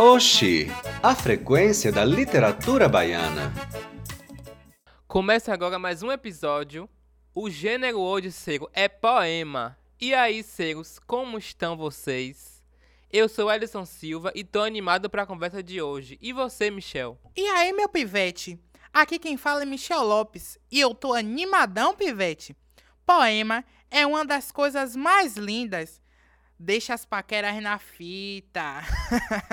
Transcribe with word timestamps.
Oxi, 0.00 0.68
a 1.02 1.12
frequência 1.12 1.90
da 1.90 2.04
literatura 2.04 2.88
baiana. 2.88 3.52
Começa 5.08 5.52
agora 5.52 5.76
mais 5.76 6.04
um 6.04 6.12
episódio. 6.12 6.88
O 7.34 7.50
gênero 7.50 7.98
hoje, 7.98 8.30
Cego, 8.30 8.70
é 8.72 8.88
poema. 8.88 9.76
E 10.00 10.14
aí, 10.14 10.44
Cegos, 10.44 11.00
como 11.00 11.36
estão 11.36 11.76
vocês? 11.76 12.62
Eu 13.10 13.28
sou 13.28 13.50
Ellison 13.50 13.84
Silva 13.84 14.30
e 14.36 14.44
tô 14.44 14.62
animado 14.62 15.10
para 15.10 15.24
a 15.24 15.26
conversa 15.26 15.64
de 15.64 15.82
hoje. 15.82 16.16
E 16.22 16.32
você, 16.32 16.70
Michel? 16.70 17.18
E 17.36 17.44
aí, 17.48 17.72
meu 17.72 17.88
pivete? 17.88 18.56
Aqui 18.92 19.18
quem 19.18 19.36
fala 19.36 19.62
é 19.62 19.66
Michel 19.66 20.04
Lopes 20.04 20.58
e 20.70 20.78
eu 20.78 20.94
tô 20.94 21.12
animadão, 21.12 21.92
pivete. 21.92 22.56
Poema 23.04 23.64
é 23.90 24.06
uma 24.06 24.24
das 24.24 24.52
coisas 24.52 24.94
mais 24.94 25.36
lindas. 25.36 26.00
Deixa 26.58 26.92
as 26.92 27.04
paqueras 27.04 27.62
na 27.62 27.78
fita. 27.78 28.82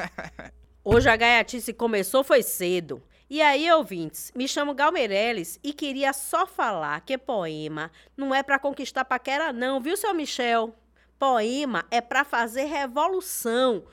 Hoje 0.84 1.08
a 1.08 1.16
gaiatice 1.16 1.72
começou 1.72 2.23
foi 2.23 2.41
cedo. 2.41 3.02
E 3.30 3.41
aí, 3.41 3.72
ouvintes, 3.72 4.32
me 4.36 4.48
chamo 4.48 4.73
Gal 4.73 4.91
Meirelles 4.91 5.60
e 5.63 5.71
queria 5.71 6.13
só 6.13 6.48
falar 6.48 7.02
que 7.02 7.18
poema 7.18 7.91
não 8.18 8.34
é 8.34 8.41
para 8.41 8.57
conquistar 8.57 9.05
paquera 9.05 9.54
não, 9.54 9.79
viu, 9.79 9.96
seu 9.96 10.13
Michel? 10.16 10.76
Poema 11.20 11.85
é 11.91 12.02
para 12.02 12.26
fazer 12.26 12.66
revolução. 12.66 13.84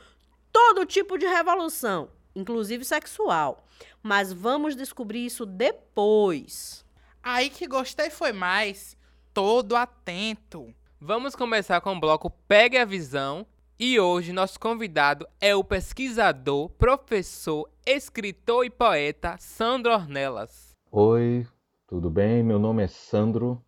Todo 0.50 0.86
tipo 0.86 1.18
de 1.18 1.26
revolução, 1.26 2.10
inclusive 2.34 2.84
sexual. 2.84 3.66
Mas 4.02 4.32
vamos 4.32 4.74
descobrir 4.74 5.26
isso 5.26 5.44
depois. 5.44 6.82
Aí 7.22 7.50
que 7.50 7.66
gostei 7.66 8.08
foi 8.08 8.32
mais. 8.32 8.96
Todo 9.34 9.76
atento. 9.76 10.74
Vamos 11.04 11.34
começar 11.34 11.80
com 11.80 11.96
o 11.96 11.98
bloco 11.98 12.30
Pegue 12.46 12.78
a 12.78 12.84
Visão. 12.84 13.44
E 13.76 13.98
hoje 13.98 14.32
nosso 14.32 14.60
convidado 14.60 15.26
é 15.40 15.52
o 15.52 15.64
pesquisador, 15.64 16.68
professor, 16.68 17.68
escritor 17.84 18.64
e 18.64 18.70
poeta 18.70 19.34
Sandro 19.36 19.92
Ornelas. 19.92 20.76
Oi, 20.92 21.44
tudo 21.88 22.08
bem? 22.08 22.44
Meu 22.44 22.56
nome 22.56 22.84
é 22.84 22.86
Sandro, 22.86 23.60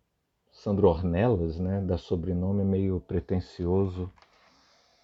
Sandro 0.49 0.87
Ornelas, 0.87 1.59
né? 1.59 1.81
Da 1.81 1.97
sobrenome 1.97 2.63
meio 2.63 3.01
pretensioso. 3.01 4.09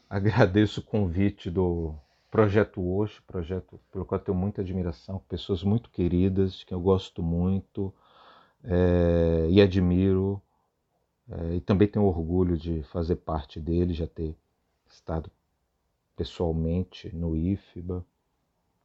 Agradeço 0.09 0.79
o 0.79 0.85
convite 0.85 1.51
do 1.51 1.93
Projeto 2.31 2.81
Hoje, 2.81 3.21
projeto 3.27 3.77
pelo 3.91 4.05
qual 4.05 4.21
tenho 4.21 4.37
muita 4.37 4.61
admiração, 4.61 5.21
pessoas 5.27 5.63
muito 5.63 5.89
queridas, 5.89 6.63
que 6.63 6.73
eu 6.73 6.79
gosto 6.79 7.21
muito 7.21 7.93
é, 8.63 9.47
e 9.49 9.61
admiro. 9.61 10.41
É, 11.31 11.55
e 11.55 11.61
também 11.61 11.87
tenho 11.87 12.05
orgulho 12.05 12.57
de 12.57 12.83
fazer 12.83 13.15
parte 13.17 13.59
dele, 13.59 13.93
já 13.93 14.05
ter 14.05 14.35
estado 14.89 15.31
pessoalmente 16.15 17.15
no 17.15 17.35
IFBA. 17.35 18.05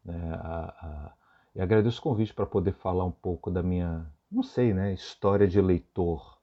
Né, 0.04 0.32
a, 0.34 0.64
a, 0.80 1.12
e 1.54 1.60
agradeço 1.60 1.98
o 1.98 2.02
convite 2.02 2.32
para 2.32 2.46
poder 2.46 2.72
falar 2.72 3.04
um 3.04 3.10
pouco 3.10 3.50
da 3.50 3.62
minha, 3.62 4.06
não 4.30 4.42
sei, 4.42 4.72
né, 4.72 4.92
história 4.92 5.48
de 5.48 5.60
leitor. 5.60 6.38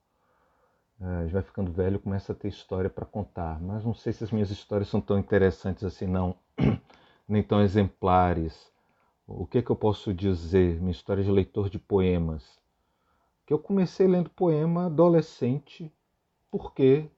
É, 0.99 1.05
a 1.05 1.23
gente 1.23 1.33
vai 1.33 1.41
ficando 1.41 1.71
velho, 1.71 1.99
começa 1.99 2.33
a 2.33 2.35
ter 2.35 2.49
história 2.49 2.89
para 2.89 3.05
contar, 3.05 3.61
mas 3.61 3.85
não 3.85 3.93
sei 3.93 4.11
se 4.13 4.23
as 4.23 4.31
minhas 4.31 4.51
histórias 4.51 4.89
são 4.89 4.99
tão 4.99 5.17
interessantes 5.17 5.83
assim, 5.83 6.07
não. 6.07 6.35
nem 7.27 7.41
tão 7.41 7.61
exemplares. 7.61 8.71
O 9.27 9.45
que, 9.45 9.59
é 9.59 9.61
que 9.61 9.69
eu 9.69 9.75
posso 9.75 10.13
dizer? 10.13 10.79
Minha 10.79 10.91
história 10.91 11.23
de 11.23 11.31
leitor 11.31 11.69
de 11.69 11.79
poemas. 11.79 12.43
Que 13.45 13.53
eu 13.53 13.59
comecei 13.59 14.07
lendo 14.07 14.29
poema 14.29 14.85
adolescente 14.85 15.91
porque 16.49 17.09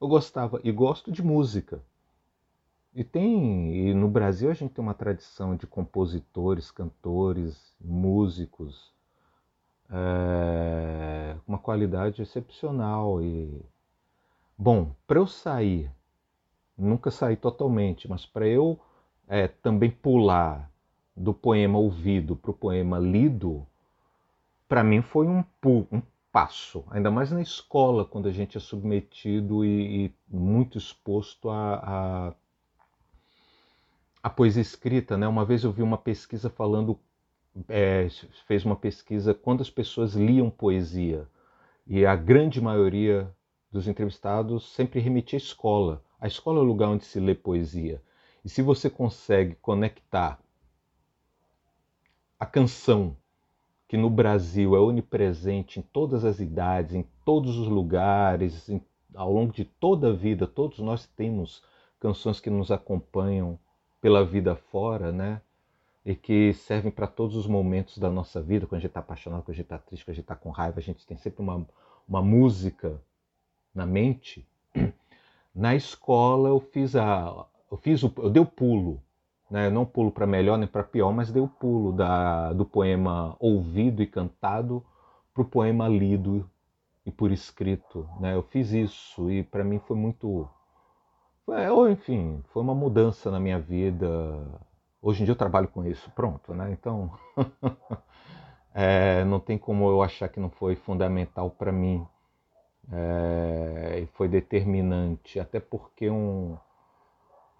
eu 0.00 0.08
gostava 0.08 0.60
e 0.64 0.72
gosto 0.72 1.12
de 1.12 1.22
música. 1.22 1.82
E 2.94 3.02
tem, 3.04 3.74
e 3.74 3.94
no 3.94 4.08
Brasil 4.08 4.50
a 4.50 4.54
gente 4.54 4.74
tem 4.74 4.82
uma 4.82 4.94
tradição 4.94 5.56
de 5.56 5.66
compositores, 5.66 6.70
cantores, 6.70 7.74
músicos, 7.80 8.92
é, 9.88 11.36
uma 11.46 11.58
qualidade 11.58 12.20
excepcional 12.20 13.22
e 13.22 13.64
bom, 14.58 14.94
para 15.06 15.18
eu 15.18 15.26
sair, 15.26 15.90
nunca 16.76 17.10
saí 17.10 17.36
totalmente, 17.36 18.08
mas 18.08 18.26
para 18.26 18.46
eu 18.46 18.78
é, 19.28 19.48
também 19.48 19.90
pular 19.90 20.70
do 21.16 21.32
poema 21.32 21.78
ouvido 21.78 22.36
para 22.36 22.50
o 22.50 22.54
poema 22.54 22.98
lido, 22.98 23.66
para 24.72 24.82
mim 24.82 25.02
foi 25.02 25.26
um, 25.26 25.44
um, 25.66 26.00
passo, 26.32 26.82
ainda 26.90 27.10
mais 27.10 27.30
na 27.30 27.42
escola, 27.42 28.06
quando 28.06 28.26
a 28.26 28.32
gente 28.32 28.56
é 28.56 28.60
submetido 28.60 29.66
e, 29.66 30.06
e 30.06 30.14
muito 30.26 30.78
exposto 30.78 31.50
a, 31.50 31.74
a, 31.74 32.34
a, 34.22 34.30
poesia 34.30 34.62
escrita. 34.62 35.14
Né? 35.18 35.28
Uma 35.28 35.44
vez 35.44 35.62
eu 35.62 35.70
vi 35.70 35.82
uma 35.82 35.98
pesquisa 35.98 36.48
falando, 36.48 36.98
é, 37.68 38.08
fez 38.46 38.64
uma 38.64 38.74
pesquisa 38.74 39.34
quantas 39.34 39.68
pessoas 39.68 40.14
liam 40.14 40.48
poesia, 40.48 41.28
e 41.86 42.06
a 42.06 42.16
grande 42.16 42.58
maioria 42.58 43.30
dos 43.70 43.86
entrevistados 43.86 44.72
sempre 44.72 45.00
remetia 45.00 45.36
à 45.36 45.42
escola. 45.42 46.02
A 46.18 46.26
escola 46.26 46.60
é 46.60 46.62
o 46.62 46.64
lugar 46.64 46.88
onde 46.88 47.04
se 47.04 47.20
lê 47.20 47.34
poesia. 47.34 48.02
E 48.42 48.48
se 48.48 48.62
você 48.62 48.88
consegue 48.88 49.54
conectar 49.56 50.40
a 52.40 52.46
canção, 52.46 53.14
que 53.92 53.96
no 53.98 54.08
Brasil 54.08 54.74
é 54.74 54.80
onipresente 54.80 55.78
em 55.78 55.82
todas 55.82 56.24
as 56.24 56.40
idades, 56.40 56.94
em 56.94 57.04
todos 57.26 57.58
os 57.58 57.68
lugares, 57.68 58.66
em, 58.70 58.82
ao 59.14 59.30
longo 59.30 59.52
de 59.52 59.66
toda 59.66 60.08
a 60.08 60.12
vida, 60.14 60.46
todos 60.46 60.78
nós 60.78 61.04
temos 61.08 61.62
canções 62.00 62.40
que 62.40 62.48
nos 62.48 62.70
acompanham 62.70 63.58
pela 64.00 64.24
vida 64.24 64.56
fora, 64.56 65.12
né? 65.12 65.42
E 66.06 66.14
que 66.14 66.54
servem 66.54 66.90
para 66.90 67.06
todos 67.06 67.36
os 67.36 67.46
momentos 67.46 67.98
da 67.98 68.08
nossa 68.08 68.40
vida, 68.40 68.66
quando 68.66 68.78
a 68.78 68.80
gente 68.80 68.92
está 68.92 69.00
apaixonado, 69.00 69.42
quando 69.42 69.50
a 69.50 69.56
gente 69.56 69.66
está 69.66 69.76
triste, 69.76 70.06
quando 70.06 70.12
a 70.12 70.14
gente 70.14 70.24
está 70.24 70.36
com 70.36 70.48
raiva, 70.48 70.78
a 70.80 70.82
gente 70.82 71.06
tem 71.06 71.18
sempre 71.18 71.42
uma, 71.42 71.66
uma 72.08 72.22
música 72.22 72.98
na 73.74 73.84
mente. 73.84 74.48
Na 75.54 75.74
escola 75.74 76.48
eu 76.48 76.60
fiz 76.60 76.96
a, 76.96 77.44
eu 77.70 77.76
fiz 77.76 78.02
o, 78.02 78.10
eu 78.16 78.30
dei 78.30 78.40
o 78.40 78.46
pulo, 78.46 79.02
né? 79.52 79.68
não 79.68 79.84
pulo 79.84 80.10
para 80.10 80.26
melhor 80.26 80.56
nem 80.56 80.66
para 80.66 80.82
pior, 80.82 81.12
mas 81.12 81.30
dei 81.30 81.42
o 81.42 81.46
pulo 81.46 81.92
da, 81.92 82.54
do 82.54 82.64
poema 82.64 83.36
ouvido 83.38 84.02
e 84.02 84.06
cantado 84.06 84.82
para 85.34 85.42
o 85.42 85.44
poema 85.44 85.86
lido 85.88 86.48
e 87.04 87.10
por 87.10 87.30
escrito, 87.30 88.08
né? 88.18 88.34
Eu 88.34 88.42
fiz 88.44 88.72
isso 88.72 89.30
e 89.30 89.42
para 89.42 89.62
mim 89.62 89.78
foi 89.80 89.96
muito, 89.96 90.48
foi, 91.44 91.68
ou 91.68 91.90
enfim, 91.90 92.42
foi 92.48 92.62
uma 92.62 92.74
mudança 92.74 93.30
na 93.30 93.38
minha 93.38 93.58
vida. 93.58 94.08
Hoje 95.02 95.22
em 95.22 95.24
dia 95.26 95.32
eu 95.32 95.38
trabalho 95.38 95.68
com 95.68 95.84
isso, 95.84 96.10
pronto, 96.12 96.54
né? 96.54 96.72
Então 96.72 97.12
é, 98.72 99.22
não 99.24 99.38
tem 99.38 99.58
como 99.58 99.88
eu 99.90 100.02
achar 100.02 100.28
que 100.28 100.40
não 100.40 100.48
foi 100.48 100.76
fundamental 100.76 101.50
para 101.50 101.72
mim 101.72 102.06
é, 102.90 104.06
foi 104.14 104.28
determinante, 104.28 105.38
até 105.38 105.60
porque 105.60 106.08
um 106.08 106.56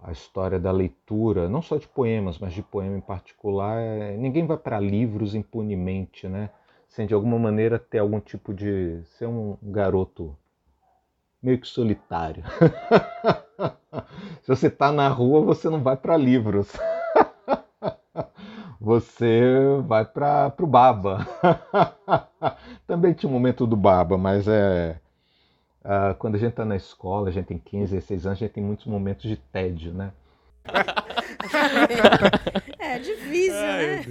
a 0.02 0.10
história 0.10 0.58
da 0.58 0.72
leitura, 0.72 1.48
não 1.48 1.62
só 1.62 1.76
de 1.76 1.86
poemas, 1.86 2.38
mas 2.38 2.52
de 2.52 2.62
poema 2.62 2.96
em 2.96 3.00
particular, 3.00 3.78
é, 3.78 4.16
ninguém 4.16 4.46
vai 4.46 4.56
para 4.56 4.80
livros 4.80 5.34
impunemente, 5.34 6.28
né? 6.28 6.50
Sem 6.88 7.06
de 7.06 7.14
alguma 7.14 7.38
maneira 7.38 7.78
ter 7.78 7.98
algum 7.98 8.20
tipo 8.20 8.52
de. 8.52 9.00
ser 9.16 9.26
um 9.26 9.56
garoto 9.62 10.36
meio 11.42 11.58
que 11.58 11.66
solitário. 11.66 12.44
Se 14.42 14.48
você 14.48 14.66
está 14.66 14.92
na 14.92 15.08
rua, 15.08 15.40
você 15.40 15.70
não 15.70 15.82
vai 15.82 15.96
para 15.96 16.16
livros. 16.16 16.72
você 18.80 19.54
vai 19.86 20.04
para 20.04 20.52
o 20.60 20.66
Baba. 20.66 21.26
Também 22.86 23.14
tinha 23.14 23.30
um 23.30 23.32
momento 23.32 23.66
do 23.66 23.76
Baba, 23.76 24.18
mas 24.18 24.46
é 24.48 25.00
Uh, 25.84 26.14
quando 26.18 26.36
a 26.36 26.38
gente 26.38 26.50
está 26.50 26.64
na 26.64 26.76
escola, 26.76 27.28
a 27.28 27.32
gente 27.32 27.46
tem 27.46 27.58
15, 27.58 27.94
16 27.94 28.26
anos, 28.26 28.38
a 28.38 28.40
gente 28.40 28.52
tem 28.52 28.62
muitos 28.62 28.86
momentos 28.86 29.28
de 29.28 29.36
tédio, 29.36 29.92
né? 29.92 30.12
é 32.78 33.00
difícil, 33.00 33.52
né? 33.52 34.04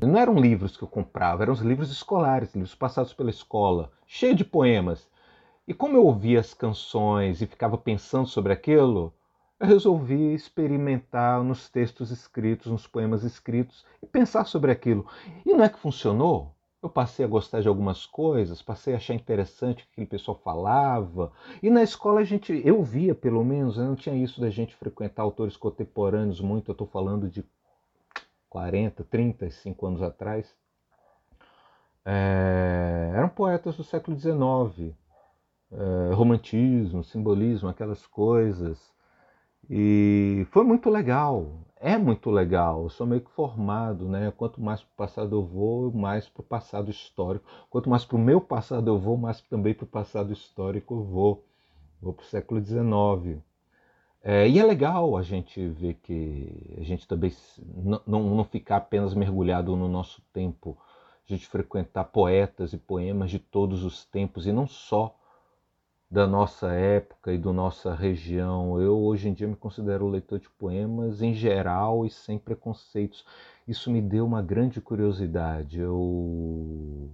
Não 0.00 0.16
eram 0.16 0.38
livros 0.38 0.76
que 0.76 0.84
eu 0.84 0.88
comprava, 0.88 1.42
eram 1.42 1.52
os 1.52 1.60
livros 1.60 1.90
escolares, 1.90 2.54
livros 2.54 2.76
passados 2.76 3.12
pela 3.12 3.30
escola, 3.30 3.90
cheio 4.06 4.36
de 4.36 4.44
poemas. 4.44 5.10
E 5.66 5.74
como 5.74 5.96
eu 5.96 6.04
ouvia 6.04 6.38
as 6.38 6.54
canções 6.54 7.42
e 7.42 7.46
ficava 7.46 7.76
pensando 7.76 8.28
sobre 8.28 8.52
aquilo, 8.52 9.12
eu 9.58 9.66
resolvi 9.66 10.34
experimentar 10.34 11.42
nos 11.42 11.68
textos 11.68 12.10
escritos, 12.10 12.70
nos 12.70 12.86
poemas 12.86 13.24
escritos 13.24 13.84
e 14.02 14.06
pensar 14.06 14.44
sobre 14.44 14.70
aquilo. 14.70 15.06
E 15.44 15.52
não 15.52 15.64
é 15.64 15.68
que 15.68 15.78
funcionou? 15.78 16.53
Eu 16.84 16.90
passei 16.90 17.24
a 17.24 17.28
gostar 17.28 17.62
de 17.62 17.68
algumas 17.68 18.04
coisas, 18.04 18.60
passei 18.60 18.92
a 18.92 18.98
achar 18.98 19.14
interessante 19.14 19.82
o 19.82 19.86
que 19.86 19.92
aquele 19.92 20.06
pessoal 20.06 20.38
falava. 20.44 21.32
E 21.62 21.70
na 21.70 21.82
escola 21.82 22.20
a 22.20 22.24
gente, 22.24 22.60
eu 22.62 22.82
via 22.82 23.14
pelo 23.14 23.42
menos, 23.42 23.78
não 23.78 23.96
tinha 23.96 24.14
isso 24.14 24.38
da 24.38 24.50
gente 24.50 24.74
frequentar 24.76 25.22
autores 25.22 25.56
contemporâneos 25.56 26.42
muito, 26.42 26.70
eu 26.70 26.72
estou 26.72 26.86
falando 26.86 27.26
de 27.26 27.42
40, 28.50 29.02
35 29.04 29.86
anos 29.86 30.02
atrás. 30.02 30.54
É, 32.04 33.12
eram 33.14 33.30
poetas 33.30 33.78
do 33.78 33.82
século 33.82 34.14
XIX, 34.14 34.94
é, 35.72 36.12
romantismo, 36.12 37.02
simbolismo, 37.02 37.66
aquelas 37.66 38.06
coisas. 38.06 38.92
E 39.70 40.46
foi 40.50 40.64
muito 40.64 40.90
legal. 40.90 41.50
É 41.84 41.98
muito 41.98 42.30
legal. 42.30 42.84
Eu 42.84 42.88
sou 42.88 43.06
meio 43.06 43.20
que 43.20 43.30
formado, 43.30 44.08
né? 44.08 44.32
Quanto 44.34 44.58
mais 44.58 44.80
para 44.80 44.90
o 44.90 44.96
passado 44.96 45.36
eu 45.36 45.44
vou, 45.44 45.92
mais 45.92 46.26
para 46.26 46.40
o 46.40 46.44
passado 46.44 46.90
histórico. 46.90 47.44
Quanto 47.68 47.90
mais 47.90 48.06
para 48.06 48.16
o 48.16 48.18
meu 48.18 48.40
passado 48.40 48.88
eu 48.88 48.98
vou, 48.98 49.18
mais 49.18 49.42
também 49.42 49.74
para 49.74 49.84
o 49.84 49.86
passado 49.86 50.32
histórico 50.32 50.94
eu 50.94 51.04
vou. 51.04 51.44
Vou 52.00 52.14
para 52.14 52.22
o 52.22 52.26
século 52.26 52.64
XIX. 52.64 53.38
É, 54.22 54.48
e 54.48 54.58
é 54.58 54.64
legal 54.64 55.14
a 55.14 55.22
gente 55.22 55.68
ver 55.68 55.94
que 56.02 56.76
a 56.78 56.82
gente 56.82 57.06
também 57.06 57.30
não, 58.06 58.34
não 58.34 58.44
ficar 58.44 58.76
apenas 58.78 59.12
mergulhado 59.12 59.76
no 59.76 59.86
nosso 59.86 60.22
tempo, 60.32 60.78
a 61.28 61.32
gente 61.34 61.46
frequentar 61.46 62.04
poetas 62.04 62.72
e 62.72 62.78
poemas 62.78 63.30
de 63.30 63.38
todos 63.38 63.84
os 63.84 64.06
tempos 64.06 64.46
e 64.46 64.52
não 64.52 64.66
só 64.66 65.14
da 66.10 66.26
nossa 66.26 66.72
época 66.72 67.32
e 67.32 67.38
da 67.38 67.52
nossa 67.52 67.94
região. 67.94 68.80
Eu 68.80 68.98
hoje 69.00 69.28
em 69.28 69.32
dia 69.32 69.48
me 69.48 69.56
considero 69.56 70.08
leitor 70.08 70.38
de 70.38 70.48
poemas 70.50 71.22
em 71.22 71.34
geral 71.34 72.06
e 72.06 72.10
sem 72.10 72.38
preconceitos. 72.38 73.24
Isso 73.66 73.90
me 73.90 74.00
deu 74.00 74.24
uma 74.24 74.42
grande 74.42 74.80
curiosidade. 74.80 75.80
Eu, 75.80 77.10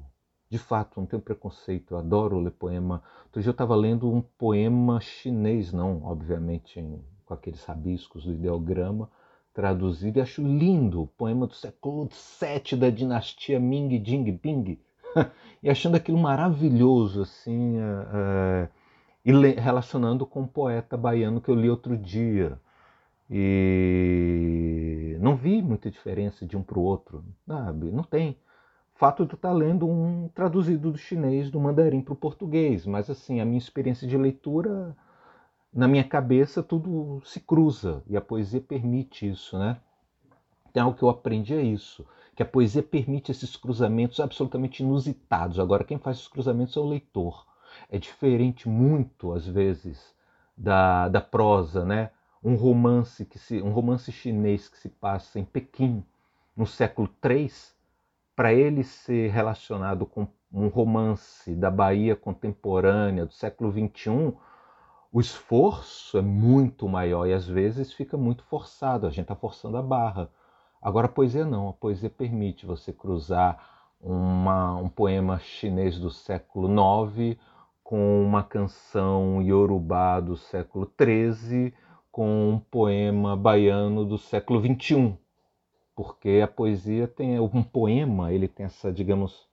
de 0.50 0.58
fato, 0.58 0.98
não 1.00 1.06
tenho 1.06 1.22
preconceito, 1.22 1.94
eu 1.94 1.98
adoro 1.98 2.40
ler 2.40 2.50
poema. 2.50 3.02
Outro 3.24 3.40
dia 3.40 3.50
eu 3.50 3.52
estava 3.52 3.74
lendo 3.76 4.12
um 4.12 4.20
poema 4.20 5.00
chinês, 5.00 5.72
não, 5.72 6.02
obviamente, 6.04 6.80
em, 6.80 7.00
com 7.24 7.34
aqueles 7.34 7.64
rabiscos 7.64 8.24
do 8.24 8.32
ideograma, 8.32 9.08
traduzido, 9.54 10.18
e 10.18 10.22
acho 10.22 10.42
lindo, 10.42 11.02
o 11.02 11.06
poema 11.06 11.46
do 11.46 11.54
século 11.54 12.08
VII 12.40 12.78
da 12.78 12.90
dinastia 12.90 13.58
Ming 13.60 14.04
Jing 14.04 14.32
Bing. 14.32 14.78
e 15.62 15.70
achando 15.70 15.96
aquilo 15.96 16.18
maravilhoso, 16.18 17.22
assim. 17.22 17.78
É, 17.78 18.68
e 19.24 19.32
relacionando 19.32 20.26
com 20.26 20.42
um 20.42 20.46
poeta 20.46 20.96
baiano 20.96 21.40
que 21.40 21.50
eu 21.50 21.54
li 21.54 21.68
outro 21.68 21.96
dia. 21.96 22.58
E 23.30 25.16
não 25.20 25.36
vi 25.36 25.62
muita 25.62 25.90
diferença 25.90 26.44
de 26.46 26.56
um 26.56 26.62
para 26.62 26.78
o 26.78 26.82
outro, 26.82 27.24
sabe? 27.46 27.92
Não 27.92 28.02
tem. 28.02 28.36
Fato 28.94 29.24
de 29.24 29.32
eu 29.32 29.36
estar 29.36 29.52
lendo 29.52 29.88
um 29.88 30.28
traduzido 30.28 30.90
do 30.92 30.98
chinês, 30.98 31.50
do 31.50 31.60
mandarim 31.60 32.02
para 32.02 32.12
o 32.12 32.16
português, 32.16 32.84
mas 32.84 33.08
assim, 33.08 33.40
a 33.40 33.44
minha 33.44 33.58
experiência 33.58 34.06
de 34.06 34.16
leitura, 34.16 34.96
na 35.72 35.88
minha 35.88 36.04
cabeça, 36.04 36.62
tudo 36.62 37.22
se 37.24 37.40
cruza 37.40 38.02
e 38.08 38.16
a 38.16 38.20
poesia 38.20 38.60
permite 38.60 39.28
isso, 39.28 39.58
né? 39.58 39.78
Tem 40.72 40.82
algo 40.82 40.96
que 40.96 41.02
eu 41.02 41.08
aprendi 41.08 41.54
é 41.54 41.62
isso, 41.62 42.06
que 42.36 42.42
a 42.42 42.46
poesia 42.46 42.82
permite 42.82 43.30
esses 43.30 43.56
cruzamentos 43.56 44.20
absolutamente 44.20 44.82
inusitados. 44.82 45.58
Agora, 45.58 45.84
quem 45.84 45.98
faz 45.98 46.18
esses 46.18 46.28
cruzamentos 46.28 46.76
é 46.76 46.80
o 46.80 46.88
leitor 46.88 47.49
é 47.90 47.98
diferente 47.98 48.68
muito 48.68 49.32
às 49.32 49.46
vezes 49.46 50.14
da, 50.56 51.08
da 51.08 51.20
prosa, 51.20 51.84
né? 51.84 52.10
Um 52.42 52.54
romance 52.54 53.24
que 53.24 53.38
se, 53.38 53.60
um 53.62 53.70
romance 53.70 54.10
chinês 54.12 54.68
que 54.68 54.78
se 54.78 54.88
passa 54.88 55.38
em 55.38 55.44
Pequim 55.44 56.04
no 56.56 56.66
século 56.66 57.08
III, 57.24 57.50
para 58.34 58.52
ele 58.52 58.82
ser 58.82 59.30
relacionado 59.30 60.06
com 60.06 60.26
um 60.52 60.68
romance 60.68 61.54
da 61.54 61.70
Bahia 61.70 62.16
contemporânea 62.16 63.24
do 63.24 63.32
século 63.32 63.70
XXI, 63.70 64.34
o 65.12 65.20
esforço 65.20 66.18
é 66.18 66.22
muito 66.22 66.88
maior 66.88 67.26
e 67.26 67.32
às 67.32 67.46
vezes 67.46 67.92
fica 67.92 68.16
muito 68.16 68.44
forçado, 68.44 69.06
a 69.06 69.10
gente 69.10 69.22
está 69.22 69.34
forçando 69.34 69.76
a 69.76 69.82
barra. 69.82 70.30
Agora 70.80 71.06
a 71.06 71.10
poesia 71.10 71.44
não, 71.44 71.68
a 71.68 71.72
poesia 71.72 72.08
permite 72.08 72.64
você 72.64 72.92
cruzar 72.92 73.58
uma, 74.00 74.76
um 74.76 74.88
poema 74.88 75.38
chinês 75.38 75.98
do 75.98 76.10
século 76.10 76.68
IX 76.68 77.36
com 77.90 78.22
uma 78.22 78.44
canção 78.44 79.42
iorubá 79.42 80.20
do 80.20 80.36
século 80.36 80.88
XIII, 80.96 81.74
com 82.12 82.50
um 82.50 82.60
poema 82.60 83.36
baiano 83.36 84.04
do 84.04 84.16
século 84.16 84.62
XXI, 84.64 85.18
porque 85.96 86.40
a 86.40 86.46
poesia 86.46 87.08
tem 87.08 87.40
um 87.40 87.64
poema, 87.64 88.32
ele 88.32 88.46
tem 88.46 88.66
essa, 88.66 88.92
digamos, 88.92 89.44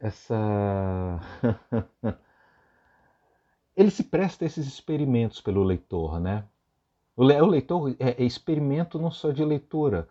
essa 0.00 1.20
ele 3.76 3.90
se 3.90 4.04
presta 4.04 4.42
a 4.42 4.46
esses 4.46 4.66
experimentos 4.66 5.42
pelo 5.42 5.62
leitor, 5.62 6.18
né? 6.18 6.44
O 7.14 7.24
leitor 7.24 7.94
é, 8.00 8.22
é 8.22 8.24
experimento 8.24 8.98
não 8.98 9.10
só 9.10 9.32
de 9.32 9.44
leitura, 9.44 10.08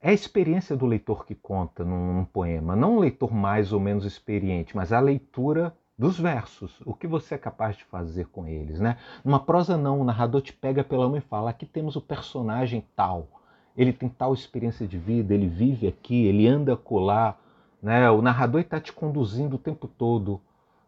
é 0.00 0.10
a 0.10 0.14
experiência 0.14 0.76
do 0.76 0.86
leitor 0.86 1.26
que 1.26 1.34
conta 1.34 1.84
num, 1.84 2.14
num, 2.14 2.24
poema, 2.24 2.74
não 2.74 2.96
um 2.96 2.98
leitor 3.00 3.32
mais 3.32 3.72
ou 3.72 3.78
menos 3.78 4.04
experiente, 4.04 4.74
mas 4.74 4.92
a 4.92 5.00
leitura 5.00 5.74
dos 5.98 6.18
versos, 6.18 6.80
o 6.86 6.94
que 6.94 7.06
você 7.06 7.34
é 7.34 7.38
capaz 7.38 7.76
de 7.76 7.84
fazer 7.84 8.26
com 8.28 8.46
eles, 8.46 8.80
né? 8.80 8.96
Numa 9.22 9.38
prosa 9.38 9.76
não, 9.76 10.00
o 10.00 10.04
narrador 10.04 10.40
te 10.40 10.52
pega 10.52 10.82
pela 10.82 11.06
mão 11.06 11.18
e 11.18 11.20
fala: 11.20 11.50
aqui 11.50 11.66
temos 11.66 11.94
o 11.94 12.00
personagem 12.00 12.82
tal, 12.96 13.28
ele 13.76 13.92
tem 13.92 14.08
tal 14.08 14.32
experiência 14.32 14.86
de 14.86 14.96
vida, 14.96 15.34
ele 15.34 15.46
vive 15.46 15.86
aqui, 15.86 16.24
ele 16.24 16.46
anda 16.46 16.74
colar, 16.74 17.38
né? 17.82 18.10
O 18.10 18.22
narrador 18.22 18.62
está 18.62 18.80
te 18.80 18.92
conduzindo 18.94 19.56
o 19.56 19.58
tempo 19.58 19.86
todo. 19.86 20.40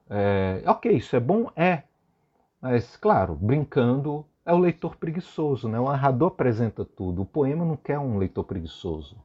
É, 0.09 0.63
ok, 0.67 0.93
isso 0.93 1.15
é 1.15 1.21
bom, 1.21 1.51
é, 1.55 1.83
mas 2.61 2.97
claro, 2.97 3.35
brincando 3.35 4.25
é 4.45 4.53
o 4.53 4.59
leitor 4.59 4.97
preguiçoso, 4.97 5.69
né? 5.69 5.79
O 5.79 5.85
narrador 5.85 6.29
apresenta 6.29 6.85
tudo. 6.85 7.23
O 7.23 7.27
poema 7.27 7.65
não 7.65 7.77
quer 7.77 7.99
um 7.99 8.19
leitor 8.19 8.45
preguiçoso. 8.45 9.17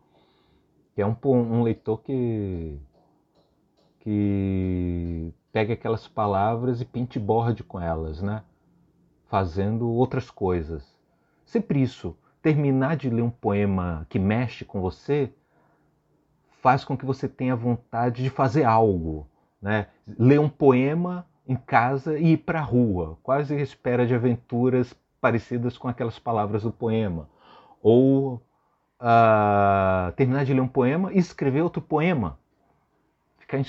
Quer 0.95 1.05
um, 1.05 1.15
um 1.25 1.63
leitor 1.63 2.01
que 2.01 2.79
que 3.99 5.33
pega 5.51 5.73
aquelas 5.73 6.07
palavras 6.07 6.79
e 6.79 6.85
pinte 6.85 7.19
borde 7.19 7.63
com 7.63 7.79
elas, 7.79 8.21
né? 8.21 8.43
Fazendo 9.25 9.89
outras 9.89 10.29
coisas. 10.29 10.95
Sempre 11.45 11.81
isso. 11.81 12.15
Terminar 12.41 12.95
de 12.95 13.09
ler 13.09 13.23
um 13.23 13.29
poema 13.29 14.05
que 14.09 14.17
mexe 14.17 14.63
com 14.63 14.79
você 14.79 15.33
faz 16.61 16.83
com 16.83 16.97
que 16.97 17.05
você 17.05 17.27
tenha 17.27 17.55
vontade 17.55 18.23
de 18.23 18.29
fazer 18.29 18.63
algo, 18.63 19.27
né? 19.61 19.87
Ler 20.17 20.39
um 20.39 20.49
poema 20.49 21.25
em 21.47 21.55
casa 21.55 22.17
e 22.17 22.33
ir 22.33 22.37
para 22.37 22.59
a 22.59 22.63
rua, 22.63 23.17
quase 23.23 23.55
espera 23.55 24.05
de 24.05 24.13
aventuras 24.13 24.95
parecidas 25.21 25.77
com 25.77 25.87
aquelas 25.87 26.19
palavras 26.19 26.63
do 26.63 26.71
poema. 26.71 27.29
Ou 27.81 28.41
uh, 29.01 30.11
terminar 30.15 30.45
de 30.45 30.53
ler 30.53 30.61
um 30.61 30.67
poema 30.67 31.13
e 31.13 31.17
escrever 31.17 31.61
outro 31.61 31.81
poema. 31.81 32.37
Ficar 33.39 33.59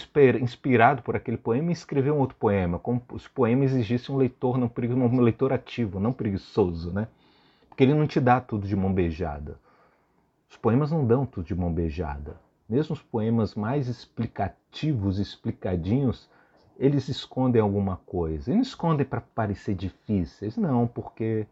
inspirado 0.41 1.03
por 1.03 1.15
aquele 1.15 1.37
poema 1.37 1.71
e 1.71 1.73
escrever 1.73 2.11
um 2.11 2.19
outro 2.19 2.37
poema, 2.37 2.81
como 2.81 3.01
se 3.17 3.29
o 3.29 3.31
poema 3.31 3.65
exigisse 3.65 4.11
um 4.11 4.17
leitor, 4.17 4.59
não, 4.59 4.71
um 5.07 5.21
leitor 5.21 5.53
ativo, 5.53 6.01
não 6.01 6.13
preguiçoso, 6.13 6.93
né? 6.93 7.07
Porque 7.69 7.85
ele 7.85 7.95
não 7.95 8.07
te 8.07 8.19
dá 8.19 8.41
tudo 8.41 8.67
de 8.67 8.75
mão 8.75 8.93
beijada. 8.93 9.57
Os 10.51 10.57
poemas 10.57 10.91
não 10.91 11.07
dão 11.07 11.25
tudo 11.25 11.47
de 11.47 11.55
mão 11.55 11.73
beijada. 11.73 12.41
Mesmo 12.69 12.93
os 12.93 13.03
poemas 13.03 13.55
mais 13.55 13.87
explicativos, 13.87 15.19
explicadinhos, 15.21 16.29
eles 16.79 17.09
escondem 17.09 17.61
alguma 17.61 17.97
coisa. 18.07 18.53
E 18.53 18.55
não 18.55 18.63
escondem 18.63 19.05
para 19.05 19.21
parecer 19.21 19.75
difíceis, 19.75 20.57
não, 20.57 20.87
porque 20.87 21.47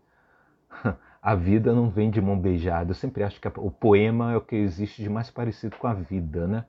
a 1.20 1.34
vida 1.34 1.74
não 1.74 1.90
vem 1.90 2.10
de 2.10 2.20
mão 2.20 2.38
beijada. 2.38 2.90
Eu 2.90 2.94
sempre 2.94 3.24
acho 3.24 3.40
que 3.40 3.48
o 3.48 3.70
poema 3.70 4.32
é 4.32 4.36
o 4.36 4.40
que 4.40 4.54
existe 4.54 5.02
de 5.02 5.10
mais 5.10 5.30
parecido 5.30 5.76
com 5.76 5.86
a 5.86 5.94
vida, 5.94 6.46
né? 6.46 6.64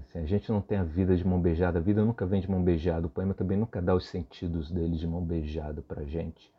Assim, 0.00 0.18
a 0.18 0.26
gente 0.26 0.50
não 0.50 0.60
tem 0.60 0.78
a 0.78 0.82
vida 0.82 1.16
de 1.16 1.26
mão 1.26 1.40
beijada, 1.40 1.78
a 1.78 1.82
vida 1.82 2.04
nunca 2.04 2.26
vem 2.26 2.40
de 2.40 2.50
mão 2.50 2.62
beijada, 2.62 3.06
o 3.06 3.10
poema 3.10 3.32
também 3.32 3.56
nunca 3.56 3.80
dá 3.80 3.94
os 3.94 4.06
sentidos 4.06 4.70
dele 4.70 4.96
de 4.96 5.06
mão 5.06 5.22
beijada 5.22 5.80
para 5.82 6.04
gente. 6.04 6.52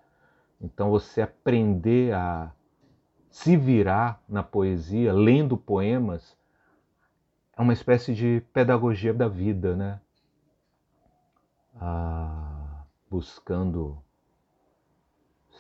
Então 0.60 0.90
você 0.90 1.22
aprender 1.22 2.14
a 2.14 2.52
se 3.30 3.58
virar 3.58 4.24
na 4.28 4.42
poesia, 4.42 5.12
lendo 5.12 5.58
poemas, 5.58 6.38
é 7.58 7.62
uma 7.62 7.74
espécie 7.74 8.16
de 8.16 8.42
pedagogia 8.54 9.14
da 9.14 9.28
vida, 9.28 9.76
né? 9.76 10.00
Ah, 11.76 12.86
buscando, 13.10 14.02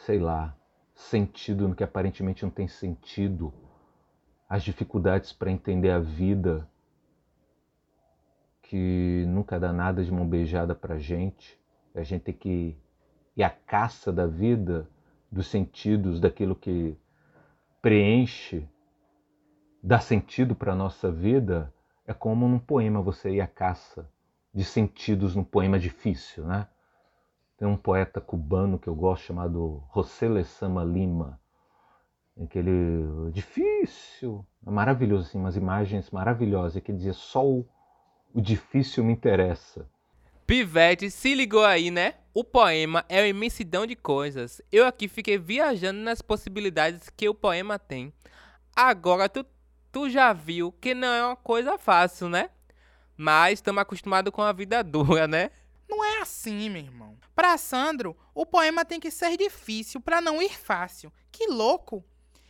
sei 0.06 0.20
lá, 0.20 0.56
sentido 0.94 1.68
no 1.68 1.76
que 1.76 1.84
aparentemente 1.84 2.44
não 2.44 2.50
tem 2.50 2.68
sentido, 2.68 3.54
as 4.48 4.64
dificuldades 4.64 5.34
para 5.34 5.52
entender 5.52 5.92
a 5.92 6.00
vida, 6.00 6.70
que 8.62 9.26
nunca 9.28 9.60
dá 9.60 9.72
nada 9.72 10.04
de 10.04 10.12
mão 10.12 10.28
beijada 10.28 10.74
para 10.74 10.96
a 10.96 11.00
gente, 11.00 11.60
a 11.94 12.04
gente 12.04 12.24
tem 12.24 12.34
que 12.34 12.78
ir 13.36 13.44
à 13.44 13.50
caça 13.50 14.12
da 14.12 14.26
vida, 14.26 14.90
dos 15.32 15.48
sentidos, 15.48 16.20
daquilo 16.20 16.56
que 16.56 16.98
preenche, 17.82 18.68
dá 19.84 20.00
sentido 20.00 20.56
para 20.56 20.74
a 20.74 20.76
nossa 20.76 21.12
vida, 21.12 21.74
é 22.08 22.14
como 22.14 22.48
num 22.48 22.60
poema 22.60 23.02
você 23.02 23.32
ir 23.32 23.42
à 23.42 23.48
caça 23.48 24.10
de 24.56 24.64
sentidos 24.64 25.36
no 25.36 25.44
poema 25.44 25.78
difícil, 25.78 26.46
né? 26.46 26.66
Tem 27.58 27.68
um 27.68 27.76
poeta 27.76 28.22
cubano 28.22 28.80
que 28.80 28.88
eu 28.88 28.96
gosto 28.96 29.26
chamado 29.26 29.84
José 29.94 30.30
Lezama 30.30 30.82
Lima, 30.82 31.40
em 32.38 32.48
que 32.48 32.58
ele 32.58 33.32
difícil, 33.32 34.46
maravilhoso 34.64 35.28
assim, 35.28 35.38
umas 35.38 35.58
imagens 35.58 36.10
maravilhosas 36.10 36.82
que 36.82 36.94
dizia 36.94 37.14
só 37.14 37.46
o, 37.46 37.68
o 38.34 38.40
difícil 38.40 39.04
me 39.04 39.12
interessa. 39.12 39.90
Pivete, 40.48 41.12
se 41.12 41.34
ligou 41.34 41.66
aí, 41.66 41.92
né? 41.92 42.16
O 42.34 42.44
poema 42.44 43.04
é 43.10 43.22
uma 43.22 43.28
imensidão 43.28 43.86
de 43.86 43.96
coisas. 43.96 44.62
Eu 44.72 44.86
aqui 44.86 45.08
fiquei 45.08 45.38
viajando 45.38 46.00
nas 46.00 46.22
possibilidades 46.22 47.10
que 47.10 47.28
o 47.28 47.34
poema 47.34 47.80
tem. 47.80 48.14
Agora 48.76 49.28
tu, 49.28 49.46
tu 49.92 50.10
já 50.10 50.32
viu 50.32 50.72
que 50.72 50.94
não 50.94 51.08
é 51.08 51.26
uma 51.26 51.36
coisa 51.36 51.78
fácil, 51.78 52.30
né? 52.30 52.50
Mas 53.18 53.60
estamos 53.60 53.82
acostumados 53.82 54.32
com 54.32 54.42
a 54.42 54.52
vida 54.52 54.82
dura, 54.84 55.28
né? 55.28 55.52
Não 55.88 56.04
é 56.04 56.22
assim, 56.22 56.70
meu 56.70 56.82
irmão. 56.82 57.18
Para 57.36 57.58
Sandro, 57.58 58.16
o 58.34 58.46
poema 58.46 58.84
tem 58.84 59.00
que 59.00 59.12
ser 59.12 59.38
difícil 59.38 60.02
para 60.02 60.20
não 60.22 60.42
ir 60.42 60.58
fácil. 60.58 61.12
Que 61.32 61.48
louco! 61.48 62.04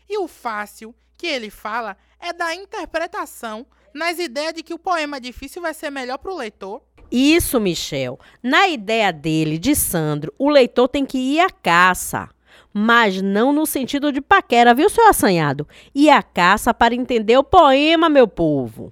E 0.08 0.18
o 0.18 0.28
fácil 0.28 0.96
que 1.18 1.28
ele 1.28 1.50
fala 1.50 1.98
é 2.20 2.32
da 2.32 2.54
interpretação 2.54 3.66
nas 3.94 4.20
ideias 4.20 4.54
de 4.54 4.64
que 4.64 4.74
o 4.74 4.80
poema 4.80 5.20
difícil 5.20 5.62
vai 5.62 5.74
ser 5.74 5.90
melhor 5.90 6.18
para 6.18 6.32
o 6.32 6.38
leitor. 6.38 6.82
Isso, 7.12 7.60
Michel. 7.60 8.20
Na 8.44 8.68
ideia 8.68 9.12
dele, 9.12 9.58
de 9.58 9.76
Sandro, 9.76 10.34
o 10.38 10.50
leitor 10.50 10.88
tem 10.88 11.06
que 11.06 11.18
ir 11.18 11.40
à 11.40 11.50
caça. 11.50 12.30
Mas 12.74 13.22
não 13.22 13.54
no 13.54 13.66
sentido 13.66 14.12
de 14.12 14.20
paquera, 14.20 14.74
viu, 14.74 14.90
seu 14.90 15.08
assanhado? 15.08 15.68
Ir 15.94 16.10
à 16.10 16.22
caça 16.22 16.74
para 16.74 16.94
entender 16.94 17.38
o 17.38 17.44
poema, 17.44 18.10
meu 18.10 18.28
povo. 18.28 18.92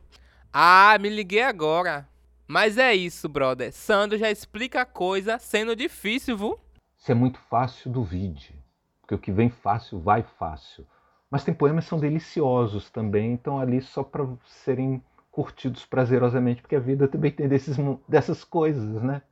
Ah, 0.56 0.96
me 1.00 1.10
liguei 1.10 1.42
agora. 1.42 2.08
Mas 2.48 2.78
é 2.78 2.94
isso, 2.94 3.28
brother. 3.28 3.74
Sandro 3.74 4.20
já 4.20 4.30
explica 4.30 4.82
a 4.82 4.86
coisa 4.86 5.40
sendo 5.40 5.76
difícil, 5.76 6.38
viu? 6.38 6.60
Se 6.96 7.12
é 7.12 7.16
muito 7.16 7.40
fácil, 7.50 7.90
duvide. 7.90 8.54
Porque 9.02 9.16
o 9.16 9.18
que 9.18 9.32
vem 9.32 9.50
fácil, 9.50 10.00
vai 10.00 10.22
fácil. 10.38 10.86
Mas 11.32 11.44
tem 11.44 11.56
poemas 11.56 11.86
que 11.86 11.90
são 11.90 12.00
deliciosos 12.00 12.92
também, 12.92 13.34
então 13.34 13.58
ali 13.58 13.82
só 13.82 14.04
para 14.04 14.28
serem 14.46 15.02
curtidos 15.32 15.88
prazerosamente, 15.88 16.62
porque 16.62 16.76
a 16.76 16.80
vida 16.80 17.08
também 17.08 17.32
tem 17.32 17.48
desses, 17.48 17.76
dessas 18.08 18.44
coisas, 18.44 19.02
né? 19.02 19.24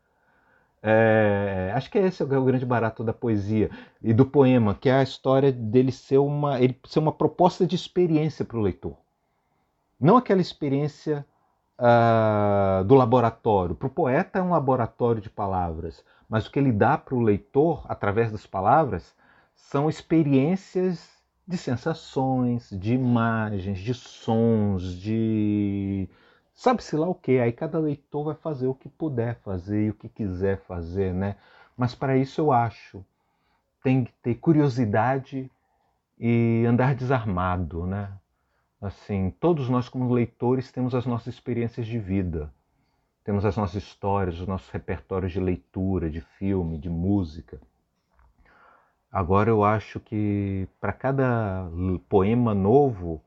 É, 0.82 1.72
acho 1.76 1.92
que 1.92 2.00
esse 2.00 2.24
é 2.24 2.26
o 2.26 2.44
grande 2.44 2.66
barato 2.66 3.04
da 3.04 3.14
poesia 3.14 3.70
e 4.02 4.12
do 4.12 4.26
poema, 4.26 4.74
que 4.74 4.90
é 4.90 4.94
a 4.94 5.04
história 5.04 5.52
dele 5.52 5.92
ser 5.92 6.18
uma, 6.18 6.60
ele 6.60 6.76
ser 6.88 6.98
uma 6.98 7.12
proposta 7.12 7.68
de 7.68 7.76
experiência 7.76 8.44
para 8.44 8.58
o 8.58 8.62
leitor. 8.62 8.98
Não 10.02 10.18
aquela 10.18 10.42
experiência 10.42 11.26
uh, 11.78 12.84
do 12.84 12.96
laboratório. 12.96 13.76
Para 13.76 13.88
o 13.88 13.92
poeta 13.92 14.40
é 14.40 14.42
um 14.42 14.50
laboratório 14.50 15.22
de 15.22 15.30
palavras, 15.30 16.04
mas 16.28 16.48
o 16.48 16.52
que 16.52 16.58
ele 16.58 16.72
dá 16.72 16.98
para 16.98 17.16
o 17.16 17.20
leitor, 17.20 17.86
através 17.88 18.32
das 18.32 18.48
palavras, 18.48 19.16
são 19.56 19.88
experiências 19.88 21.08
de 21.48 21.58
sensações, 21.58 22.70
de 22.72 22.94
imagens, 22.94 23.80
de 23.80 23.94
sons, 23.94 25.00
de 25.00 26.10
sabe-se 26.54 26.96
lá 26.96 27.08
o 27.08 27.16
que. 27.16 27.40
Aí 27.40 27.52
cada 27.52 27.78
leitor 27.78 28.26
vai 28.26 28.36
fazer 28.36 28.68
o 28.68 28.76
que 28.76 28.90
puder 28.90 29.36
fazer 29.42 29.86
e 29.86 29.90
o 29.92 29.94
que 29.94 30.10
quiser 30.10 30.62
fazer, 30.62 31.14
né? 31.14 31.36
Mas 31.78 31.94
para 31.94 32.18
isso 32.18 32.42
eu 32.42 32.52
acho 32.52 33.06
tem 33.84 34.06
que 34.06 34.14
ter 34.22 34.36
curiosidade 34.36 35.52
e 36.20 36.64
andar 36.68 36.96
desarmado, 36.96 37.86
né? 37.86 38.12
Assim, 38.82 39.30
todos 39.40 39.70
nós 39.70 39.88
como 39.88 40.12
leitores 40.12 40.72
temos 40.72 40.96
as 40.96 41.06
nossas 41.06 41.36
experiências 41.36 41.86
de 41.86 42.00
vida, 42.00 42.52
temos 43.24 43.46
as 43.46 43.56
nossas 43.56 43.84
histórias, 43.84 44.40
os 44.40 44.48
nossos 44.48 44.70
repertórios 44.72 45.32
de 45.32 45.40
leitura, 45.40 46.10
de 46.10 46.20
filme, 46.20 46.80
de 46.80 46.90
música. 46.90 47.62
Agora 49.12 49.52
eu 49.52 49.64
acho 49.64 50.00
que 50.00 50.68
para 50.80 50.92
cada 50.94 51.70
poema 52.10 52.56
novo, 52.56 53.22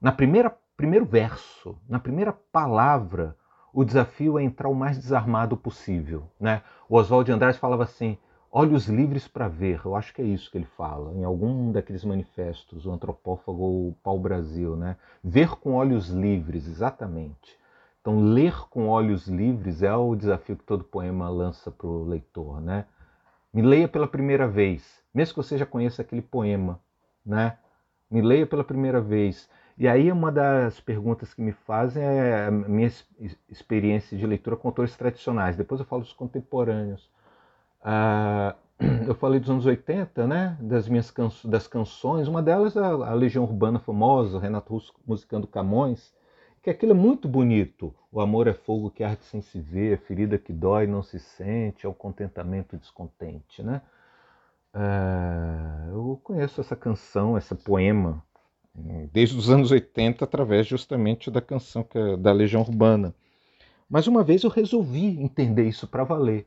na 0.00 0.10
primeira 0.10 0.50
primeiro 0.76 1.04
verso, 1.04 1.78
na 1.86 2.00
primeira 2.00 2.32
palavra, 2.32 3.36
o 3.72 3.84
desafio 3.84 4.38
é 4.38 4.42
entrar 4.42 4.68
o 4.68 4.74
mais 4.74 4.96
desarmado 4.96 5.54
possível, 5.56 6.28
né? 6.40 6.62
O 6.88 6.96
Oswald 6.96 7.26
de 7.26 7.32
Andrade 7.32 7.58
falava 7.58 7.84
assim: 7.84 8.18
olhos 8.50 8.88
livres 8.88 9.28
para 9.28 9.48
ver. 9.48 9.80
Eu 9.84 9.94
acho 9.94 10.12
que 10.12 10.20
é 10.20 10.24
isso 10.24 10.50
que 10.50 10.58
ele 10.58 10.66
fala 10.76 11.14
em 11.14 11.24
algum 11.24 11.70
daqueles 11.70 12.04
manifestos, 12.04 12.84
o 12.86 12.92
antropófago 12.92 13.62
ou 13.62 13.88
o 13.88 13.96
pau-brasil, 14.02 14.76
né? 14.76 14.96
Ver 15.22 15.50
com 15.56 15.74
olhos 15.74 16.08
livres, 16.08 16.66
exatamente. 16.66 17.58
Então, 18.00 18.18
ler 18.18 18.54
com 18.68 18.88
olhos 18.88 19.28
livres 19.28 19.82
é 19.82 19.94
o 19.94 20.16
desafio 20.16 20.56
que 20.56 20.64
todo 20.64 20.82
poema 20.82 21.28
lança 21.28 21.70
para 21.70 21.86
o 21.86 22.04
leitor, 22.04 22.60
né? 22.60 22.86
Me 23.52 23.62
leia 23.62 23.86
pela 23.88 24.06
primeira 24.06 24.48
vez, 24.48 25.02
mesmo 25.12 25.34
que 25.34 25.42
você 25.42 25.58
já 25.58 25.66
conheça 25.66 26.02
aquele 26.02 26.22
poema, 26.22 26.80
né? 27.24 27.58
Me 28.10 28.22
leia 28.22 28.46
pela 28.46 28.64
primeira 28.64 29.00
vez. 29.00 29.48
E 29.76 29.86
aí 29.86 30.10
uma 30.10 30.32
das 30.32 30.80
perguntas 30.80 31.34
que 31.34 31.42
me 31.42 31.52
fazem 31.52 32.02
é 32.02 32.46
a 32.46 32.50
minha 32.50 32.90
experiência 33.48 34.16
de 34.16 34.26
leitura 34.26 34.56
com 34.56 34.68
autores 34.68 34.96
tradicionais. 34.96 35.56
Depois 35.56 35.80
eu 35.80 35.86
falo 35.86 36.02
dos 36.02 36.12
contemporâneos. 36.12 37.08
Ah, 37.82 38.56
eu 39.06 39.14
falei 39.14 39.40
dos 39.40 39.50
anos 39.50 39.66
80, 39.66 40.26
né? 40.26 40.56
Das 40.60 40.88
minhas 40.88 41.10
can 41.10 41.30
das 41.44 41.66
canções. 41.66 42.28
Uma 42.28 42.42
delas 42.42 42.76
é 42.76 42.80
a 42.80 43.14
Legião 43.14 43.44
Urbana 43.44 43.78
famosa, 43.78 44.38
Renato 44.38 44.72
Russo 44.72 44.92
musicando 45.06 45.46
Camões 45.46 46.12
que 46.62 46.70
aquilo 46.70 46.92
é 46.92 46.94
muito 46.94 47.28
bonito. 47.28 47.94
O 48.12 48.20
amor 48.20 48.46
é 48.46 48.52
fogo 48.52 48.90
que 48.90 49.02
arde 49.02 49.24
sem 49.24 49.40
se 49.40 49.60
ver, 49.60 49.98
ferida 50.00 50.38
que 50.38 50.52
dói 50.52 50.86
não 50.86 51.02
se 51.02 51.18
sente, 51.18 51.86
é 51.86 51.88
o 51.88 51.94
contentamento 51.94 52.76
descontente, 52.76 53.62
né? 53.62 53.82
É, 54.74 55.90
eu 55.90 56.20
conheço 56.22 56.60
essa 56.60 56.76
canção, 56.76 57.36
esse 57.36 57.54
poema, 57.54 58.22
desde 59.12 59.36
os 59.36 59.50
anos 59.50 59.70
80, 59.70 60.24
através 60.24 60.66
justamente 60.66 61.30
da 61.30 61.40
canção 61.40 61.86
é 61.94 62.16
da 62.16 62.32
Legião 62.32 62.62
Urbana. 62.62 63.14
Mas 63.88 64.06
uma 64.06 64.22
vez 64.22 64.44
eu 64.44 64.50
resolvi 64.50 65.20
entender 65.20 65.68
isso 65.68 65.88
para 65.88 66.04
valer. 66.04 66.46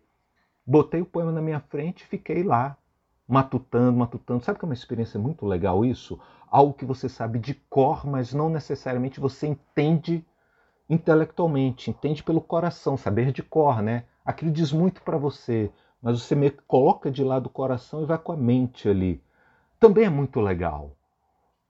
Botei 0.65 1.01
o 1.01 1.05
poema 1.05 1.31
na 1.31 1.41
minha 1.41 1.59
frente 1.59 2.01
e 2.01 2.07
fiquei 2.07 2.43
lá, 2.43 2.77
matutando, 3.27 3.97
matutando. 3.97 4.43
Sabe 4.43 4.59
que 4.59 4.65
é 4.65 4.67
uma 4.67 4.73
experiência 4.73 5.19
muito 5.19 5.45
legal 5.45 5.83
isso? 5.83 6.19
Algo 6.49 6.73
que 6.73 6.85
você 6.85 7.09
sabe 7.09 7.39
de 7.39 7.53
cor, 7.69 8.05
mas 8.05 8.33
não 8.33 8.49
necessariamente 8.49 9.19
você 9.19 9.47
entende 9.47 10.25
intelectualmente, 10.89 11.89
entende 11.89 12.23
pelo 12.23 12.41
coração, 12.41 12.95
saber 12.95 13.31
de 13.31 13.41
cor, 13.41 13.81
né? 13.81 14.05
Aquilo 14.25 14.51
diz 14.51 14.71
muito 14.71 15.01
para 15.01 15.17
você, 15.17 15.71
mas 16.01 16.21
você 16.21 16.35
meio 16.35 16.51
que 16.51 16.63
coloca 16.63 17.09
de 17.11 17.23
lado 17.23 17.47
o 17.47 17.49
coração 17.49 18.01
e 18.01 18.05
vai 18.05 18.17
com 18.17 18.31
a 18.31 18.37
mente 18.37 18.87
ali. 18.87 19.21
Também 19.79 20.05
é 20.05 20.09
muito 20.09 20.39
legal. 20.39 20.95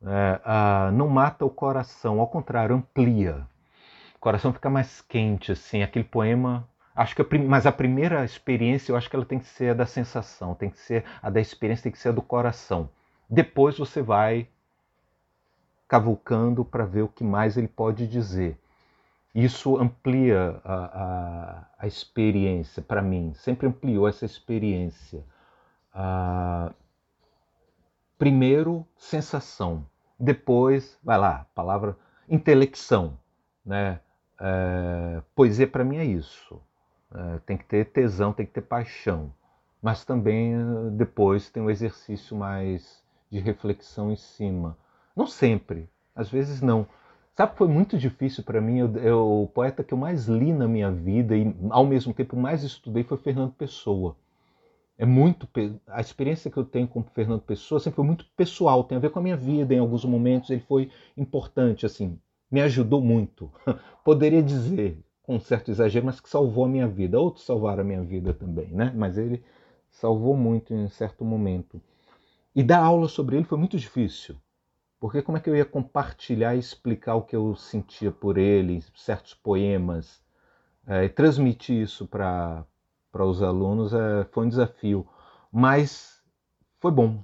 É, 0.06 0.42
ah, 0.44 0.92
não 0.94 1.08
mata 1.08 1.46
o 1.46 1.50
coração, 1.50 2.20
ao 2.20 2.28
contrário, 2.28 2.76
amplia. 2.76 3.48
O 4.16 4.20
coração 4.20 4.54
fica 4.54 4.70
mais 4.70 5.02
quente, 5.02 5.52
assim. 5.52 5.82
Aquele 5.82 6.06
poema 6.06 6.68
Acho 6.96 7.16
que 7.16 7.22
a, 7.22 7.26
mas 7.48 7.66
a 7.66 7.72
primeira 7.72 8.24
experiência 8.24 8.92
eu 8.92 8.96
acho 8.96 9.10
que 9.10 9.16
ela 9.16 9.26
tem 9.26 9.40
que 9.40 9.46
ser 9.46 9.72
a 9.72 9.74
da 9.74 9.86
sensação, 9.86 10.54
tem 10.54 10.70
que 10.70 10.80
ser 10.80 11.04
a 11.22 11.30
da 11.30 11.42
experiência, 11.42 11.84
tem 11.84 11.92
que 11.92 11.98
ser 11.98 12.10
a 12.10 12.14
do 12.14 12.22
coração. 12.22 12.90
Depois 13.30 13.78
você 13.78 14.02
vai 14.02 14.48
cavucando 15.88 16.64
para 16.64 16.86
ver 16.86 17.04
o 17.04 17.08
que 17.08 17.24
mais 17.24 17.58
ele 17.58 17.68
pode 17.68 18.08
dizer. 18.08 18.58
Isso 19.34 19.78
amplia 19.78 20.62
a, 20.64 20.76
a, 20.76 21.66
a 21.80 21.88
experiência 21.88 22.82
para 22.82 23.02
mim, 23.02 23.34
sempre 23.34 23.68
ampliou 23.68 24.08
essa 24.08 24.26
experiência. 24.26 25.24
Ah, 25.94 26.72
primeiro, 28.18 28.86
sensação. 28.98 29.86
Depois, 30.20 30.98
vai 31.04 31.18
lá, 31.18 31.48
palavra 31.56 31.98
intelecção. 32.30 33.18
Né? 33.66 34.00
É, 34.40 35.22
poesia 35.36 35.68
para 35.68 35.84
mim 35.84 35.98
é 35.98 36.06
isso. 36.06 36.62
É, 37.14 37.40
tem 37.46 37.58
que 37.58 37.66
ter 37.66 37.86
tesão, 37.86 38.34
tem 38.34 38.46
que 38.46 38.54
ter 38.54 38.62
paixão. 38.62 39.32
Mas 39.82 40.04
também 40.06 40.54
eh, 40.54 40.90
depois 40.92 41.50
tem 41.50 41.62
um 41.62 41.70
exercício 41.70 42.36
mais 42.36 43.04
de 43.30 43.40
reflexão 43.40 44.12
em 44.12 44.16
cima. 44.16 44.78
Não 45.16 45.28
sempre, 45.28 45.90
às 46.16 46.30
vezes 46.30 46.62
não. 46.62 46.88
Sabe, 47.36 47.58
foi 47.58 47.68
muito 47.68 47.98
difícil 47.98 48.44
para 48.44 48.62
mim. 48.62 48.80
Eu, 48.80 48.98
eu, 48.98 49.44
o 49.44 49.48
poeta 49.48 49.84
que 49.84 49.94
eu 49.94 49.98
mais 49.98 50.28
li 50.28 50.54
na 50.54 50.68
minha 50.68 50.92
vida 50.92 51.36
e 51.36 51.56
ao 51.70 51.86
mesmo 51.86 52.14
tempo 52.14 52.38
mais 52.38 52.64
estudei 52.64 53.04
foi 53.04 53.18
Fernando 53.18 53.52
Pessoa. 53.54 54.16
É 54.98 55.06
muito 55.06 55.48
a 55.88 56.00
experiência 56.00 56.50
que 56.50 56.58
eu 56.58 56.64
tenho 56.64 56.88
com 56.88 57.04
Fernando 57.04 57.42
Pessoa 57.42 57.80
sempre 57.80 57.96
foi 57.98 58.06
muito 58.06 58.26
pessoal, 58.38 58.84
tem 58.84 58.98
a 58.98 59.02
ver 59.02 59.10
com 59.10 59.20
a 59.20 59.24
minha 59.24 59.36
vida. 59.38 59.74
Em 59.74 59.80
alguns 59.80 60.06
momentos 60.06 60.50
ele 60.50 60.62
foi 60.62 60.90
importante, 61.18 61.86
assim, 61.86 62.20
me 62.50 62.62
ajudou 62.62 63.02
muito. 63.02 63.52
Poderia 64.06 64.42
dizer, 64.42 64.98
com 65.24 65.38
um 65.38 65.40
certo 65.40 65.72
exagero, 65.72 66.06
mas 66.06 66.20
que 66.20 66.30
salvou 66.30 66.66
a 66.66 66.70
minha 66.70 66.88
vida. 66.88 67.20
Outros 67.20 67.46
salvaram 67.46 67.82
a 67.82 67.86
minha 67.86 68.04
vida 68.04 68.34
também, 68.34 68.68
né? 68.68 68.94
Mas 68.96 69.18
ele 69.18 69.44
salvou 69.90 70.36
muito 70.36 70.74
em 70.74 70.84
um 70.84 70.90
certo 70.90 71.24
momento. 71.24 71.82
E 72.56 72.62
dar 72.62 72.84
aula 72.84 73.08
sobre 73.08 73.38
ele 73.38 73.46
foi 73.46 73.58
muito 73.58 73.78
difícil, 73.78 74.36
porque 75.00 75.22
como 75.22 75.38
é 75.38 75.42
que 75.42 75.50
eu 75.50 75.56
ia 75.56 75.66
compartilhar 75.66 76.56
e 76.56 76.60
explicar 76.60 77.16
o 77.16 77.24
que 77.24 77.36
eu 77.36 77.56
sentia 77.56 78.12
por 78.12 78.38
ele, 78.38 78.84
certos 78.96 79.34
poemas, 79.34 80.22
é, 80.86 81.08
transmitir 81.08 81.82
isso 81.82 82.06
para 82.06 82.66
os 83.14 83.42
alunos 83.42 83.94
é, 83.94 84.26
foi 84.32 84.46
um 84.46 84.50
desafio. 84.50 85.08
Mas 85.52 86.22
foi 86.80 86.92
bom, 86.92 87.24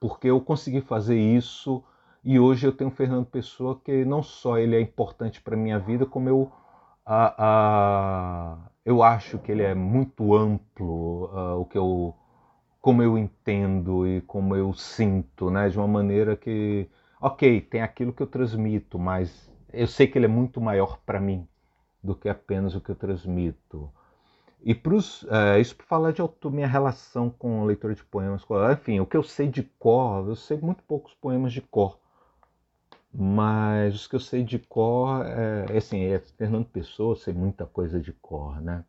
porque 0.00 0.28
eu 0.28 0.40
consegui 0.40 0.80
fazer 0.80 1.18
isso 1.18 1.84
e 2.24 2.40
hoje 2.40 2.66
eu 2.66 2.72
tenho 2.72 2.90
o 2.90 2.94
Fernando 2.94 3.26
Pessoa 3.26 3.80
que 3.84 4.04
não 4.04 4.22
só 4.22 4.58
ele 4.58 4.74
é 4.74 4.80
importante 4.80 5.40
para 5.40 5.56
minha 5.56 5.78
vida, 5.78 6.06
como 6.06 6.28
eu 6.28 6.50
eu 8.84 9.02
acho 9.02 9.38
que 9.38 9.52
ele 9.52 9.62
é 9.62 9.74
muito 9.74 10.34
amplo, 10.34 11.30
o 11.60 11.64
que 11.64 11.78
eu, 11.78 12.14
como 12.80 13.02
eu 13.02 13.18
entendo 13.18 14.06
e 14.06 14.20
como 14.22 14.56
eu 14.56 14.72
sinto, 14.74 15.50
né? 15.50 15.68
De 15.68 15.78
uma 15.78 15.88
maneira 15.88 16.36
que, 16.36 16.88
ok, 17.20 17.60
tem 17.60 17.82
aquilo 17.82 18.12
que 18.12 18.22
eu 18.22 18.26
transmito, 18.26 18.98
mas 18.98 19.50
eu 19.72 19.86
sei 19.86 20.06
que 20.06 20.18
ele 20.18 20.26
é 20.26 20.28
muito 20.28 20.60
maior 20.60 20.98
para 21.06 21.20
mim 21.20 21.46
do 22.02 22.14
que 22.14 22.28
apenas 22.28 22.74
o 22.74 22.80
que 22.80 22.90
eu 22.90 22.96
transmito. 22.96 23.90
E 24.62 24.74
pros, 24.74 25.26
é, 25.30 25.60
isso 25.60 25.76
para 25.76 25.86
falar 25.86 26.12
de 26.12 26.22
minha 26.50 26.66
relação 26.66 27.30
com 27.30 27.64
leitura 27.64 27.94
de 27.94 28.04
poemas. 28.04 28.44
Enfim, 28.72 29.00
o 29.00 29.06
que 29.06 29.16
eu 29.16 29.22
sei 29.22 29.48
de 29.48 29.62
cor, 29.62 30.28
eu 30.28 30.36
sei 30.36 30.58
muito 30.58 30.82
poucos 30.84 31.14
poemas 31.14 31.52
de 31.52 31.60
cor. 31.62 31.98
Mas 33.18 33.94
os 33.94 34.06
que 34.06 34.14
eu 34.14 34.20
sei 34.20 34.44
de 34.44 34.58
cor, 34.58 35.24
é, 35.24 35.78
assim, 35.78 36.04
é 36.04 36.18
Fernando 36.18 36.66
Pessoa, 36.66 37.12
eu 37.12 37.16
sei 37.16 37.32
muita 37.32 37.64
coisa 37.64 37.98
de 37.98 38.12
cor, 38.12 38.60
né? 38.60 38.84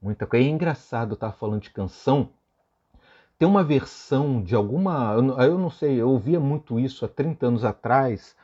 Muita 0.00 0.26
coisa. 0.26 0.46
É 0.46 0.48
engraçado, 0.48 1.10
eu 1.10 1.14
estava 1.14 1.34
falando 1.34 1.60
de 1.60 1.68
canção. 1.68 2.30
Tem 3.38 3.46
uma 3.46 3.62
versão 3.62 4.42
de 4.42 4.54
alguma. 4.54 5.12
Eu 5.14 5.58
não 5.58 5.68
sei, 5.68 6.00
eu 6.00 6.08
ouvia 6.08 6.40
muito 6.40 6.80
isso 6.80 7.04
há 7.04 7.08
30 7.08 7.46
anos 7.48 7.64
atrás. 7.64 8.34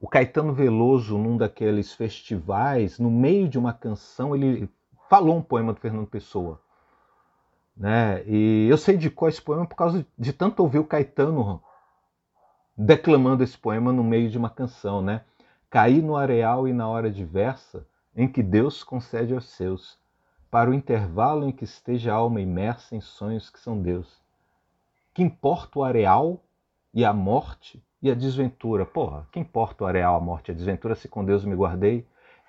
O 0.00 0.08
Caetano 0.08 0.52
Veloso, 0.52 1.16
num 1.16 1.36
daqueles 1.36 1.92
festivais, 1.92 2.98
no 2.98 3.10
meio 3.12 3.48
de 3.48 3.58
uma 3.60 3.72
canção, 3.72 4.34
ele 4.34 4.68
falou 5.08 5.36
um 5.36 5.42
poema 5.42 5.72
do 5.72 5.78
Fernando 5.78 6.08
Pessoa. 6.08 6.60
Né? 7.76 8.24
E 8.26 8.66
eu 8.68 8.76
sei 8.76 8.96
de 8.96 9.08
qual 9.08 9.28
esse 9.28 9.40
poema 9.40 9.66
por 9.66 9.76
causa 9.76 10.04
de 10.18 10.32
tanto 10.32 10.60
ouvir 10.64 10.80
o 10.80 10.84
Caetano 10.84 11.62
declamando 12.78 13.42
esse 13.42 13.58
poema 13.58 13.92
no 13.92 14.04
meio 14.04 14.30
de 14.30 14.38
uma 14.38 14.48
canção, 14.48 15.02
né? 15.02 15.22
Caí 15.68 16.00
no 16.00 16.16
areal 16.16 16.68
e 16.68 16.72
na 16.72 16.88
hora 16.88 17.10
diversa 17.10 17.84
em 18.14 18.28
que 18.28 18.40
Deus 18.40 18.84
concede 18.84 19.34
aos 19.34 19.48
seus, 19.48 19.98
para 20.48 20.70
o 20.70 20.74
intervalo 20.74 21.48
em 21.48 21.52
que 21.52 21.64
esteja 21.64 22.12
a 22.12 22.16
alma 22.16 22.40
imersa 22.40 22.94
em 22.94 23.00
sonhos 23.00 23.50
que 23.50 23.58
são 23.58 23.82
Deus. 23.82 24.22
Que 25.12 25.22
importa 25.22 25.80
o 25.80 25.82
areal 25.82 26.40
e 26.94 27.04
a 27.04 27.12
morte 27.12 27.82
e 28.00 28.10
a 28.10 28.14
desventura? 28.14 28.86
Porra, 28.86 29.26
que 29.32 29.40
importa 29.40 29.82
o 29.82 29.86
areal, 29.86 30.16
a 30.16 30.20
morte 30.20 30.48
e 30.48 30.52
a 30.52 30.54
desventura 30.54 30.94
se 30.94 31.08
com 31.08 31.24
Deus 31.24 31.44
me 31.44 31.56
guardei? 31.56 32.06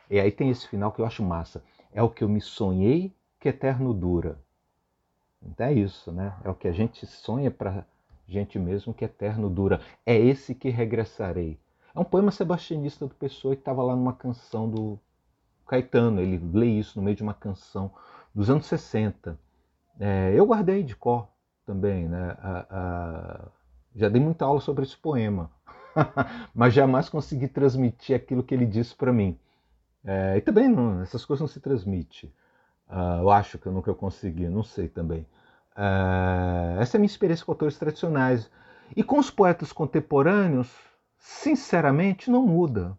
E 0.10 0.20
aí 0.20 0.32
tem 0.32 0.50
esse 0.50 0.68
final 0.68 0.92
que 0.92 1.02
eu 1.02 1.06
acho 1.06 1.24
massa 1.24 1.64
é 1.92 2.04
o 2.04 2.10
que 2.10 2.24
eu 2.24 2.30
me 2.30 2.40
sonhei 2.40 3.12
que 3.40 3.50
eterno 3.50 3.94
dura. 3.94 4.40
Então 5.42 5.66
é 5.66 5.74
isso, 5.74 6.12
né? 6.12 6.36
É 6.44 6.50
o 6.50 6.56
que 6.56 6.68
a 6.68 6.72
gente 6.72 7.06
sonha 7.08 7.50
para 7.50 7.86
gente 8.30 8.60
mesmo 8.60 8.94
que 8.94 9.04
eterno 9.04 9.50
dura. 9.50 9.82
É 10.06 10.18
esse 10.18 10.54
que 10.54 10.70
regressarei. 10.70 11.60
É 11.94 12.00
um 12.00 12.04
poema 12.04 12.32
sebastianista 12.32 13.08
do 13.08 13.16
Pessoa 13.16 13.56
que 13.56 13.62
estava 13.62 13.84
lá 13.84 13.96
numa 13.96 14.14
canção 14.14 14.70
do 14.70 15.00
Caetano. 15.68 16.22
Ele 16.22 16.40
lê 16.54 16.68
isso 16.68 17.00
no 17.00 17.04
meio 17.04 17.18
de 17.18 17.24
uma 17.24 17.34
canção 17.34 17.92
dos 18.34 18.50
anos 18.50 18.68
60. 18.68 19.38
É, 20.00 20.34
eu 20.36 20.46
guardei 20.46 20.84
de 20.84 20.96
cor 20.96 21.28
também, 21.66 22.08
né? 22.08 22.38
A, 22.40 22.66
a... 22.70 23.48
já 23.96 24.08
dei 24.08 24.22
muita 24.22 24.46
aula 24.46 24.62
sobre 24.62 24.86
esse 24.86 24.96
poema, 24.96 25.52
mas 26.54 26.74
jamais 26.74 27.10
consegui 27.10 27.48
transmitir 27.48 28.16
aquilo 28.16 28.44
que 28.44 28.54
ele 28.54 28.66
disse 28.66 28.96
para 28.96 29.12
mim. 29.12 29.38
É, 30.04 30.38
e 30.38 30.42
também 30.42 30.70
não, 30.70 31.02
essas 31.02 31.26
coisas 31.26 31.42
não 31.42 31.48
se 31.48 31.60
transmitem. 31.60 32.32
Uh, 32.90 33.22
eu 33.22 33.30
acho 33.30 33.60
que 33.60 33.68
eu 33.68 33.72
nunca 33.72 33.94
consegui, 33.94 34.48
não 34.48 34.64
sei 34.64 34.88
também. 34.88 35.26
Uh, 35.80 36.82
essa 36.82 36.98
é 36.98 36.98
a 36.98 37.00
minha 37.00 37.08
experiência 37.08 37.46
com 37.46 37.54
autores 37.54 37.78
tradicionais. 37.78 38.52
E 38.94 39.02
com 39.02 39.18
os 39.18 39.32
poetas 39.32 39.72
contemporâneos, 39.72 40.70
sinceramente, 41.18 42.30
não 42.30 42.46
muda. 42.46 42.98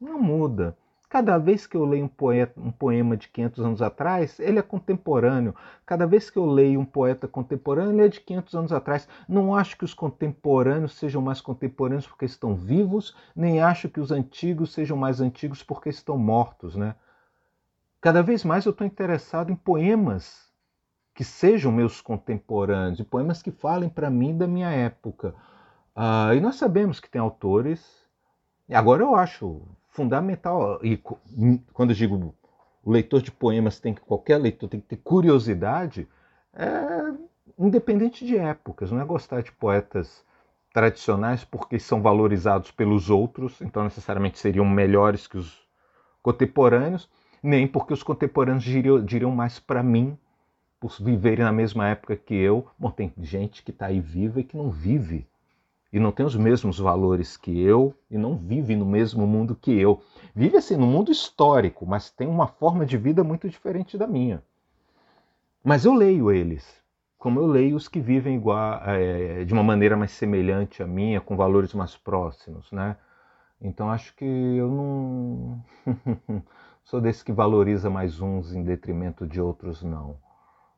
Não 0.00 0.18
muda. 0.18 0.74
Cada 1.10 1.36
vez 1.36 1.66
que 1.66 1.76
eu 1.76 1.84
leio 1.84 2.06
um, 2.06 2.08
poeta, 2.08 2.58
um 2.58 2.70
poema 2.70 3.18
de 3.18 3.28
500 3.28 3.64
anos 3.66 3.82
atrás, 3.82 4.40
ele 4.40 4.58
é 4.58 4.62
contemporâneo. 4.62 5.54
Cada 5.84 6.06
vez 6.06 6.30
que 6.30 6.38
eu 6.38 6.46
leio 6.46 6.80
um 6.80 6.86
poeta 6.86 7.28
contemporâneo, 7.28 7.92
ele 7.92 8.06
é 8.06 8.08
de 8.08 8.20
500 8.20 8.54
anos 8.54 8.72
atrás. 8.72 9.06
Não 9.28 9.54
acho 9.54 9.76
que 9.76 9.84
os 9.84 9.92
contemporâneos 9.92 10.94
sejam 10.94 11.20
mais 11.20 11.38
contemporâneos 11.42 12.06
porque 12.06 12.24
estão 12.24 12.54
vivos, 12.54 13.14
nem 13.36 13.60
acho 13.60 13.90
que 13.90 14.00
os 14.00 14.10
antigos 14.10 14.72
sejam 14.72 14.96
mais 14.96 15.20
antigos 15.20 15.62
porque 15.62 15.90
estão 15.90 16.16
mortos. 16.16 16.76
Né? 16.76 16.94
Cada 18.00 18.22
vez 18.22 18.42
mais 18.42 18.64
eu 18.64 18.70
estou 18.70 18.86
interessado 18.86 19.52
em 19.52 19.56
poemas 19.56 20.51
que 21.14 21.24
sejam 21.24 21.70
meus 21.70 22.00
contemporâneos, 22.00 23.00
e 23.00 23.04
poemas 23.04 23.42
que 23.42 23.50
falem 23.50 23.88
para 23.88 24.10
mim 24.10 24.36
da 24.36 24.46
minha 24.46 24.70
época. 24.70 25.34
Uh, 25.94 26.34
e 26.34 26.40
nós 26.40 26.56
sabemos 26.56 27.00
que 27.00 27.10
tem 27.10 27.20
autores. 27.20 28.02
Agora 28.70 29.02
eu 29.02 29.14
acho 29.14 29.62
fundamental, 29.88 30.80
e 30.82 30.96
quando 31.72 31.90
eu 31.90 31.96
digo 31.96 32.34
o 32.82 32.90
leitor 32.90 33.20
de 33.20 33.30
poemas 33.30 33.78
tem 33.78 33.92
que, 33.92 34.00
qualquer 34.00 34.38
leitor 34.38 34.68
tem 34.68 34.80
que 34.80 34.86
ter 34.88 34.96
curiosidade, 34.96 36.08
é 36.54 37.12
independente 37.58 38.26
de 38.26 38.36
épocas, 38.36 38.90
não 38.90 39.00
é 39.00 39.04
gostar 39.04 39.42
de 39.42 39.52
poetas 39.52 40.24
tradicionais 40.72 41.44
porque 41.44 41.78
são 41.78 42.00
valorizados 42.00 42.70
pelos 42.70 43.10
outros, 43.10 43.60
então 43.60 43.84
necessariamente 43.84 44.38
seriam 44.38 44.64
melhores 44.64 45.26
que 45.26 45.36
os 45.36 45.62
contemporâneos, 46.22 47.08
nem 47.42 47.66
porque 47.66 47.92
os 47.92 48.02
contemporâneos 48.02 48.64
diriam, 48.64 49.04
diriam 49.04 49.30
mais 49.30 49.58
para 49.58 49.82
mim 49.82 50.16
por 50.82 50.90
viverem 51.00 51.44
na 51.44 51.52
mesma 51.52 51.86
época 51.86 52.16
que 52.16 52.34
eu. 52.34 52.66
Bom, 52.76 52.90
tem 52.90 53.12
gente 53.16 53.62
que 53.62 53.70
está 53.70 53.86
aí 53.86 54.00
viva 54.00 54.40
e 54.40 54.44
que 54.44 54.56
não 54.56 54.68
vive 54.68 55.24
e 55.92 56.00
não 56.00 56.10
tem 56.10 56.26
os 56.26 56.34
mesmos 56.34 56.76
valores 56.76 57.36
que 57.36 57.62
eu 57.62 57.94
e 58.10 58.18
não 58.18 58.36
vive 58.36 58.74
no 58.74 58.84
mesmo 58.84 59.24
mundo 59.24 59.54
que 59.54 59.70
eu. 59.78 60.02
Vive 60.34 60.56
assim 60.56 60.76
no 60.76 60.86
mundo 60.86 61.12
histórico, 61.12 61.86
mas 61.86 62.10
tem 62.10 62.26
uma 62.26 62.48
forma 62.48 62.84
de 62.84 62.96
vida 62.96 63.22
muito 63.22 63.48
diferente 63.48 63.96
da 63.96 64.08
minha. 64.08 64.42
Mas 65.62 65.84
eu 65.84 65.94
leio 65.94 66.32
eles, 66.32 66.66
como 67.16 67.38
eu 67.38 67.46
leio 67.46 67.76
os 67.76 67.86
que 67.86 68.00
vivem 68.00 68.34
igual, 68.34 68.82
é, 68.84 69.44
de 69.44 69.52
uma 69.52 69.62
maneira 69.62 69.96
mais 69.96 70.10
semelhante 70.10 70.82
à 70.82 70.86
minha, 70.86 71.20
com 71.20 71.36
valores 71.36 71.72
mais 71.74 71.96
próximos, 71.96 72.72
né? 72.72 72.96
Então 73.60 73.88
acho 73.88 74.16
que 74.16 74.24
eu 74.24 74.68
não 74.68 75.64
sou 76.82 77.00
desse 77.00 77.24
que 77.24 77.30
valoriza 77.30 77.88
mais 77.88 78.20
uns 78.20 78.52
em 78.52 78.64
detrimento 78.64 79.24
de 79.24 79.40
outros, 79.40 79.80
não. 79.84 80.16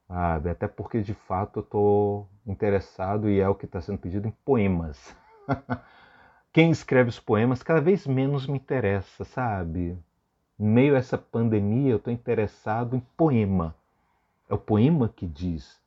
Sabe? 0.06 0.50
Até 0.50 0.68
porque 0.68 1.00
de 1.00 1.14
fato 1.14 1.60
eu 1.60 1.62
estou 1.62 2.28
interessado 2.46 3.28
e 3.28 3.40
é 3.40 3.48
o 3.48 3.54
que 3.54 3.64
está 3.64 3.80
sendo 3.80 3.98
pedido 3.98 4.28
em 4.28 4.30
poemas. 4.44 5.16
Quem 6.52 6.70
escreve 6.70 7.08
os 7.08 7.18
poemas 7.18 7.62
cada 7.62 7.80
vez 7.80 8.06
menos 8.06 8.46
me 8.46 8.56
interessa, 8.56 9.24
sabe? 9.24 9.98
Em 10.58 10.66
meio 10.68 10.94
a 10.94 10.98
essa 10.98 11.18
pandemia 11.18 11.90
eu 11.90 11.96
estou 11.96 12.12
interessado 12.12 12.94
em 12.94 13.00
poema. 13.16 13.74
É 14.48 14.54
o 14.54 14.58
poema 14.58 15.08
que 15.08 15.26
diz, 15.26 15.80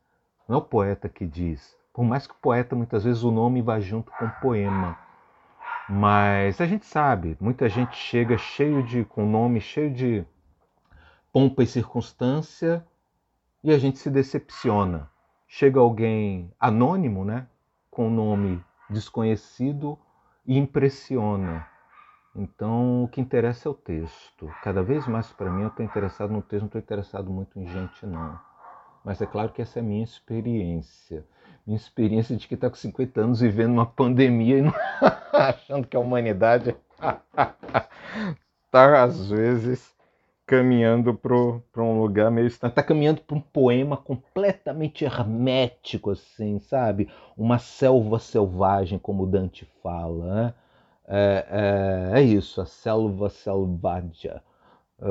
não 0.48 0.56
é 0.56 0.60
o 0.60 0.64
poeta 0.64 1.08
que 1.08 1.26
diz. 1.26 1.78
Por 1.94 2.04
mais 2.04 2.28
que 2.28 2.34
o 2.34 2.38
poeta 2.38 2.76
muitas 2.76 3.04
vezes 3.04 3.24
o 3.24 3.32
nome 3.32 3.62
vá 3.62 3.80
junto 3.80 4.12
com 4.12 4.26
o 4.26 4.42
poema. 4.42 4.98
Mas 5.90 6.60
a 6.60 6.66
gente 6.66 6.86
sabe, 6.86 7.38
muita 7.40 7.70
gente 7.70 7.96
chega 7.96 8.38
cheio 8.38 8.84
de 8.84 9.06
com 9.06 9.26
nome 9.26 9.62
cheio 9.62 9.90
de 9.90 10.26
pompa 11.32 11.64
e 11.64 11.68
circunstância 11.68 12.86
e 13.68 13.74
a 13.74 13.78
gente 13.78 14.00
se 14.00 14.10
decepciona. 14.10 15.10
Chega 15.46 15.78
alguém 15.78 16.54
anônimo, 16.58 17.26
né, 17.26 17.48
com 17.92 18.10
nome 18.10 18.64
desconhecido 18.90 20.00
e 20.46 20.58
impressiona. 20.58 21.68
Então, 22.34 23.04
o 23.04 23.10
que 23.10 23.20
interessa 23.20 23.68
é 23.68 23.72
o 23.72 23.74
texto. 23.74 24.50
Cada 24.64 24.82
vez 24.82 25.06
mais 25.06 25.34
para 25.34 25.52
mim 25.52 25.64
eu 25.64 25.68
estou 25.68 25.86
interessado 25.86 26.32
no 26.32 26.42
texto, 26.42 26.62
não 26.62 26.68
estou 26.68 26.80
interessado 26.80 27.30
muito 27.30 27.60
em 27.60 27.68
gente, 27.68 28.06
não. 28.06 28.40
Mas 29.04 29.22
é 29.22 29.26
claro 29.26 29.52
que 29.52 29.62
essa 29.62 29.80
é 29.80 29.82
a 29.82 29.86
minha 29.86 30.04
experiência. 30.04 31.26
Minha 31.66 31.76
experiência 31.76 32.38
de 32.38 32.48
que 32.48 32.54
está 32.56 32.70
com 32.70 32.78
50 32.78 33.20
anos 33.20 33.42
vivendo 33.42 33.74
uma 33.74 33.86
pandemia 33.86 34.60
e 34.60 34.62
não... 34.62 34.74
achando 35.34 35.86
que 35.86 35.98
a 35.98 36.00
humanidade 36.00 36.74
está, 36.94 37.22
às 39.04 39.30
vezes, 39.30 39.94
caminhando 40.48 41.14
para 41.14 41.84
um 41.84 42.00
lugar 42.00 42.32
meio 42.32 42.48
estranho. 42.48 42.72
Está 42.72 42.82
caminhando 42.82 43.22
para 43.22 43.36
um 43.36 43.42
poema 43.42 43.98
completamente 43.98 45.04
hermético, 45.04 46.12
assim, 46.12 46.58
sabe? 46.60 47.10
Uma 47.38 47.60
selva 47.60 48.18
selvagem, 48.18 48.98
como 48.98 49.28
Dante 49.28 49.66
fala. 49.84 50.36
Né? 50.36 50.54
É, 51.06 52.14
é, 52.14 52.20
é, 52.20 52.24
isso, 52.24 52.62
a 52.62 52.66
selva 52.66 53.30
selvagem. 53.30 54.32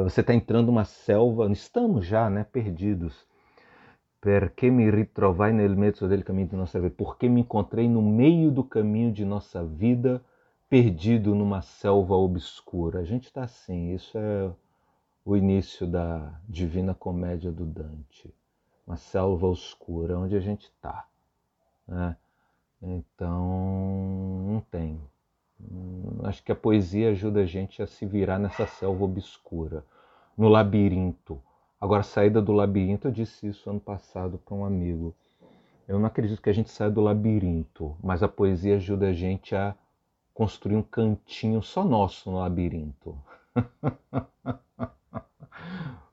Você 0.05 0.23
está 0.23 0.35
entrando 0.35 0.67
numa 0.67 0.85
selva, 0.85 1.53
estamos 1.53 2.07
já, 2.07 2.29
né, 2.31 2.43
perdidos. 2.43 3.27
Perché 4.21 4.71
me 4.71 4.91
ritrovai 4.91 5.53
nel 5.53 5.77
mezzo 5.77 6.09
del 6.09 6.25
caminho 6.25 6.49
de 6.49 6.57
nossa 6.57 6.81
vida? 6.81 6.95
Porque 6.97 7.29
me 7.29 7.43
encontrei 7.43 7.89
no 7.89 8.03
meio 8.03 8.51
do 8.51 8.65
caminho 8.65 9.13
de 9.13 9.25
nossa 9.25 9.65
vida, 9.65 10.21
perdido 10.69 11.35
numa 11.35 11.63
selva 11.63 12.15
obscura. 12.15 13.01
A 13.01 13.05
gente 13.05 13.27
está 13.27 13.45
assim, 13.45 13.95
isso 13.95 14.19
é 14.19 14.51
o 15.27 15.37
início 15.37 15.89
da 15.89 16.41
Divina 16.49 16.95
Comédia 16.95 17.51
do 17.51 17.67
Dante, 17.67 18.33
uma 18.87 18.97
selva 18.97 19.49
oscura 19.49 20.17
onde 20.17 20.37
a 20.37 20.41
gente 20.41 20.67
está. 20.67 21.05
Né? 21.85 22.17
Então, 22.81 24.45
não 24.47 24.61
tem. 24.71 25.01
Hum, 25.61 26.21
acho 26.23 26.45
que 26.45 26.53
a 26.53 26.55
poesia 26.55 27.11
ajuda 27.11 27.41
a 27.41 27.45
gente 27.45 27.83
a 27.83 27.89
se 27.89 28.07
virar 28.07 28.39
nessa 28.39 28.69
selva 28.69 29.03
obscura. 29.03 29.85
no 30.39 30.49
labirinto. 30.49 31.43
Agora, 31.81 32.05
saída 32.05 32.41
do 32.41 32.53
labirinto, 32.53 33.09
eu 33.09 33.13
disse 33.13 33.49
isso 33.49 33.69
ano 33.69 33.81
passado 33.81 34.39
para 34.39 34.55
um 34.55 34.65
amigo. 34.65 35.13
Eu 35.89 35.99
não 35.99 36.07
acredito 36.07 36.41
que 36.41 36.51
a 36.51 36.53
gente 36.53 36.71
saia 36.71 36.91
do 36.91 37.01
labirinto, 37.01 37.97
mas 38.01 38.23
a 38.23 38.29
poesia 38.29 38.77
ajuda 38.77 39.09
a 39.09 39.13
gente 39.13 39.57
a 39.57 39.75
construir 40.33 40.77
um 40.77 40.83
cantinho 40.83 41.63
só 41.63 41.83
nosso 41.83 42.31
no 42.31 42.39
labirinto. 42.39 43.19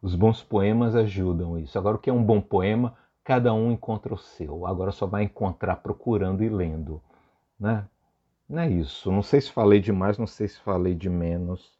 Os 0.01 0.15
bons 0.15 0.43
poemas 0.43 0.95
ajudam 0.95 1.57
isso. 1.57 1.77
Agora, 1.77 1.95
o 1.95 1.99
que 1.99 2.09
é 2.09 2.13
um 2.13 2.23
bom 2.23 2.41
poema? 2.41 2.97
Cada 3.23 3.53
um 3.53 3.71
encontra 3.71 4.13
o 4.13 4.17
seu. 4.17 4.67
Agora 4.67 4.91
só 4.91 5.05
vai 5.05 5.23
encontrar 5.23 5.77
procurando 5.77 6.43
e 6.43 6.49
lendo. 6.49 7.01
Né? 7.59 7.87
Não 8.49 8.61
é 8.61 8.69
isso. 8.69 9.11
Não 9.11 9.23
sei 9.23 9.39
se 9.39 9.51
falei 9.51 9.79
demais, 9.79 10.17
não 10.17 10.27
sei 10.27 10.47
se 10.47 10.59
falei 10.59 10.93
de 10.93 11.09
menos, 11.09 11.71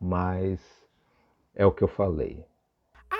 mas 0.00 0.60
é 1.54 1.64
o 1.64 1.72
que 1.72 1.82
eu 1.82 1.88
falei. 1.88 2.44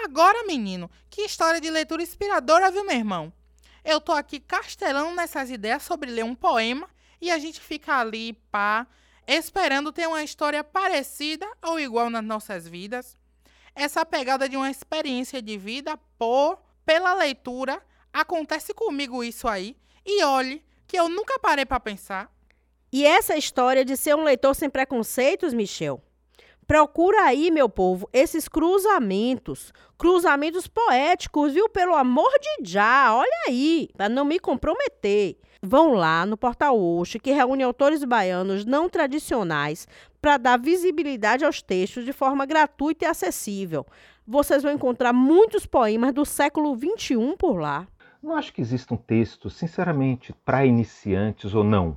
Agora, 0.04 0.46
menino, 0.46 0.90
que 1.08 1.22
história 1.22 1.60
de 1.60 1.70
leitura 1.70 2.02
inspiradora, 2.02 2.70
viu, 2.70 2.84
meu 2.84 2.96
irmão? 2.96 3.32
Eu 3.84 4.00
tô 4.00 4.12
aqui 4.12 4.38
castelando 4.38 5.14
nessas 5.14 5.50
ideias 5.50 5.82
sobre 5.82 6.10
ler 6.10 6.24
um 6.24 6.34
poema 6.34 6.88
e 7.20 7.30
a 7.30 7.38
gente 7.38 7.60
fica 7.60 7.96
ali, 7.96 8.34
pá, 8.50 8.86
esperando 9.26 9.92
ter 9.92 10.06
uma 10.06 10.22
história 10.22 10.62
parecida 10.62 11.46
ou 11.62 11.80
igual 11.80 12.10
nas 12.10 12.24
nossas 12.24 12.66
vidas. 12.66 13.17
Essa 13.80 14.04
pegada 14.04 14.48
de 14.48 14.56
uma 14.56 14.68
experiência 14.68 15.40
de 15.40 15.56
vida 15.56 15.96
por 16.18 16.58
pela 16.84 17.14
leitura 17.14 17.80
acontece 18.12 18.74
comigo 18.74 19.22
isso 19.22 19.46
aí. 19.46 19.76
E 20.04 20.24
olhe 20.24 20.64
que 20.84 20.98
eu 20.98 21.08
nunca 21.08 21.38
parei 21.38 21.64
para 21.64 21.78
pensar. 21.78 22.28
E 22.92 23.06
essa 23.06 23.36
história 23.36 23.84
de 23.84 23.96
ser 23.96 24.16
um 24.16 24.24
leitor 24.24 24.52
sem 24.56 24.68
preconceitos, 24.68 25.54
Michel? 25.54 26.02
Procura 26.66 27.22
aí, 27.22 27.52
meu 27.52 27.68
povo, 27.68 28.10
esses 28.12 28.48
cruzamentos, 28.48 29.72
cruzamentos 29.96 30.66
poéticos, 30.66 31.52
viu? 31.52 31.68
Pelo 31.68 31.94
amor 31.94 32.32
de 32.40 32.68
já, 32.68 33.14
olha 33.14 33.44
aí, 33.46 33.88
para 33.96 34.08
não 34.08 34.24
me 34.24 34.40
comprometer. 34.40 35.38
Vão 35.62 35.94
lá 35.94 36.25
no 36.25 36.37
Portal 36.37 36.79
Oxe, 36.79 37.18
que 37.18 37.33
reúne 37.33 37.62
autores 37.62 38.05
baianos 38.05 38.64
não 38.64 38.88
tradicionais 38.88 39.88
para 40.21 40.37
dar 40.37 40.59
visibilidade 40.59 41.44
aos 41.44 41.61
textos 41.61 42.05
de 42.05 42.12
forma 42.12 42.47
gratuita 42.47 43.05
e 43.05 43.09
acessível. 43.09 43.85
Vocês 44.27 44.62
vão 44.62 44.73
encontrar 44.73 45.12
muitos 45.12 45.66
poemas 45.66 46.12
do 46.12 46.25
século 46.25 46.77
XXI 46.77 47.37
por 47.38 47.59
lá. 47.59 47.87
Não 48.23 48.35
acho 48.37 48.53
que 48.53 48.61
exista 48.61 48.94
um 48.94 48.97
texto, 48.97 49.49
sinceramente, 49.49 50.33
para 50.44 50.66
iniciantes 50.66 51.55
ou 51.55 51.64
não 51.64 51.97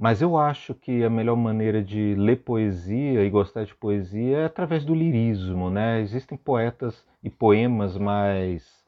mas 0.00 0.22
eu 0.22 0.38
acho 0.38 0.74
que 0.74 1.04
a 1.04 1.10
melhor 1.10 1.36
maneira 1.36 1.84
de 1.84 2.14
ler 2.14 2.36
poesia 2.36 3.22
e 3.22 3.28
gostar 3.28 3.64
de 3.66 3.74
poesia 3.74 4.38
é 4.38 4.44
através 4.46 4.82
do 4.82 4.94
lirismo, 4.94 5.68
né? 5.68 6.00
Existem 6.00 6.38
poetas 6.38 7.04
e 7.22 7.28
poemas 7.28 7.98
mais 7.98 8.82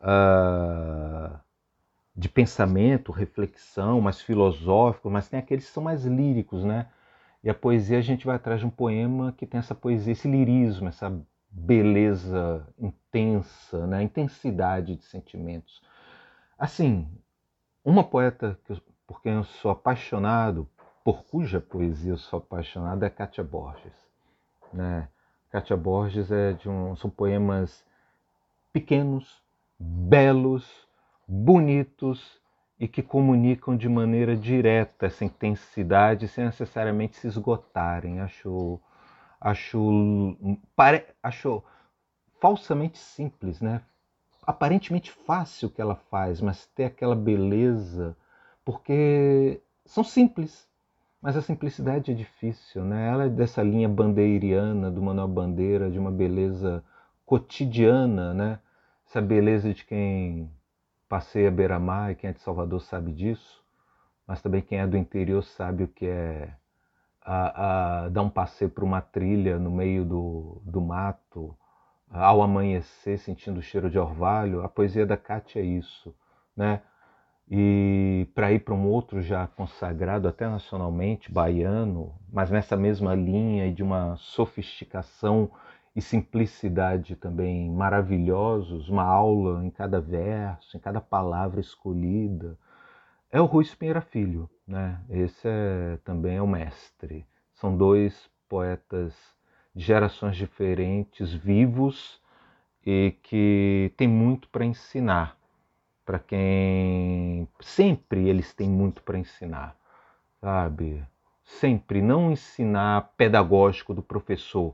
uh, 0.00 1.38
de 2.16 2.28
pensamento, 2.28 3.12
reflexão, 3.12 4.00
mais 4.00 4.20
filosóficos, 4.20 5.12
mas 5.12 5.28
tem 5.28 5.38
aqueles 5.38 5.66
que 5.66 5.72
são 5.72 5.82
mais 5.82 6.04
líricos, 6.04 6.64
né? 6.64 6.88
E 7.44 7.50
a 7.50 7.54
poesia 7.54 7.98
a 7.98 8.02
gente 8.02 8.26
vai 8.26 8.36
atrás 8.36 8.60
de 8.60 8.66
um 8.66 8.70
poema 8.70 9.32
que 9.32 9.46
tem 9.46 9.58
essa 9.58 9.74
poesia, 9.74 10.12
esse 10.12 10.28
lirismo, 10.28 10.88
essa 10.88 11.12
beleza 11.50 12.66
intensa, 12.78 13.86
né? 13.86 14.02
intensidade 14.02 14.96
de 14.96 15.04
sentimentos. 15.04 15.82
Assim, 16.58 17.08
uma 17.84 18.02
poeta 18.02 18.58
que 18.64 18.72
eu 18.72 18.80
por 19.06 19.22
quem 19.22 19.34
eu 19.34 19.44
sou 19.44 19.70
apaixonado, 19.70 20.68
por 21.04 21.22
cuja 21.24 21.60
poesia 21.60 22.12
eu 22.12 22.18
sou 22.18 22.38
apaixonado, 22.38 23.04
é 23.04 23.10
Cátia 23.10 23.44
Borges. 23.44 23.94
Né? 24.72 25.08
Cátia 25.50 25.76
Borges 25.76 26.32
é 26.32 26.52
de 26.54 26.68
um, 26.68 26.96
são 26.96 27.08
poemas 27.08 27.84
pequenos, 28.72 29.40
belos, 29.78 30.85
bonitos 31.26 32.40
e 32.78 32.86
que 32.86 33.02
comunicam 33.02 33.76
de 33.76 33.88
maneira 33.88 34.36
direta 34.36 35.06
essa 35.06 35.24
intensidade 35.24 36.28
sem 36.28 36.44
necessariamente 36.44 37.16
se 37.16 37.26
esgotarem. 37.26 38.20
Acho, 38.20 38.78
acho, 39.40 40.36
pare, 40.74 41.06
acho 41.22 41.62
falsamente 42.40 42.98
simples, 42.98 43.60
né? 43.60 43.80
Aparentemente 44.46 45.10
fácil 45.10 45.68
o 45.68 45.70
que 45.70 45.80
ela 45.80 45.96
faz, 45.96 46.40
mas 46.40 46.66
tem 46.66 46.86
aquela 46.86 47.16
beleza 47.16 48.16
porque 48.64 49.60
são 49.84 50.04
simples, 50.04 50.68
mas 51.22 51.36
a 51.36 51.42
simplicidade 51.42 52.10
é 52.10 52.14
difícil, 52.14 52.84
né? 52.84 53.08
Ela 53.08 53.24
é 53.24 53.28
dessa 53.28 53.62
linha 53.62 53.88
bandeiriana 53.88 54.90
do 54.90 55.00
Manuel 55.00 55.28
Bandeira, 55.28 55.90
de 55.90 55.98
uma 55.98 56.10
beleza 56.10 56.84
cotidiana, 57.24 58.34
né? 58.34 58.58
Essa 59.08 59.20
beleza 59.20 59.72
de 59.72 59.84
quem 59.84 60.50
passeia 61.08 61.50
beira-mar 61.50 62.12
e 62.12 62.14
quem 62.14 62.30
é 62.30 62.32
de 62.32 62.40
Salvador 62.40 62.80
sabe 62.80 63.12
disso, 63.12 63.64
mas 64.26 64.42
também 64.42 64.62
quem 64.62 64.78
é 64.78 64.86
do 64.86 64.96
interior 64.96 65.42
sabe 65.42 65.84
o 65.84 65.88
que 65.88 66.06
é 66.06 66.54
a, 67.22 68.04
a 68.04 68.08
dar 68.08 68.22
um 68.22 68.30
passeio 68.30 68.70
por 68.70 68.84
uma 68.84 69.00
trilha 69.00 69.58
no 69.58 69.70
meio 69.70 70.04
do, 70.04 70.60
do 70.64 70.80
mato, 70.80 71.56
ao 72.10 72.42
amanhecer, 72.42 73.18
sentindo 73.18 73.58
o 73.58 73.62
cheiro 73.62 73.90
de 73.90 73.98
orvalho. 73.98 74.62
A 74.62 74.68
poesia 74.68 75.04
da 75.04 75.16
Cátia 75.16 75.60
é 75.60 75.64
isso, 75.64 76.14
né? 76.56 76.82
e 77.48 78.26
para 78.34 78.52
ir 78.52 78.60
para 78.60 78.74
um 78.74 78.88
outro 78.88 79.22
já 79.22 79.46
consagrado 79.46 80.26
até 80.26 80.48
nacionalmente, 80.48 81.30
baiano, 81.30 82.14
mas 82.32 82.50
nessa 82.50 82.76
mesma 82.76 83.14
linha 83.14 83.72
de 83.72 83.82
uma 83.82 84.16
sofisticação 84.16 85.50
e 85.96 86.02
simplicidade 86.02 87.16
também 87.16 87.70
maravilhosos, 87.70 88.88
uma 88.88 89.02
aula 89.02 89.64
em 89.64 89.70
cada 89.70 90.00
verso, 90.00 90.76
em 90.76 90.80
cada 90.80 91.00
palavra 91.00 91.58
escolhida. 91.58 92.56
É 93.32 93.40
o 93.40 93.46
Rui 93.46 93.64
Pinheira 93.78 94.02
Filho, 94.02 94.48
né? 94.68 95.00
Esse 95.10 95.48
é, 95.48 95.98
também 96.04 96.36
é 96.36 96.42
o 96.42 96.46
mestre. 96.46 97.26
São 97.54 97.76
dois 97.76 98.30
poetas 98.48 99.14
de 99.74 99.82
gerações 99.82 100.36
diferentes, 100.36 101.32
vivos 101.32 102.20
e 102.84 103.14
que 103.22 103.90
têm 103.96 104.06
muito 104.06 104.48
para 104.50 104.64
ensinar 104.64 105.36
para 106.06 106.20
quem 106.20 107.48
sempre 107.60 108.28
eles 108.28 108.54
têm 108.54 108.70
muito 108.70 109.02
para 109.02 109.18
ensinar, 109.18 109.76
sabe? 110.40 111.04
Sempre 111.44 112.00
não 112.00 112.30
ensinar 112.30 113.12
pedagógico 113.16 113.92
do 113.92 114.02
professor, 114.02 114.72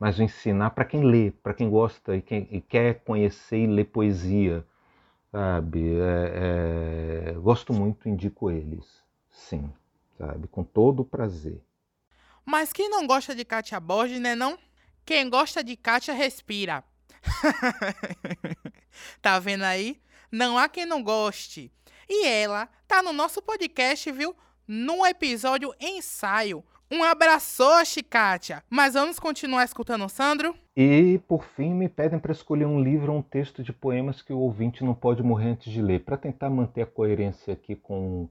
mas 0.00 0.18
o 0.18 0.22
ensinar 0.22 0.70
para 0.70 0.86
quem 0.86 1.04
lê, 1.04 1.30
para 1.30 1.52
quem 1.52 1.68
gosta 1.68 2.16
e, 2.16 2.22
quem, 2.22 2.48
e 2.50 2.58
quer 2.58 3.04
conhecer 3.04 3.58
e 3.58 3.66
ler 3.66 3.84
poesia, 3.84 4.66
sabe? 5.30 5.94
É, 6.00 7.28
é, 7.28 7.32
gosto 7.34 7.74
muito, 7.74 8.08
indico 8.08 8.50
eles, 8.50 9.04
sim, 9.30 9.70
sabe? 10.16 10.48
Com 10.48 10.64
todo 10.64 11.00
o 11.00 11.04
prazer. 11.04 11.62
Mas 12.46 12.72
quem 12.72 12.88
não 12.88 13.06
gosta 13.06 13.34
de 13.34 13.44
Kátia 13.44 13.78
Borges, 13.78 14.18
né 14.18 14.34
não? 14.34 14.58
Quem 15.04 15.28
gosta 15.28 15.62
de 15.62 15.76
Kátia 15.76 16.14
respira. 16.14 16.82
tá 19.20 19.38
vendo 19.38 19.64
aí? 19.64 20.00
Não 20.32 20.56
há 20.56 20.66
quem 20.66 20.86
não 20.86 21.02
goste. 21.02 21.70
E 22.08 22.26
ela 22.26 22.66
tá 22.88 23.02
no 23.02 23.12
nosso 23.12 23.42
podcast, 23.42 24.10
viu? 24.10 24.34
Num 24.66 25.04
episódio 25.04 25.74
ensaio. 25.78 26.64
Um 26.92 27.04
abraço, 27.04 27.62
Kátia. 28.08 28.64
Mas 28.68 28.94
vamos 28.94 29.20
continuar 29.20 29.62
escutando 29.64 30.04
o 30.04 30.08
Sandro? 30.08 30.56
E, 30.76 31.20
por 31.28 31.44
fim, 31.44 31.72
me 31.72 31.88
pedem 31.88 32.18
para 32.18 32.32
escolher 32.32 32.66
um 32.66 32.82
livro 32.82 33.12
ou 33.12 33.18
um 33.18 33.22
texto 33.22 33.62
de 33.62 33.72
poemas 33.72 34.22
que 34.22 34.32
o 34.32 34.38
ouvinte 34.40 34.82
não 34.82 34.92
pode 34.92 35.22
morrer 35.22 35.50
antes 35.50 35.72
de 35.72 35.80
ler. 35.80 36.00
Para 36.00 36.16
tentar 36.16 36.50
manter 36.50 36.82
a 36.82 36.86
coerência 36.86 37.52
aqui 37.54 37.76
com 37.76 38.28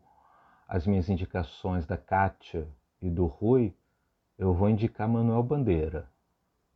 as 0.67 0.85
minhas 0.85 1.07
indicações 1.07 1.85
da 1.85 1.95
Kátia 1.95 2.67
e 3.01 3.09
do 3.09 3.27
Rui, 3.27 3.73
eu 4.37 4.53
vou 4.53 4.69
indicar 4.69 5.07
Manuel 5.07 5.41
Bandeira. 5.41 6.09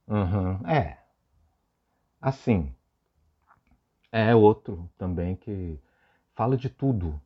Uhum, 0.08 0.66
é. 0.66 1.00
Assim, 2.22 2.74
é 4.10 4.34
outro 4.34 4.90
também 4.98 5.36
que 5.36 5.78
fala 6.34 6.56
de 6.56 6.70
tudo, 6.70 7.20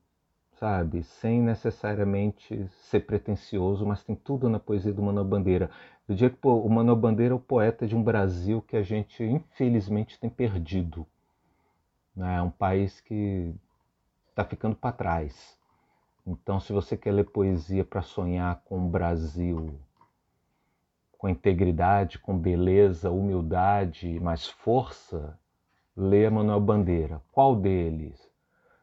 sabe? 0.59 1.03
Sem 1.03 1.41
necessariamente 1.41 2.67
ser 2.89 3.01
pretencioso, 3.01 3.85
mas 3.85 4.03
tem 4.03 4.15
tudo 4.15 4.49
na 4.49 4.59
poesia 4.59 4.93
do 4.93 5.01
Manuel 5.01 5.25
Bandeira. 5.25 5.69
Eu 6.07 6.15
diria 6.15 6.29
que 6.29 6.37
pô, 6.37 6.55
o 6.55 6.69
Manuel 6.69 6.95
Bandeira 6.95 7.33
é 7.33 7.35
o 7.35 7.39
poeta 7.39 7.87
de 7.87 7.95
um 7.95 8.03
Brasil 8.03 8.61
que 8.61 8.75
a 8.75 8.81
gente, 8.81 9.23
infelizmente, 9.23 10.19
tem 10.19 10.29
perdido. 10.29 11.05
Né? 12.15 12.37
É 12.37 12.41
um 12.41 12.49
país 12.49 12.99
que 13.01 13.53
está 14.29 14.43
ficando 14.43 14.75
para 14.75 14.91
trás. 14.91 15.57
Então, 16.25 16.59
se 16.59 16.73
você 16.73 16.97
quer 16.97 17.11
ler 17.11 17.25
poesia 17.25 17.85
para 17.85 18.01
sonhar 18.01 18.61
com 18.65 18.85
o 18.85 18.89
Brasil, 18.89 19.79
com 21.17 21.29
integridade, 21.29 22.19
com 22.19 22.37
beleza, 22.37 23.09
humildade, 23.09 24.19
mais 24.19 24.47
força, 24.47 25.37
Leia 25.95 26.29
Manuel 26.29 26.61
Bandeira. 26.61 27.21
Qual 27.31 27.55
deles? 27.55 28.29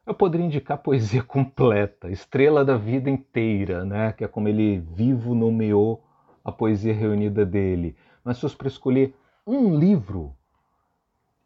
Eu 0.07 0.12
poderia 0.12 0.45
indicar 0.45 0.79
poesia 0.79 1.23
completa, 1.25 2.11
Estrela 2.11 2.64
da 2.64 2.77
Vida 2.77 3.09
Inteira, 3.09 3.85
né? 3.85 4.12
que 4.12 4.23
é 4.23 4.29
como 4.29 4.49
ele 4.49 4.79
vivo 4.79 5.35
nomeou 5.35 6.05
a 6.45 6.53
poesia 6.53 6.93
reunida 6.93 7.47
dele. 7.47 7.97
Mas 8.23 8.37
se 8.37 8.43
fosse 8.43 8.57
para 8.57 8.69
escolher 8.69 9.14
um 9.47 9.75
livro, 9.75 10.35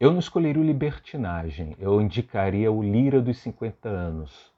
eu 0.01 0.11
não 0.11 0.19
escolheria 0.19 0.61
o 0.61 0.67
Libertinagem, 0.67 1.77
eu 1.79 2.01
indicaria 2.01 2.71
o 2.71 2.83
Lira 2.83 3.21
dos 3.21 3.39
50 3.39 3.89
anos. 3.89 4.53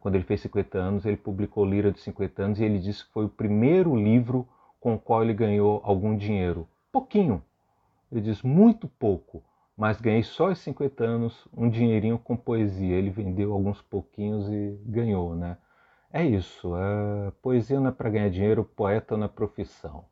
Quando 0.00 0.14
ele 0.14 0.24
fez 0.24 0.40
50 0.42 0.78
anos, 0.78 1.06
ele 1.06 1.16
publicou 1.16 1.64
Lira 1.64 1.90
dos 1.90 2.02
50 2.02 2.42
anos 2.42 2.60
e 2.60 2.64
ele 2.64 2.78
disse 2.78 3.04
que 3.04 3.12
foi 3.12 3.24
o 3.24 3.28
primeiro 3.28 3.96
livro 3.96 4.46
com 4.78 4.94
o 4.94 4.98
qual 4.98 5.22
ele 5.24 5.34
ganhou 5.34 5.80
algum 5.82 6.16
dinheiro. 6.16 6.68
Pouquinho. 6.92 7.42
Ele 8.12 8.20
diz 8.20 8.42
muito 8.42 8.86
pouco, 8.86 9.42
mas 9.80 9.98
ganhei 9.98 10.22
só 10.22 10.50
aos 10.50 10.58
50 10.58 11.02
anos 11.02 11.48
um 11.56 11.66
dinheirinho 11.70 12.18
com 12.18 12.36
poesia. 12.36 12.96
Ele 12.96 13.08
vendeu 13.08 13.50
alguns 13.54 13.80
pouquinhos 13.80 14.46
e 14.46 14.78
ganhou, 14.84 15.34
né? 15.34 15.56
É 16.12 16.22
isso. 16.22 16.76
É... 16.76 17.30
Poesia 17.40 17.80
não 17.80 17.88
é 17.88 17.90
para 17.90 18.10
ganhar 18.10 18.28
dinheiro, 18.28 18.62
poeta 18.62 19.16
não 19.16 19.24
é 19.24 19.28
profissão. 19.28 20.04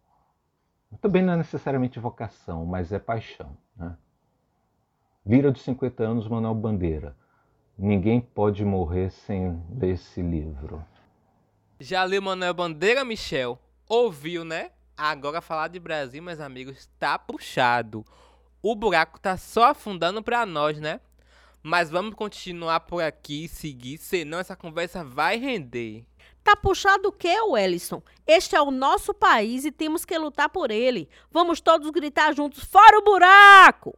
Também 1.02 1.22
não 1.22 1.35
é 1.35 1.37
necessariamente 1.37 2.00
vocação, 2.00 2.64
mas 2.64 2.94
é 2.94 2.98
paixão. 2.98 3.59
Né? 3.76 3.94
Lira 5.26 5.52
dos 5.52 5.61
50 5.61 6.02
anos, 6.02 6.26
Manuel 6.26 6.54
Bandeira. 6.54 7.14
Ninguém 7.76 8.22
pode 8.22 8.64
morrer 8.64 9.11
sem 9.11 9.62
ler 9.78 9.90
esse 9.90 10.22
livro. 10.22 10.83
Já 11.78 12.04
leu 12.04 12.22
Manuel 12.22 12.54
Bandeira, 12.54 13.04
Michel? 13.04 13.59
Ouviu, 13.87 14.46
né? 14.46 14.70
Agora 14.96 15.42
falar 15.42 15.68
de 15.68 15.78
Brasil, 15.78 16.22
meus 16.22 16.40
amigos, 16.40 16.87
tá 16.98 17.18
puxado. 17.18 18.02
O 18.62 18.75
buraco 18.75 19.21
tá 19.21 19.37
só 19.37 19.66
afundando 19.66 20.23
pra 20.23 20.44
nós, 20.44 20.81
né? 20.81 21.01
Mas 21.62 21.90
vamos 21.90 22.14
continuar 22.14 22.81
por 22.81 23.03
aqui 23.03 23.44
e 23.44 23.49
seguir, 23.49 23.99
senão 23.99 24.38
essa 24.38 24.57
conversa 24.57 25.05
vai 25.05 25.38
render. 25.38 26.05
Tá 26.42 26.57
puxado 26.57 27.09
o 27.09 27.12
quê, 27.12 27.40
Wellison? 27.40 28.03
Este 28.27 28.57
é 28.57 28.61
o 28.61 28.71
nosso 28.71 29.12
país 29.12 29.64
e 29.64 29.71
temos 29.71 30.05
que 30.05 30.16
lutar 30.16 30.49
por 30.49 30.71
ele. 30.71 31.09
Vamos 31.31 31.61
todos 31.61 31.90
gritar 31.90 32.35
juntos: 32.35 32.64
fora 32.64 32.99
o 32.99 33.05
buraco! 33.05 33.97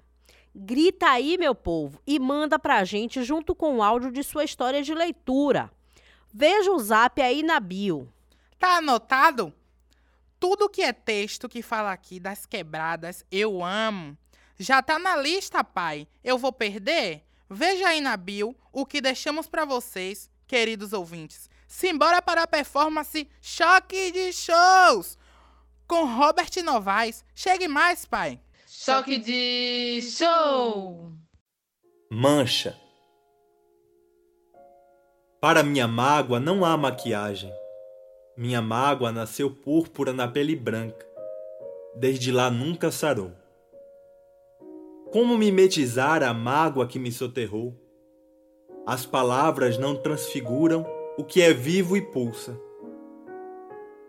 Grita 0.54 1.08
aí, 1.10 1.38
meu 1.38 1.54
povo, 1.54 2.02
e 2.06 2.18
manda 2.18 2.58
pra 2.58 2.84
gente 2.84 3.22
junto 3.22 3.54
com 3.54 3.76
o 3.76 3.82
áudio 3.82 4.10
de 4.10 4.22
sua 4.24 4.42
história 4.42 4.82
de 4.82 4.92
leitura. 4.92 5.70
Veja 6.32 6.72
o 6.72 6.78
zap 6.78 7.22
aí 7.22 7.42
na 7.42 7.60
bio. 7.60 8.12
Tá 8.58 8.78
anotado? 8.78 9.54
Tudo 10.40 10.68
que 10.68 10.82
é 10.82 10.92
texto 10.92 11.48
que 11.48 11.62
fala 11.62 11.92
aqui 11.92 12.18
das 12.18 12.46
quebradas, 12.46 13.24
eu 13.30 13.64
amo. 13.64 14.18
Já 14.60 14.82
tá 14.82 14.98
na 14.98 15.16
lista, 15.16 15.64
pai. 15.64 16.06
Eu 16.22 16.36
vou 16.36 16.52
perder? 16.52 17.24
Veja 17.48 17.88
aí 17.88 18.00
na 18.02 18.14
bio 18.14 18.54
o 18.70 18.84
que 18.84 19.00
deixamos 19.00 19.48
para 19.48 19.64
vocês, 19.64 20.30
queridos 20.46 20.92
ouvintes. 20.92 21.48
Simbora 21.66 22.20
para 22.20 22.42
a 22.42 22.46
performance 22.46 23.26
Choque 23.40 24.12
de 24.12 24.30
Shows 24.34 25.16
com 25.88 26.04
Robert 26.04 26.50
Novaes. 26.62 27.24
Chegue 27.34 27.66
mais, 27.66 28.04
pai. 28.04 28.38
Choque 28.68 29.16
de 29.16 30.02
show. 30.02 31.10
Mancha. 32.12 32.78
Para 35.40 35.62
minha 35.62 35.88
mágoa 35.88 36.38
não 36.38 36.66
há 36.66 36.76
maquiagem. 36.76 37.50
Minha 38.36 38.60
mágoa 38.60 39.10
nasceu 39.10 39.50
púrpura 39.50 40.12
na 40.12 40.28
pele 40.28 40.54
branca. 40.54 41.06
Desde 41.96 42.30
lá 42.30 42.50
nunca 42.50 42.92
sarou. 42.92 43.39
Como 45.12 45.36
mimetizar 45.36 46.22
a 46.22 46.32
mágoa 46.32 46.86
que 46.86 46.96
me 46.96 47.10
soterrou? 47.10 47.74
As 48.86 49.04
palavras 49.04 49.76
não 49.76 49.96
transfiguram 49.96 50.86
o 51.18 51.24
que 51.24 51.42
é 51.42 51.52
vivo 51.52 51.96
e 51.96 52.00
pulsa. 52.00 52.56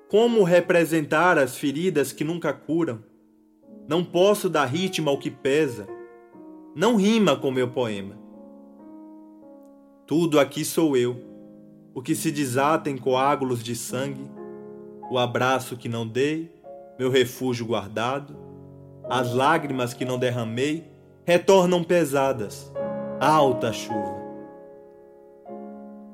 Como 0.07 0.43
representar 0.43 1.39
as 1.39 1.57
feridas 1.57 2.13
que 2.13 2.23
nunca 2.23 2.53
curam? 2.53 3.03
Não 3.87 4.03
posso 4.03 4.47
dar 4.47 4.65
ritmo 4.65 5.09
ao 5.09 5.17
que 5.17 5.31
pesa. 5.31 5.87
Não 6.75 6.97
rima 6.97 7.35
com 7.35 7.49
meu 7.49 7.71
poema. 7.71 8.15
Tudo 10.05 10.39
aqui 10.39 10.63
sou 10.63 10.95
eu, 10.95 11.19
o 11.95 12.01
que 12.03 12.13
se 12.13 12.31
desata 12.31 12.91
em 12.91 12.97
coágulos 12.97 13.63
de 13.63 13.75
sangue, 13.75 14.29
o 15.09 15.17
abraço 15.17 15.75
que 15.75 15.89
não 15.89 16.07
dei, 16.07 16.53
meu 16.99 17.09
refúgio 17.09 17.65
guardado, 17.65 18.37
as 19.09 19.33
lágrimas 19.33 19.95
que 19.95 20.05
não 20.05 20.19
derramei 20.19 20.90
retornam 21.25 21.83
pesadas, 21.83 22.71
alta 23.19 23.71
chuva. 23.71 24.19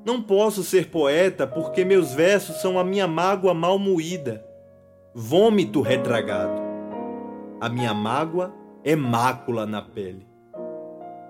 Não 0.04 0.22
posso 0.22 0.62
ser 0.62 0.90
poeta 0.90 1.46
porque 1.46 1.84
meus 1.84 2.12
versos 2.12 2.56
são 2.60 2.78
a 2.78 2.84
minha 2.84 3.06
mágoa 3.06 3.54
mal 3.54 3.78
moída, 3.78 4.44
vômito 5.14 5.80
retragado. 5.80 6.60
A 7.60 7.68
minha 7.68 7.92
mágoa 7.92 8.54
é 8.84 8.94
mácula 8.94 9.66
na 9.66 9.82
pele. 9.82 10.26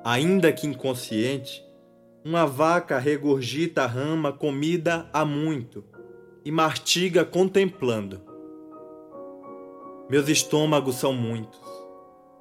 Ainda 0.05 0.53
que 0.53 0.67
inconsciente, 0.67 1.65
uma 2.25 2.47
vaca 2.47 2.99
regurgita 2.99 3.85
a 3.85 3.87
rama 3.87 4.33
comida 4.33 5.09
há 5.13 5.25
muito 5.25 5.85
e 6.45 6.51
mastiga 6.51 7.25
contemplando. 7.25 8.21
Meus 10.11 10.29
estômagos 10.29 10.97
são 10.97 11.13
muitos. 11.13 11.61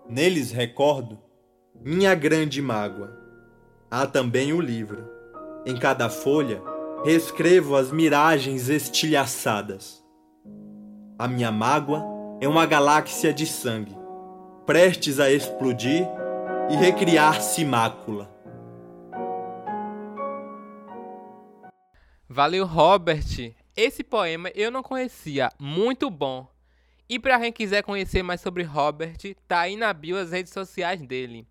Neles 0.08 0.52
recordo 0.52 1.27
minha 1.84 2.14
grande 2.16 2.62
mágoa. 2.62 3.18
Há 3.90 4.06
também 4.06 4.54
o 4.54 4.62
livro 4.62 5.18
em 5.66 5.78
cada 5.78 6.10
folha, 6.10 6.62
reescrevo 7.04 7.76
as 7.76 7.92
miragens 7.92 8.70
estilhaçadas. 8.70 10.02
A 11.20 11.28
minha 11.28 11.52
mágoa 11.52 12.04
é 12.40 12.48
uma 12.48 12.66
galáxia 12.66 13.34
de 13.34 13.46
sangue, 13.46 13.96
prestes 14.66 15.20
a 15.20 15.30
explodir 15.30 16.08
e 16.70 16.76
recriar-se 16.76 17.66
mácula. 17.66 18.34
Valeu, 22.30 22.66
Robert. 22.66 23.54
Esse 23.76 24.04
poema 24.04 24.50
eu 24.56 24.72
não 24.72 24.82
conhecia, 24.82 25.52
muito 25.60 26.10
bom. 26.10 26.48
E 27.10 27.20
para 27.20 27.40
quem 27.40 27.52
quiser 27.52 27.84
conhecer 27.84 28.24
mais 28.24 28.42
sobre 28.42 28.64
Robert, 28.64 29.18
tá 29.48 29.62
aí 29.62 29.76
na 29.76 29.94
bio 29.94 30.18
as 30.18 30.32
redes 30.32 30.52
sociais 30.52 31.02
dele. 31.02 31.48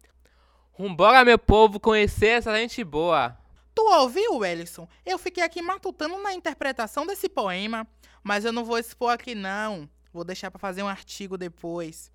Vambora, 0.79 1.25
meu 1.25 1.39
povo, 1.39 1.81
conhecer 1.81 2.29
essa 2.29 2.55
gente 2.57 2.85
boa. 2.85 3.37
Tu 3.75 3.83
ouviu, 3.83 4.45
Ellison? 4.45 4.87
Eu 5.05 5.19
fiquei 5.19 5.43
aqui 5.43 5.63
matutando 5.63 6.19
na 6.19 6.35
interpretação 6.35 7.07
desse 7.07 7.29
poema, 7.29 7.87
mas 8.23 8.45
eu 8.45 8.53
não 8.53 8.65
vou 8.65 8.79
expor 8.79 9.13
aqui 9.13 9.35
não. 9.35 9.89
Vou 10.13 10.25
deixar 10.25 10.51
para 10.51 10.59
fazer 10.59 10.83
um 10.83 10.89
artigo 10.89 11.39
depois. 11.39 12.11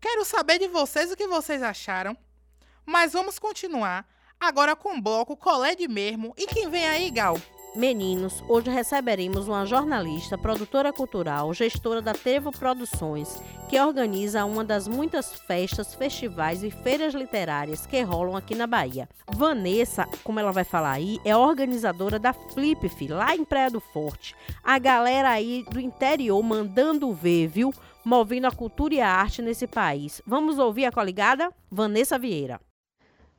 Quero 0.00 0.24
saber 0.24 0.58
de 0.58 0.68
vocês 0.68 1.10
o 1.10 1.16
que 1.16 1.26
vocês 1.26 1.62
acharam. 1.62 2.16
Mas 2.86 3.12
vamos 3.12 3.38
continuar 3.38 4.06
agora 4.38 4.76
com 4.76 4.96
o 4.96 5.00
bloco 5.00 5.36
Colé 5.36 5.74
de 5.74 5.88
Mesmo. 5.88 6.34
E 6.36 6.46
quem 6.46 6.68
vem 6.68 6.86
aí, 6.86 7.10
Gal? 7.10 7.40
Meninos, 7.74 8.40
hoje 8.48 8.70
receberemos 8.70 9.48
uma 9.48 9.66
jornalista, 9.66 10.38
produtora 10.38 10.92
cultural, 10.92 11.52
gestora 11.52 12.00
da 12.00 12.12
Trevo 12.12 12.52
Produções, 12.52 13.42
que 13.68 13.80
organiza 13.80 14.44
uma 14.44 14.62
das 14.62 14.86
muitas 14.86 15.34
festas, 15.40 15.92
festivais 15.92 16.62
e 16.62 16.70
feiras 16.70 17.14
literárias 17.14 17.84
que 17.84 18.00
rolam 18.02 18.36
aqui 18.36 18.54
na 18.54 18.68
Bahia. 18.68 19.08
Vanessa, 19.28 20.06
como 20.22 20.38
ela 20.38 20.52
vai 20.52 20.62
falar 20.62 20.92
aí, 20.92 21.18
é 21.24 21.36
organizadora 21.36 22.16
da 22.16 22.32
Flipf, 22.32 23.08
lá 23.08 23.34
em 23.34 23.44
Praia 23.44 23.72
do 23.72 23.80
Forte. 23.80 24.36
A 24.62 24.78
galera 24.78 25.30
aí 25.30 25.64
do 25.68 25.80
interior 25.80 26.40
mandando 26.44 27.12
ver, 27.12 27.48
viu? 27.48 27.74
Movendo 28.04 28.46
a 28.46 28.52
cultura 28.52 28.94
e 28.94 29.00
a 29.00 29.10
arte 29.10 29.42
nesse 29.42 29.66
país. 29.66 30.22
Vamos 30.24 30.60
ouvir 30.60 30.84
a 30.84 30.92
coligada? 30.92 31.52
Vanessa 31.68 32.20
Vieira. 32.20 32.60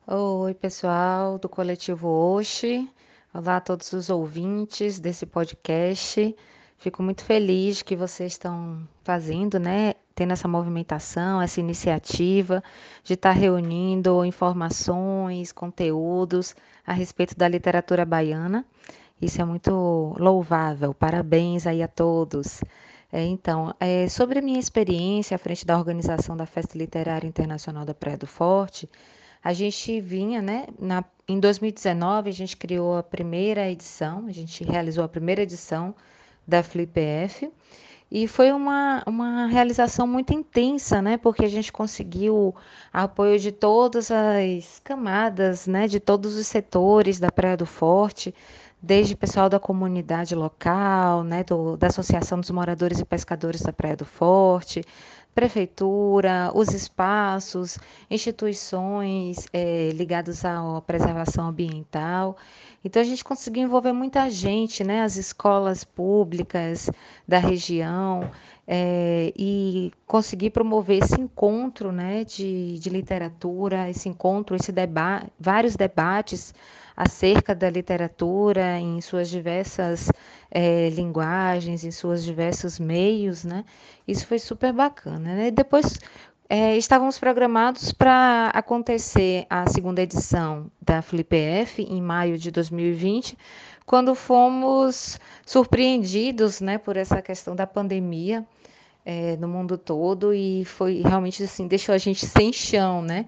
Oi, 0.06 0.52
pessoal 0.52 1.38
do 1.38 1.48
coletivo 1.48 2.06
Oxi. 2.06 2.86
Olá 3.38 3.58
a 3.58 3.60
todos 3.60 3.92
os 3.92 4.08
ouvintes 4.08 4.98
desse 4.98 5.26
podcast. 5.26 6.34
Fico 6.78 7.02
muito 7.02 7.22
feliz 7.22 7.82
que 7.82 7.94
vocês 7.94 8.32
estão 8.32 8.88
fazendo, 9.04 9.60
né? 9.60 9.92
Tendo 10.14 10.32
essa 10.32 10.48
movimentação, 10.48 11.42
essa 11.42 11.60
iniciativa 11.60 12.64
de 13.04 13.12
estar 13.12 13.32
reunindo 13.32 14.24
informações, 14.24 15.52
conteúdos 15.52 16.56
a 16.86 16.94
respeito 16.94 17.36
da 17.36 17.46
literatura 17.46 18.06
baiana. 18.06 18.64
Isso 19.20 19.42
é 19.42 19.44
muito 19.44 20.16
louvável. 20.18 20.94
Parabéns 20.94 21.66
aí 21.66 21.82
a 21.82 21.88
todos. 21.88 22.62
É, 23.12 23.22
então, 23.22 23.74
é, 23.78 24.08
sobre 24.08 24.38
a 24.38 24.42
minha 24.42 24.58
experiência 24.58 25.34
à 25.34 25.38
frente 25.38 25.66
da 25.66 25.76
organização 25.76 26.38
da 26.38 26.46
Festa 26.46 26.78
Literária 26.78 27.28
Internacional 27.28 27.84
da 27.84 27.92
Praia 27.92 28.16
do 28.16 28.26
Forte, 28.26 28.88
a 29.46 29.52
gente 29.52 30.00
vinha, 30.00 30.42
né, 30.42 30.66
na, 30.76 31.04
em 31.28 31.38
2019 31.38 32.28
a 32.28 32.32
gente 32.32 32.56
criou 32.56 32.96
a 32.96 33.02
primeira 33.04 33.70
edição, 33.70 34.26
a 34.26 34.32
gente 34.32 34.64
realizou 34.64 35.04
a 35.04 35.08
primeira 35.08 35.42
edição 35.42 35.94
da 36.44 36.64
FlipF 36.64 37.48
e 38.10 38.26
foi 38.26 38.50
uma, 38.50 39.04
uma 39.06 39.46
realização 39.46 40.04
muito 40.04 40.34
intensa, 40.34 41.00
né, 41.00 41.16
porque 41.16 41.44
a 41.44 41.48
gente 41.48 41.72
conseguiu 41.72 42.56
apoio 42.92 43.38
de 43.38 43.52
todas 43.52 44.10
as 44.10 44.80
camadas, 44.82 45.68
né, 45.68 45.86
de 45.86 46.00
todos 46.00 46.34
os 46.34 46.48
setores 46.48 47.20
da 47.20 47.30
Praia 47.30 47.56
do 47.56 47.66
Forte, 47.66 48.34
desde 48.82 49.16
pessoal 49.16 49.48
da 49.48 49.58
comunidade 49.58 50.34
local, 50.34 51.24
né, 51.24 51.42
do, 51.44 51.76
da 51.76 51.88
Associação 51.88 52.40
dos 52.40 52.50
Moradores 52.50 53.00
e 53.00 53.04
Pescadores 53.04 53.62
da 53.62 53.72
Praia 53.72 53.96
do 53.96 54.04
Forte, 54.04 54.82
prefeitura, 55.34 56.50
os 56.54 56.72
espaços, 56.72 57.78
instituições 58.10 59.46
é, 59.52 59.90
ligadas 59.90 60.44
à 60.44 60.80
preservação 60.86 61.48
ambiental. 61.48 62.38
Então 62.82 63.02
a 63.02 63.04
gente 63.04 63.22
conseguiu 63.22 63.64
envolver 63.64 63.92
muita 63.92 64.30
gente, 64.30 64.82
né, 64.82 65.02
as 65.02 65.16
escolas 65.16 65.84
públicas 65.84 66.90
da 67.28 67.38
região, 67.38 68.30
é, 68.66 69.32
e 69.36 69.92
conseguir 70.06 70.50
promover 70.50 71.02
esse 71.02 71.20
encontro 71.20 71.92
né, 71.92 72.24
de, 72.24 72.78
de 72.78 72.88
literatura, 72.88 73.90
esse 73.90 74.08
encontro, 74.08 74.56
esse 74.56 74.72
deba 74.72 75.22
vários 75.38 75.76
debates 75.76 76.54
acerca 76.96 77.54
da 77.54 77.68
literatura 77.68 78.78
em 78.78 79.00
suas 79.00 79.28
diversas 79.28 80.10
é, 80.50 80.88
linguagens, 80.90 81.84
em 81.84 81.90
seus 81.90 82.24
diversos 82.24 82.78
meios, 82.78 83.44
né? 83.44 83.64
Isso 84.08 84.26
foi 84.26 84.38
super 84.38 84.72
bacana. 84.72 85.34
Né? 85.34 85.50
Depois 85.50 85.98
é, 86.48 86.76
estávamos 86.76 87.18
programados 87.18 87.92
para 87.92 88.50
acontecer 88.54 89.46
a 89.50 89.68
segunda 89.68 90.00
edição 90.00 90.70
da 90.80 91.02
FlipF 91.02 91.82
em 91.82 92.00
maio 92.00 92.38
de 92.38 92.50
2020, 92.50 93.36
quando 93.84 94.14
fomos 94.14 95.18
surpreendidos 95.44 96.60
né, 96.60 96.78
por 96.78 96.96
essa 96.96 97.20
questão 97.20 97.54
da 97.54 97.66
pandemia 97.66 98.46
é, 99.04 99.36
no 99.36 99.46
mundo 99.46 99.76
todo 99.78 100.34
e 100.34 100.64
foi 100.64 101.02
realmente 101.02 101.42
assim, 101.42 101.68
deixou 101.68 101.94
a 101.94 101.98
gente 101.98 102.26
sem 102.26 102.52
chão, 102.52 103.02
né? 103.02 103.26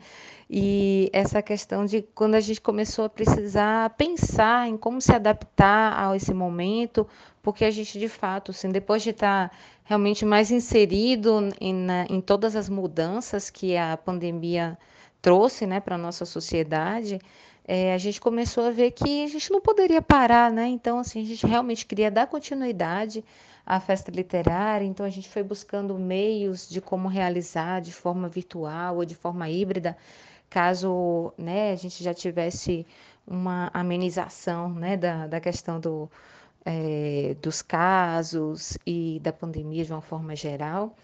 E 0.50 1.11
essa 1.12 1.42
questão 1.42 1.84
de 1.84 2.00
quando 2.14 2.34
a 2.34 2.40
gente 2.40 2.61
começou 2.61 3.04
a 3.04 3.08
precisar 3.08 3.90
pensar 3.90 4.66
em 4.66 4.78
como 4.78 5.00
se 5.00 5.12
adaptar 5.12 5.92
a 5.94 6.16
esse 6.16 6.32
momento, 6.32 7.06
porque 7.42 7.66
a 7.66 7.70
gente 7.70 7.98
de 7.98 8.08
fato, 8.08 8.50
assim, 8.52 8.70
depois 8.70 9.02
de 9.02 9.11
estar 9.11 9.52
realmente 9.84 10.24
mais 10.24 10.50
inserido 10.50 11.50
em, 11.61 11.74
na, 11.74 12.06
em 12.06 12.20
todas 12.20 12.56
as 12.56 12.68
mudanças 12.68 13.50
que 13.50 13.76
a 13.76 13.96
pandemia 13.96 14.78
trouxe 15.20 15.66
né, 15.66 15.80
para 15.80 15.98
nossa 15.98 16.24
sociedade, 16.24 17.20
é, 17.66 17.92
a 17.92 17.98
gente 17.98 18.18
começou 18.18 18.64
a 18.64 18.70
ver 18.70 18.92
que 18.92 19.24
a 19.24 19.26
gente 19.26 19.50
não 19.50 19.61
poderia 19.61 20.00
parar, 20.00 20.50
né? 20.50 20.66
Então, 20.68 20.98
assim, 20.98 21.20
a 21.20 21.26
gente 21.26 21.46
realmente 21.46 21.84
queria 21.84 22.11
dar 22.11 22.26
continuidade 22.26 23.22
à 23.66 23.78
festa 23.78 24.11
literária, 24.11 24.87
então 24.87 25.04
a 25.04 25.11
gente 25.11 25.28
foi 25.28 25.42
buscando 25.42 25.98
meios 25.98 26.66
de 26.66 26.80
como 26.80 27.08
realizar 27.08 27.82
de 27.82 27.92
forma 27.92 28.26
virtual 28.26 28.96
ou 28.96 29.04
de 29.04 29.14
forma 29.14 29.50
híbrida, 29.50 29.94
caso 30.48 31.32
né, 31.38 31.72
a 31.72 31.76
gente 31.76 32.02
já 32.02 32.14
tivesse 32.14 32.87
uma 33.26 33.70
amenização 33.74 34.70
né, 34.70 34.96
da, 34.96 35.26
da 35.26 35.40
questão 35.40 35.78
do, 35.80 36.11
é, 36.64 37.37
dos 37.42 37.62
casos 37.62 38.78
e 38.87 39.20
da 39.22 39.32
pandemia 39.32 39.84
de 39.84 39.92
uma 39.92 40.02
forma 40.02 40.34
geral 40.34 40.96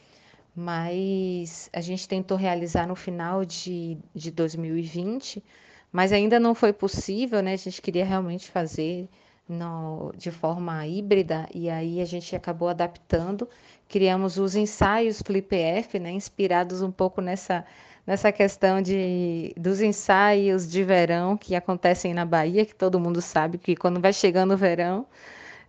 mas 0.57 1.68
a 1.72 1.80
gente 1.80 2.07
tentou 2.09 2.37
realizar 2.37 2.87
no 2.87 2.94
final 2.94 3.44
de, 3.44 3.98
de 4.14 4.30
2020 4.30 5.42
mas 5.94 6.12
ainda 6.12 6.40
não 6.40 6.57
foi 6.57 6.72
possível, 6.72 7.40
né? 7.40 7.52
A 7.52 7.57
gente 7.57 7.80
queria 7.80 8.04
realmente 8.04 8.50
fazer 8.50 9.09
no, 9.48 10.12
de 10.16 10.33
forma 10.33 10.85
híbrida 10.85 11.48
e 11.54 11.70
aí 11.70 12.00
a 12.00 12.04
gente 12.04 12.35
acabou 12.35 12.68
adaptando. 12.68 13.48
Criamos 13.88 14.37
os 14.37 14.57
ensaios 14.57 15.22
FlipF, 15.22 16.00
né? 16.00 16.11
Inspirados 16.11 16.83
um 16.83 16.90
pouco 16.90 17.20
nessa 17.20 17.64
nessa 18.06 18.32
questão 18.32 18.82
de, 18.82 19.54
dos 19.56 19.80
ensaios 19.80 20.70
de 20.70 20.82
verão 20.84 21.36
que 21.36 21.54
acontecem 21.54 22.14
na 22.14 22.24
Bahia, 22.24 22.66
que 22.66 22.74
todo 22.74 23.00
mundo 23.00 23.20
sabe 23.22 23.58
que 23.58 23.76
quando 23.76 24.00
vai 24.00 24.12
chegando 24.12 24.54
o 24.54 24.56
verão, 24.56 25.06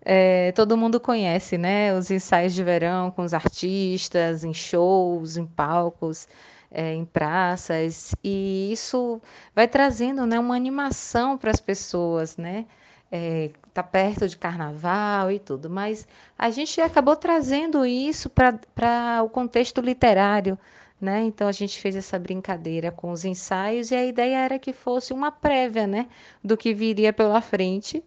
é, 0.04 0.52
todo 0.54 0.78
mundo 0.78 1.00
conhece, 1.00 1.58
né? 1.58 1.94
Os 1.98 2.12
ensaios 2.12 2.54
de 2.54 2.64
verão 2.64 3.12
com 3.12 3.24
os 3.24 3.34
artistas, 3.34 4.44
em 4.44 4.54
shows, 4.54 5.38
em 5.38 5.46
palcos 5.46 6.28
é, 6.76 6.94
em 6.94 7.06
praças, 7.06 8.14
e 8.22 8.70
isso 8.72 9.22
vai 9.56 9.68
trazendo 9.68 10.26
né, 10.26 10.38
uma 10.38 10.56
animação 10.56 11.38
para 11.38 11.52
as 11.52 11.62
pessoas, 11.62 12.36
né? 12.36 12.66
É, 13.12 13.52
tá 13.74 13.82
perto 13.82 14.28
de 14.28 14.36
carnaval 14.36 15.32
e 15.32 15.40
tudo, 15.40 15.70
mas 15.70 16.06
a 16.38 16.50
gente 16.50 16.82
acabou 16.82 17.16
trazendo 17.16 17.86
isso 17.86 18.30
para 18.30 19.24
o 19.24 19.30
contexto 19.30 19.80
literário, 19.80 20.60
né? 21.00 21.24
Então 21.24 21.48
a 21.48 21.52
gente 21.52 21.80
fez 21.80 21.96
essa 21.96 22.18
brincadeira 22.20 22.92
com 22.92 23.12
os 23.12 23.26
ensaios 23.26 23.92
e 23.92 23.96
a 23.96 24.06
ideia 24.06 24.38
era 24.38 24.60
que 24.60 24.74
fosse 24.74 25.14
uma 25.14 25.32
prévia, 25.32 25.86
né, 25.88 26.08
do 26.44 26.58
que 26.58 26.74
viria 26.74 27.14
pela 27.14 27.42
frente 27.42 28.04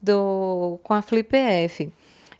do 0.00 0.78
com 0.82 0.94
a 0.94 1.02
FlipF. 1.02 1.92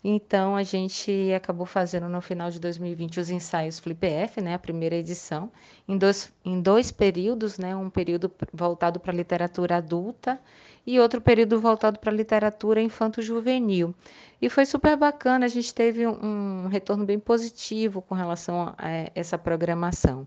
Então 0.04 0.56
a 0.56 0.64
gente 0.64 1.32
acabou 1.32 1.64
fazendo 1.64 2.08
no 2.08 2.20
final 2.20 2.50
de 2.50 2.58
2020 2.58 3.20
os 3.20 3.30
ensaios 3.30 3.78
FlipF, 3.78 4.40
né, 4.40 4.54
a 4.54 4.58
primeira 4.58 4.96
edição, 4.96 5.50
em 5.86 5.96
dois, 5.96 6.32
em 6.44 6.60
dois 6.60 6.90
períodos, 6.90 7.56
né, 7.56 7.76
um 7.76 7.88
período 7.88 8.30
voltado 8.52 8.98
para 8.98 9.12
a 9.12 9.14
literatura 9.14 9.76
adulta 9.76 10.40
e 10.84 10.98
outro 10.98 11.20
período 11.20 11.60
voltado 11.60 12.00
para 12.00 12.10
a 12.10 12.14
literatura 12.14 12.82
infanto-juvenil. 12.82 13.94
E 14.40 14.48
foi 14.48 14.66
super 14.66 14.96
bacana, 14.96 15.46
a 15.46 15.48
gente 15.48 15.72
teve 15.72 16.04
um, 16.04 16.66
retorno 16.66 17.04
bem 17.04 17.18
positivo 17.20 18.02
com 18.02 18.16
relação 18.16 18.60
a, 18.60 18.74
a 18.76 18.90
essa 19.14 19.38
programação. 19.38 20.26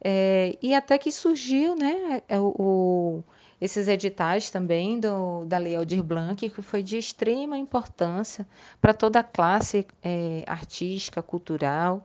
É, 0.00 0.56
e 0.62 0.74
até 0.74 0.96
que 0.96 1.10
surgiu 1.10 1.74
né, 1.74 2.22
é, 2.28 2.38
o, 2.38 2.54
o 2.56 3.24
esses 3.60 3.88
editais 3.88 4.50
também 4.50 5.00
do, 5.00 5.44
da 5.44 5.58
Lei 5.58 5.74
Aldir 5.74 6.02
Blanc, 6.02 6.48
que 6.48 6.62
foi 6.62 6.82
de 6.82 6.96
extrema 6.96 7.58
importância 7.58 8.46
para 8.80 8.94
toda 8.94 9.20
a 9.20 9.24
classe 9.24 9.86
é, 10.02 10.44
artística, 10.46 11.22
cultural. 11.22 12.04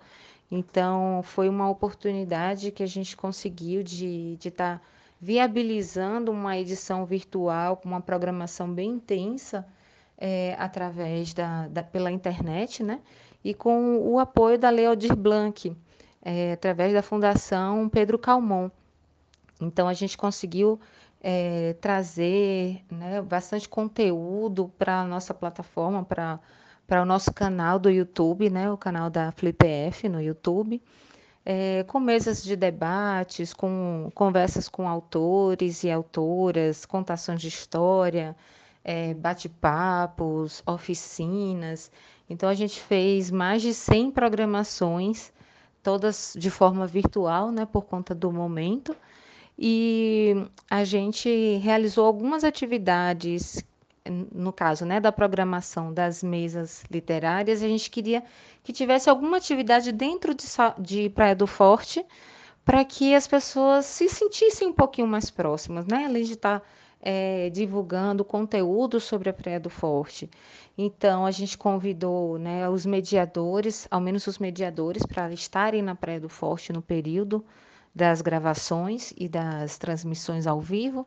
Então, 0.50 1.22
foi 1.24 1.48
uma 1.48 1.70
oportunidade 1.70 2.72
que 2.72 2.84
a 2.84 2.88
gente 2.88 3.16
conseguiu 3.16 3.84
de 3.84 4.38
estar 4.44 4.80
tá 4.80 4.82
viabilizando 5.22 6.32
uma 6.32 6.58
edição 6.58 7.06
virtual 7.06 7.78
com 7.78 7.88
uma 7.88 8.02
programação 8.02 8.72
bem 8.72 8.92
intensa 8.92 9.66
é, 10.18 10.56
através 10.60 11.34
da, 11.34 11.68
da, 11.68 11.84
pela 11.84 12.12
internet, 12.12 12.84
né? 12.84 13.00
E 13.44 13.54
com 13.54 13.98
o 14.00 14.20
apoio 14.20 14.58
da 14.58 14.70
Lei 14.70 14.86
Aldir 14.86 15.16
Blanc, 15.16 15.76
é, 16.22 16.54
através 16.54 16.94
da 16.94 17.02
Fundação 17.02 17.88
Pedro 17.90 18.18
Calmon. 18.18 18.70
Então, 19.62 19.88
a 19.88 19.94
gente 19.94 20.18
conseguiu 20.18 20.80
é, 21.24 21.74
trazer 21.80 22.84
né, 22.92 23.22
bastante 23.22 23.70
conteúdo 23.70 24.70
para 24.78 25.00
a 25.00 25.08
nossa 25.08 25.34
plataforma, 25.34 26.04
para 26.04 27.02
o 27.02 27.06
nosso 27.06 27.34
canal 27.34 27.80
do 27.80 27.90
YouTube, 27.90 28.50
né, 28.50 28.70
o 28.70 28.78
canal 28.78 29.10
da 29.10 29.32
FlipF 29.32 30.10
no 30.10 30.22
YouTube, 30.22 30.82
é, 31.46 31.84
com 31.84 32.00
mesas 32.00 32.44
de 32.44 32.58
debates, 32.58 33.54
com 33.54 34.12
conversas 34.14 34.68
com 34.68 34.88
autores 34.88 35.84
e 35.86 35.92
autoras, 35.92 36.86
contações 36.86 37.40
de 37.40 37.48
história, 37.48 38.36
é, 38.84 39.14
bate-papos, 39.14 40.62
oficinas. 40.66 41.90
Então, 42.30 42.50
a 42.50 42.54
gente 42.54 42.82
fez 42.82 43.32
mais 43.32 43.62
de 43.62 43.74
100 43.74 44.12
programações, 44.12 45.32
todas 45.82 46.34
de 46.38 46.50
forma 46.50 46.86
virtual, 46.86 47.50
né, 47.52 47.66
por 47.66 47.86
conta 47.86 48.14
do 48.14 48.32
momento 48.32 48.94
e 49.58 50.48
a 50.70 50.84
gente 50.84 51.58
realizou 51.58 52.06
algumas 52.06 52.44
atividades, 52.44 53.64
no 54.34 54.52
caso 54.52 54.86
né, 54.86 55.00
da 55.00 55.12
programação 55.12 55.94
das 55.94 56.24
mesas 56.24 56.84
literárias, 56.90 57.62
a 57.62 57.68
gente 57.68 57.90
queria 57.90 58.24
que 58.64 58.74
tivesse 58.74 59.10
alguma 59.10 59.38
atividade 59.38 59.92
dentro 59.92 60.34
de, 60.34 60.46
de 60.80 61.10
Praia 61.10 61.36
do 61.36 61.46
Forte 61.46 62.06
para 62.66 62.84
que 62.84 63.14
as 63.14 63.28
pessoas 63.28 63.86
se 63.86 64.10
sentissem 64.10 64.70
um 64.70 64.74
pouquinho 64.74 65.08
mais 65.08 65.30
próximas, 65.30 65.86
né? 65.86 66.06
além 66.06 66.24
de 66.24 66.34
estar 66.34 66.62
é, 67.02 67.50
divulgando 67.50 68.24
conteúdo 68.24 69.00
sobre 69.00 69.30
a 69.30 69.34
Praia 69.34 69.60
do 69.60 69.70
Forte. 69.70 70.30
Então, 70.78 71.26
a 71.26 71.32
gente 71.32 71.58
convidou 71.58 72.40
né, 72.40 72.68
os 72.68 72.86
mediadores, 72.86 73.88
ao 73.92 74.00
menos 74.00 74.26
os 74.26 74.40
mediadores, 74.40 75.06
para 75.06 75.32
estarem 75.32 75.82
na 75.82 75.94
Praia 75.94 76.20
do 76.20 76.30
Forte 76.30 76.74
no 76.74 76.82
período 76.82 77.46
das 77.94 78.22
gravações 78.22 79.14
e 79.18 79.28
das 79.28 79.78
transmissões 79.78 80.48
ao 80.48 80.60
vivo, 80.60 81.06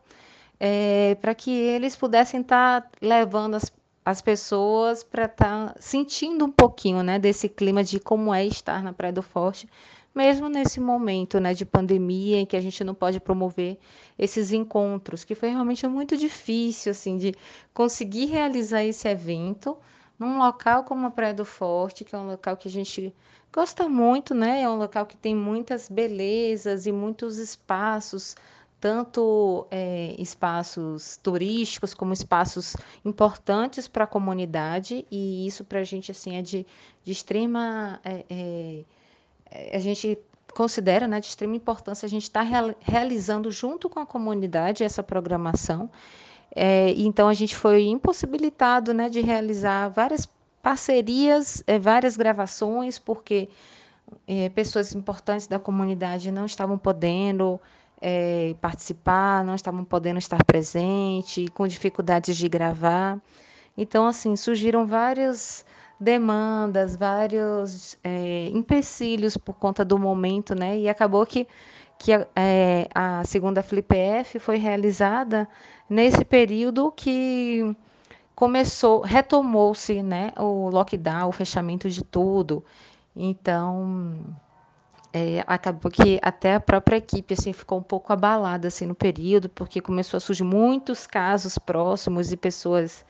é, 0.58 1.16
para 1.16 1.34
que 1.34 1.50
eles 1.50 1.96
pudessem 1.96 2.40
estar 2.40 2.82
tá 2.82 2.88
levando 3.00 3.56
as, 3.56 3.72
as 4.04 4.22
pessoas 4.22 5.02
para 5.02 5.24
estar 5.24 5.72
tá 5.72 5.76
sentindo 5.80 6.44
um 6.44 6.50
pouquinho 6.50 7.02
né, 7.02 7.18
desse 7.18 7.48
clima 7.48 7.82
de 7.82 7.98
como 7.98 8.32
é 8.32 8.46
estar 8.46 8.82
na 8.82 8.92
Praia 8.92 9.12
do 9.12 9.22
Forte, 9.22 9.68
mesmo 10.14 10.48
nesse 10.48 10.80
momento 10.80 11.38
né, 11.38 11.52
de 11.52 11.66
pandemia 11.66 12.38
em 12.38 12.46
que 12.46 12.56
a 12.56 12.60
gente 12.60 12.82
não 12.82 12.94
pode 12.94 13.20
promover 13.20 13.78
esses 14.18 14.50
encontros, 14.52 15.24
que 15.24 15.34
foi 15.34 15.50
realmente 15.50 15.86
muito 15.86 16.16
difícil 16.16 16.92
assim 16.92 17.18
de 17.18 17.34
conseguir 17.74 18.26
realizar 18.26 18.82
esse 18.82 19.06
evento 19.06 19.76
num 20.18 20.38
local 20.38 20.84
como 20.84 21.06
a 21.06 21.10
Praia 21.10 21.34
do 21.34 21.44
Forte, 21.44 22.04
que 22.04 22.14
é 22.14 22.18
um 22.18 22.28
local 22.28 22.56
que 22.56 22.68
a 22.68 22.70
gente 22.70 23.14
gosta 23.52 23.88
muito, 23.88 24.34
né? 24.34 24.62
É 24.62 24.68
um 24.68 24.76
local 24.76 25.06
que 25.06 25.16
tem 25.16 25.34
muitas 25.34 25.88
belezas 25.88 26.86
e 26.86 26.92
muitos 26.92 27.38
espaços, 27.38 28.36
tanto 28.80 29.66
é, 29.70 30.14
espaços 30.18 31.18
turísticos 31.22 31.94
como 31.94 32.12
espaços 32.12 32.76
importantes 33.04 33.88
para 33.88 34.04
a 34.04 34.06
comunidade 34.06 35.06
e 35.10 35.46
isso 35.46 35.64
para 35.64 35.80
a 35.80 35.84
gente 35.84 36.10
assim 36.10 36.36
é 36.36 36.42
de, 36.42 36.66
de 37.02 37.12
extrema 37.12 37.98
é, 38.04 38.24
é, 38.28 38.84
é, 39.50 39.76
a 39.76 39.80
gente 39.80 40.18
considera 40.54 41.08
né, 41.08 41.20
de 41.20 41.26
extrema 41.26 41.56
importância 41.56 42.06
a 42.06 42.08
gente 42.08 42.24
estar 42.24 42.44
tá 42.44 42.46
real, 42.46 42.74
realizando 42.80 43.50
junto 43.50 43.88
com 43.88 43.98
a 43.98 44.06
comunidade 44.06 44.84
essa 44.84 45.02
programação 45.02 45.90
é, 46.54 46.90
então 46.90 47.28
a 47.28 47.34
gente 47.34 47.56
foi 47.56 47.86
impossibilitado 47.86 48.92
né, 48.92 49.08
de 49.08 49.20
realizar 49.20 49.88
várias 49.88 50.28
parcerias, 50.66 51.62
é, 51.64 51.78
várias 51.78 52.16
gravações 52.16 52.98
porque 52.98 53.48
pessoas 54.52 54.92
importantes 54.94 55.46
da 55.46 55.60
comunidade 55.60 56.32
não 56.32 56.44
estavam 56.44 56.76
podendo 56.76 57.60
é, 58.00 58.52
participar, 58.60 59.44
não 59.44 59.54
estavam 59.54 59.84
podendo 59.84 60.18
estar 60.18 60.44
presente, 60.44 61.46
com 61.54 61.68
dificuldades 61.68 62.36
de 62.36 62.48
gravar. 62.48 63.20
Então, 63.76 64.08
assim, 64.08 64.34
surgiram 64.34 64.86
várias 64.86 65.64
demandas, 66.00 66.96
vários 66.96 67.96
é, 68.02 68.48
empecilhos 68.48 69.36
por 69.36 69.54
conta 69.54 69.84
do 69.84 69.96
momento, 69.96 70.52
né? 70.52 70.78
E 70.78 70.88
acabou 70.88 71.24
que, 71.24 71.46
que 71.96 72.12
é, 72.12 72.88
a 72.92 73.22
segunda 73.24 73.62
FlipF 73.62 74.40
foi 74.40 74.56
realizada 74.58 75.48
nesse 75.88 76.24
período 76.24 76.90
que 76.90 77.76
começou, 78.36 79.00
retomou-se, 79.00 80.02
né? 80.02 80.30
O 80.36 80.68
lockdown, 80.68 81.30
o 81.30 81.32
fechamento 81.32 81.88
de 81.88 82.04
tudo. 82.04 82.62
Então, 83.16 84.14
é, 85.12 85.42
acabou 85.46 85.90
que 85.90 86.20
até 86.22 86.54
a 86.54 86.60
própria 86.60 86.96
equipe 86.98 87.32
assim 87.32 87.54
ficou 87.54 87.78
um 87.78 87.82
pouco 87.82 88.12
abalada 88.12 88.68
assim 88.68 88.84
no 88.84 88.94
período, 88.94 89.48
porque 89.48 89.80
começou 89.80 90.18
a 90.18 90.20
surgir 90.20 90.44
muitos 90.44 91.06
casos 91.06 91.56
próximos 91.56 92.30
e 92.30 92.36
pessoas, 92.36 93.04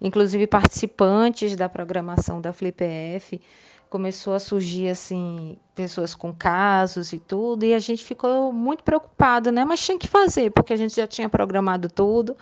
inclusive 0.00 0.46
participantes 0.48 1.54
da 1.54 1.68
programação 1.68 2.40
da 2.40 2.52
FlipF, 2.52 3.40
começou 3.88 4.34
a 4.34 4.40
surgir 4.40 4.88
assim 4.88 5.56
pessoas 5.72 6.16
com 6.16 6.34
casos 6.34 7.12
e 7.12 7.18
tudo, 7.20 7.64
e 7.64 7.74
a 7.74 7.78
gente 7.78 8.04
ficou 8.04 8.52
muito 8.52 8.82
preocupado, 8.82 9.52
né? 9.52 9.64
Mas 9.64 9.84
tinha 9.86 9.98
que 9.98 10.08
fazer, 10.08 10.50
porque 10.50 10.72
a 10.72 10.76
gente 10.76 10.96
já 10.96 11.06
tinha 11.06 11.28
programado 11.28 11.88
tudo, 11.88 12.36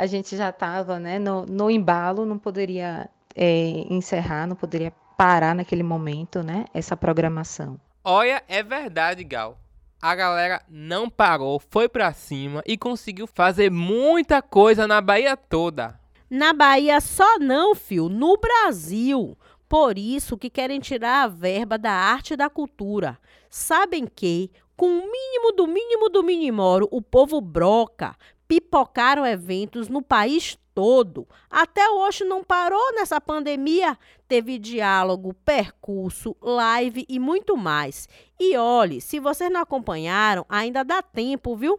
a 0.00 0.06
gente 0.06 0.34
já 0.34 0.48
estava, 0.48 0.98
né, 0.98 1.18
no, 1.18 1.44
no 1.44 1.70
embalo, 1.70 2.24
não 2.24 2.38
poderia 2.38 3.06
é, 3.36 3.84
encerrar, 3.90 4.46
não 4.46 4.56
poderia 4.56 4.90
parar 5.14 5.54
naquele 5.54 5.82
momento, 5.82 6.42
né, 6.42 6.64
essa 6.72 6.96
programação. 6.96 7.78
Olha, 8.02 8.42
é 8.48 8.62
verdade, 8.62 9.22
Gal. 9.22 9.58
A 10.00 10.14
galera 10.14 10.62
não 10.70 11.10
parou, 11.10 11.60
foi 11.60 11.86
pra 11.86 12.14
cima 12.14 12.62
e 12.66 12.78
conseguiu 12.78 13.26
fazer 13.26 13.70
muita 13.70 14.40
coisa 14.40 14.88
na 14.88 15.02
Bahia 15.02 15.36
toda. 15.36 16.00
Na 16.30 16.54
Bahia 16.54 16.98
só 17.02 17.38
não, 17.38 17.74
fio, 17.74 18.08
no 18.08 18.38
Brasil. 18.38 19.36
Por 19.68 19.98
isso 19.98 20.38
que 20.38 20.48
querem 20.48 20.80
tirar 20.80 21.24
a 21.24 21.28
verba 21.28 21.76
da 21.76 21.92
arte 21.92 22.32
e 22.32 22.36
da 22.38 22.48
cultura. 22.48 23.18
Sabem 23.50 24.06
que, 24.06 24.50
com 24.74 24.86
o 24.86 25.12
mínimo 25.12 25.52
do 25.54 25.66
mínimo 25.66 26.08
do 26.08 26.22
minimoro, 26.22 26.88
o 26.90 27.02
povo 27.02 27.38
broca, 27.38 28.16
pipocaram 28.50 29.24
eventos 29.24 29.88
no 29.88 30.02
país 30.02 30.58
todo. 30.74 31.24
Até 31.48 31.88
hoje 31.88 32.24
não 32.24 32.42
parou 32.42 32.92
nessa 32.94 33.20
pandemia. 33.20 33.96
Teve 34.26 34.58
diálogo, 34.58 35.32
percurso, 35.44 36.36
live 36.42 37.06
e 37.08 37.20
muito 37.20 37.56
mais. 37.56 38.08
E 38.40 38.56
olhe, 38.56 39.00
se 39.00 39.20
vocês 39.20 39.52
não 39.52 39.60
acompanharam, 39.60 40.44
ainda 40.48 40.82
dá 40.82 41.00
tempo, 41.00 41.54
viu? 41.54 41.78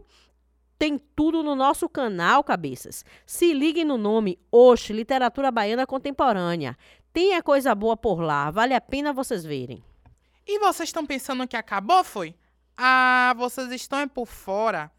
Tem 0.80 0.98
tudo 0.98 1.44
no 1.44 1.56
nosso 1.56 1.90
canal, 1.90 2.42
cabeças. 2.42 3.04
Se 3.26 3.52
liguem 3.52 3.84
no 3.84 3.98
nome 3.98 4.40
Oxe 4.50 4.94
Literatura 4.94 5.52
Baiana 5.52 5.86
Contemporânea. 5.86 6.78
Tem 7.12 7.36
a 7.36 7.44
coisa 7.44 7.76
boa 7.76 7.98
por 7.98 8.22
lá, 8.22 8.50
vale 8.50 8.74
a 8.74 8.80
pena 8.80 9.12
vocês 9.12 9.44
verem. 9.44 9.84
E 10.48 10.58
vocês 10.60 10.88
estão 10.88 11.06
pensando 11.06 11.46
que 11.46 11.58
acabou, 11.58 12.02
foi? 12.06 12.34
Ah, 12.78 13.36
vocês 13.38 13.70
estão 13.74 14.00
é 14.00 14.08
por 14.08 14.26
fora. 14.26 14.90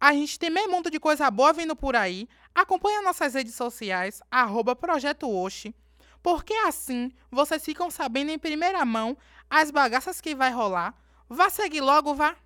A 0.00 0.12
gente 0.12 0.38
tem 0.38 0.50
meio 0.50 0.70
mundo 0.70 0.90
de 0.90 1.00
coisa 1.00 1.30
boa 1.30 1.52
vindo 1.52 1.74
por 1.74 1.96
aí. 1.96 2.28
Acompanhe 2.54 3.02
nossas 3.02 3.34
redes 3.34 3.54
sociais, 3.54 4.22
arroba 4.30 4.76
Projeto 4.76 5.28
Oxi, 5.28 5.74
porque 6.22 6.54
assim 6.54 7.10
vocês 7.30 7.64
ficam 7.64 7.90
sabendo 7.90 8.30
em 8.30 8.38
primeira 8.38 8.84
mão 8.84 9.16
as 9.50 9.70
bagaças 9.70 10.20
que 10.20 10.34
vai 10.34 10.52
rolar. 10.52 10.94
Vá 11.28 11.50
seguir 11.50 11.80
logo, 11.80 12.14
vá! 12.14 12.36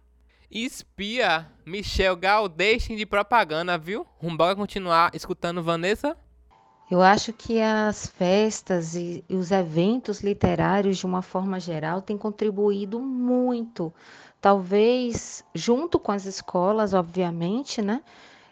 Espia, 0.51 1.51
Michel 1.65 2.15
Gal, 2.17 2.49
deixem 2.49 2.97
de 2.97 3.07
propaganda, 3.07 3.79
viu? 3.79 4.07
Vamos 4.21 4.55
continuar 4.55 5.11
escutando 5.15 5.63
Vanessa? 5.63 6.17
Eu 6.93 7.01
acho 7.01 7.33
que 7.33 7.59
as 7.59 8.07
festas 8.07 8.95
e 8.95 9.25
os 9.31 9.51
eventos 9.51 10.21
literários, 10.21 10.99
de 10.99 11.07
uma 11.07 11.23
forma 11.23 11.59
geral, 11.59 12.03
têm 12.03 12.19
contribuído 12.19 13.01
muito 13.01 13.91
talvez 14.43 15.43
junto 15.55 15.99
com 15.99 16.13
as 16.13 16.27
escolas, 16.27 16.93
obviamente, 16.93 17.81
né? 17.81 18.03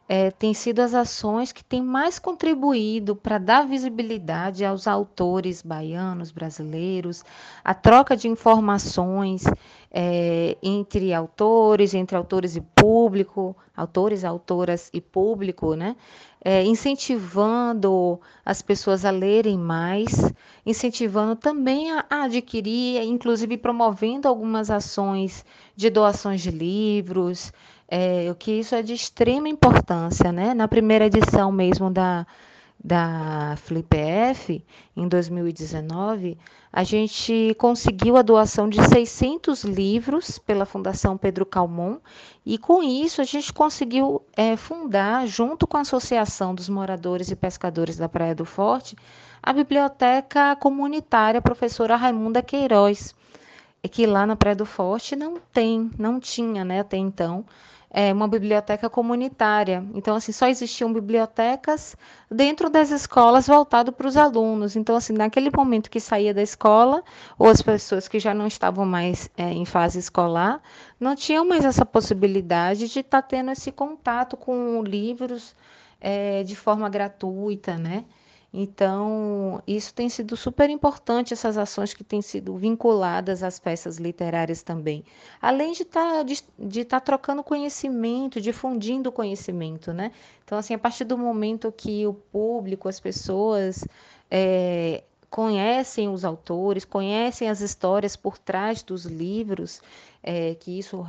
É, 0.09 0.31
tem 0.31 0.55
sido 0.55 0.81
as 0.81 0.95
ações 0.95 1.53
que 1.53 1.63
têm 1.63 1.83
mais 1.83 2.19
contribuído 2.19 3.15
para 3.15 3.37
dar 3.37 3.67
visibilidade 3.67 4.65
aos 4.65 4.89
autores 4.89 5.63
baianos, 5.63 6.33
brasileiros, 6.33 7.23
a 7.63 7.75
troca 7.75 8.17
de 8.17 8.27
informações 8.27 9.45
é, 9.93 10.57
entre 10.63 11.13
autores, 11.13 11.93
entre 11.95 12.17
autores 12.17 12.57
e 12.57 12.61
público, 12.61 13.55
autores, 13.77 14.25
autoras 14.25 14.91
e 14.93 15.01
público, 15.01 15.75
né? 15.75 15.95
É, 16.43 16.65
incentivando 16.65 18.19
as 18.45 18.63
pessoas 18.63 19.05
a 19.05 19.11
lerem 19.11 19.59
mais, 19.59 20.33
incentivando 20.65 21.37
também 21.37 21.91
a, 21.93 22.07
a 22.09 22.23
adquirir, 22.25 23.03
inclusive 23.03 23.59
promovendo 23.59 24.27
algumas 24.27 24.71
ações 24.71 25.45
de 25.77 25.91
doações 25.91 26.41
de 26.41 26.51
livros, 26.51 27.53
é, 27.89 28.35
que 28.39 28.53
isso 28.53 28.75
é 28.75 28.83
de 28.83 28.95
extrema 28.95 29.49
importância, 29.49 30.33
né? 30.33 30.55
Na 30.55 30.67
primeira 30.69 31.07
edição 31.07 31.53
mesmo 31.53 31.91
da, 31.91 32.27
da 32.83 33.57
FlipF, 33.59 34.65
em 34.97 35.07
2019, 35.07 36.39
a 36.73 36.83
gente 36.83 37.55
conseguiu 37.59 38.17
a 38.17 38.23
doação 38.23 38.69
de 38.69 38.83
600 38.83 39.65
livros 39.65 40.39
pela 40.39 40.65
Fundação 40.65 41.19
Pedro 41.19 41.45
Calmon 41.45 41.99
e 42.45 42.57
com 42.57 42.83
isso 42.83 43.21
a 43.21 43.25
gente 43.25 43.53
conseguiu 43.53 44.23
é, 44.35 44.57
fundar, 44.57 45.27
junto 45.27 45.67
com 45.67 45.77
a 45.77 45.81
Associação 45.81 46.55
dos 46.55 46.71
Moradores 46.71 47.31
e 47.31 47.37
Pescadores 47.37 47.99
da 47.99 48.09
Praia 48.09 48.35
do 48.35 48.47
Forte, 48.47 48.97
a 49.43 49.53
Biblioteca 49.53 50.57
Comunitária 50.57 51.43
Professora 51.43 51.97
Raimunda 51.97 52.43
Queiroz, 52.43 53.15
que 53.91 54.07
lá 54.07 54.27
na 54.27 54.37
Praia 54.37 54.57
do 54.57 54.67
Forte 54.67 55.15
não 55.15 55.39
tem, 55.53 55.91
não 55.99 56.19
tinha 56.19 56.65
né, 56.65 56.81
até 56.81 56.97
então, 56.97 57.45
é, 57.93 58.13
uma 58.13 58.29
biblioteca 58.29 58.89
comunitária. 58.89 59.85
Então, 59.95 60.15
assim, 60.15 60.31
só 60.31 60.47
existiam 60.47 60.93
bibliotecas 60.93 61.97
dentro 62.31 62.71
das 62.71 62.91
escolas 62.91 63.49
voltado 63.49 63.93
para 63.93 64.07
os 64.07 64.17
alunos. 64.17 64.77
Então, 64.77 64.95
assim, 64.95 65.13
naquele 65.13 65.51
momento 65.51 65.91
que 65.91 65.99
saía 65.99 66.33
da 66.33 66.43
escola, 66.43 67.03
ou 67.37 67.49
as 67.49 67.61
pessoas 67.61 68.07
que 68.07 68.21
já 68.21 68.33
não 68.33 68.47
estavam 68.47 68.87
mais 68.87 69.29
é, 69.37 69.53
em 69.53 69.65
fase 69.65 69.99
escolar, 69.99 70.63
não 70.99 71.17
tinham 71.17 71.45
mais 71.45 71.65
essa 71.65 71.85
possibilidade 71.85 72.89
de 72.89 73.01
estar 73.01 73.23
tá 73.23 73.29
tendo 73.29 73.51
esse 73.51 73.73
contato 73.73 74.37
com 74.37 74.83
livros 74.83 75.55
é, 76.01 76.45
de 76.45 76.55
forma 76.55 76.89
gratuita, 76.89 77.77
né? 77.77 78.05
Então, 78.53 79.63
isso 79.65 79.95
tem 79.95 80.09
sido 80.09 80.37
super 80.37 80.69
importante, 80.69 81.33
essas 81.33 81.57
ações 81.57 81.95
que 81.95 82.03
têm 82.03 82.21
sido 82.21 82.57
vinculadas 82.57 83.45
às 83.45 83.61
peças 83.61 83.97
literárias 83.97 84.61
também. 84.63 85.05
Além 85.41 85.73
de 85.73 85.85
tá, 85.85 86.25
estar 86.27 86.85
tá 86.85 87.01
trocando 87.01 87.45
conhecimento, 87.45 88.41
difundindo 88.41 89.13
conhecimento, 89.13 89.93
né? 89.93 90.11
Então, 90.45 90.59
assim, 90.59 90.75
a 90.75 90.79
partir 90.79 91.05
do 91.05 91.17
momento 91.17 91.71
que 91.71 92.05
o 92.07 92.13
público, 92.13 92.89
as 92.89 92.99
pessoas 92.99 93.85
é, 94.29 95.05
conhecem 95.31 96.09
os 96.09 96.25
autores, 96.25 96.85
conhecem 96.85 97.49
as 97.49 97.61
histórias 97.61 98.17
por 98.17 98.37
trás 98.37 98.83
dos 98.83 99.05
livros, 99.05 99.81
é, 100.23 100.57
que 100.57 100.77
isso 100.77 101.07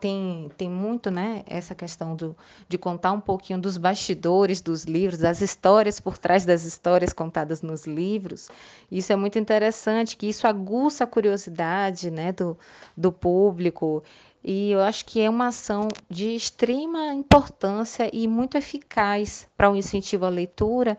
tem, 0.00 0.50
tem 0.56 0.70
muito 0.70 1.10
né, 1.10 1.42
essa 1.46 1.74
questão 1.74 2.16
do, 2.16 2.34
de 2.66 2.78
contar 2.78 3.12
um 3.12 3.20
pouquinho 3.20 3.60
dos 3.60 3.76
bastidores 3.76 4.62
dos 4.62 4.84
livros, 4.84 5.18
das 5.18 5.42
histórias 5.42 6.00
por 6.00 6.16
trás 6.16 6.46
das 6.46 6.64
histórias 6.64 7.12
contadas 7.12 7.60
nos 7.60 7.86
livros. 7.86 8.48
Isso 8.90 9.12
é 9.12 9.16
muito 9.16 9.38
interessante, 9.38 10.16
que 10.16 10.26
isso 10.26 10.46
aguça 10.46 11.04
a 11.04 11.06
curiosidade 11.06 12.10
né, 12.10 12.32
do, 12.32 12.58
do 12.96 13.12
público. 13.12 14.02
E 14.42 14.70
eu 14.70 14.80
acho 14.80 15.04
que 15.04 15.20
é 15.20 15.28
uma 15.28 15.48
ação 15.48 15.86
de 16.08 16.34
extrema 16.34 17.12
importância 17.12 18.10
e 18.12 18.26
muito 18.26 18.56
eficaz 18.56 19.46
para 19.56 19.70
o 19.70 19.76
incentivo 19.76 20.24
à 20.24 20.28
leitura, 20.30 20.96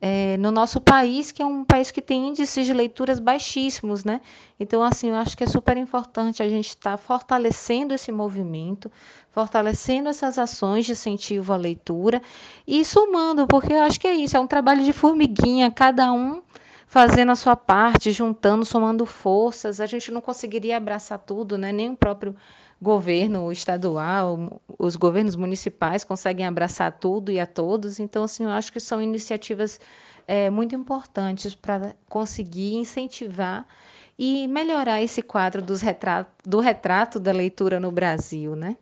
é, 0.00 0.36
no 0.36 0.50
nosso 0.50 0.80
país, 0.80 1.32
que 1.32 1.42
é 1.42 1.46
um 1.46 1.64
país 1.64 1.90
que 1.90 2.02
tem 2.02 2.28
índices 2.28 2.66
de 2.66 2.72
leituras 2.72 3.18
baixíssimos, 3.18 4.04
né? 4.04 4.20
Então, 4.60 4.82
assim, 4.82 5.08
eu 5.08 5.16
acho 5.16 5.36
que 5.36 5.44
é 5.44 5.46
super 5.46 5.76
importante 5.76 6.42
a 6.42 6.48
gente 6.48 6.68
estar 6.68 6.92
tá 6.92 6.96
fortalecendo 6.98 7.94
esse 7.94 8.12
movimento, 8.12 8.90
fortalecendo 9.30 10.08
essas 10.08 10.38
ações 10.38 10.84
de 10.86 10.92
incentivo 10.92 11.52
à 11.52 11.56
leitura 11.56 12.22
e 12.66 12.84
somando, 12.84 13.46
porque 13.46 13.72
eu 13.72 13.82
acho 13.82 13.98
que 13.98 14.06
é 14.06 14.14
isso, 14.14 14.36
é 14.36 14.40
um 14.40 14.46
trabalho 14.46 14.84
de 14.84 14.92
formiguinha, 14.92 15.70
cada 15.70 16.12
um 16.12 16.42
fazendo 16.86 17.32
a 17.32 17.36
sua 17.36 17.56
parte, 17.56 18.12
juntando, 18.12 18.64
somando 18.64 19.04
forças. 19.04 19.80
A 19.80 19.86
gente 19.86 20.10
não 20.10 20.20
conseguiria 20.20 20.76
abraçar 20.76 21.18
tudo, 21.18 21.58
né? 21.58 21.72
Nem 21.72 21.90
o 21.90 21.96
próprio 21.96 22.34
governo 22.80 23.50
estadual, 23.50 24.60
os 24.78 24.96
governos 24.96 25.36
municipais 25.36 26.04
conseguem 26.04 26.46
abraçar 26.46 26.92
tudo 26.92 27.32
e 27.32 27.40
a 27.40 27.46
todos. 27.46 27.98
Então, 27.98 28.24
assim, 28.24 28.44
eu 28.44 28.50
acho 28.50 28.72
que 28.72 28.80
são 28.80 29.00
iniciativas 29.00 29.80
é, 30.26 30.50
muito 30.50 30.74
importantes 30.74 31.54
para 31.54 31.94
conseguir 32.08 32.74
incentivar 32.74 33.66
e 34.18 34.46
melhorar 34.48 35.02
esse 35.02 35.22
quadro 35.22 35.60
dos 35.62 35.80
retrato, 35.80 36.30
do 36.44 36.60
retrato 36.60 37.20
da 37.20 37.32
leitura 37.32 37.78
no 37.78 37.90
Brasil, 37.90 38.56
né? 38.56 38.76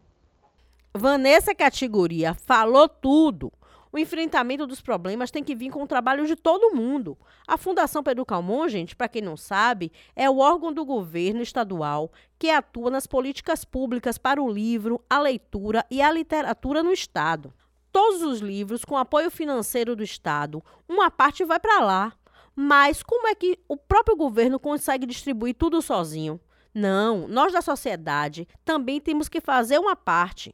Vanessa 0.92 1.55
Categoria 1.55 2.34
falou 2.34 2.88
tudo. 2.88 3.53
O 3.95 3.99
enfrentamento 3.99 4.66
dos 4.66 4.80
problemas 4.80 5.30
tem 5.30 5.45
que 5.45 5.55
vir 5.55 5.70
com 5.70 5.84
o 5.84 5.86
trabalho 5.86 6.26
de 6.26 6.34
todo 6.34 6.74
mundo. 6.74 7.16
A 7.47 7.57
Fundação 7.57 8.03
Pedro 8.03 8.26
Calmon, 8.26 8.66
gente, 8.66 8.97
para 8.97 9.07
quem 9.07 9.22
não 9.22 9.36
sabe, 9.36 9.92
é 10.16 10.28
o 10.28 10.38
órgão 10.38 10.72
do 10.72 10.84
governo 10.84 11.40
estadual 11.40 12.11
que 12.36 12.51
atua 12.51 12.90
nas 12.90 13.07
políticas 13.07 13.64
públicas 13.64 14.18
para 14.18 14.42
o 14.42 14.51
livro, 14.51 15.01
a 15.09 15.20
leitura 15.20 15.86
e 15.88 16.03
a 16.03 16.11
literatura 16.11 16.82
no 16.82 16.90
estado. 16.92 17.55
Todos 17.92 18.20
os 18.20 18.40
livros 18.40 18.84
com 18.84 18.99
apoio 18.99 19.30
financeiro 19.30 19.95
do 19.95 20.03
estado, 20.03 20.61
uma 20.88 21.09
parte 21.09 21.45
vai 21.45 21.61
para 21.61 21.78
lá. 21.78 22.12
Mas 22.53 23.01
como 23.01 23.28
é 23.28 23.34
que 23.36 23.61
o 23.68 23.76
próprio 23.76 24.16
governo 24.16 24.59
consegue 24.59 25.07
distribuir 25.07 25.55
tudo 25.55 25.80
sozinho? 25.80 26.40
Não, 26.74 27.28
nós 27.28 27.53
da 27.53 27.62
sociedade 27.62 28.49
também 28.64 29.01
temos 29.01 29.28
que 29.28 29.40
fazer 29.40 29.78
uma 29.78 29.95
parte. 29.95 30.53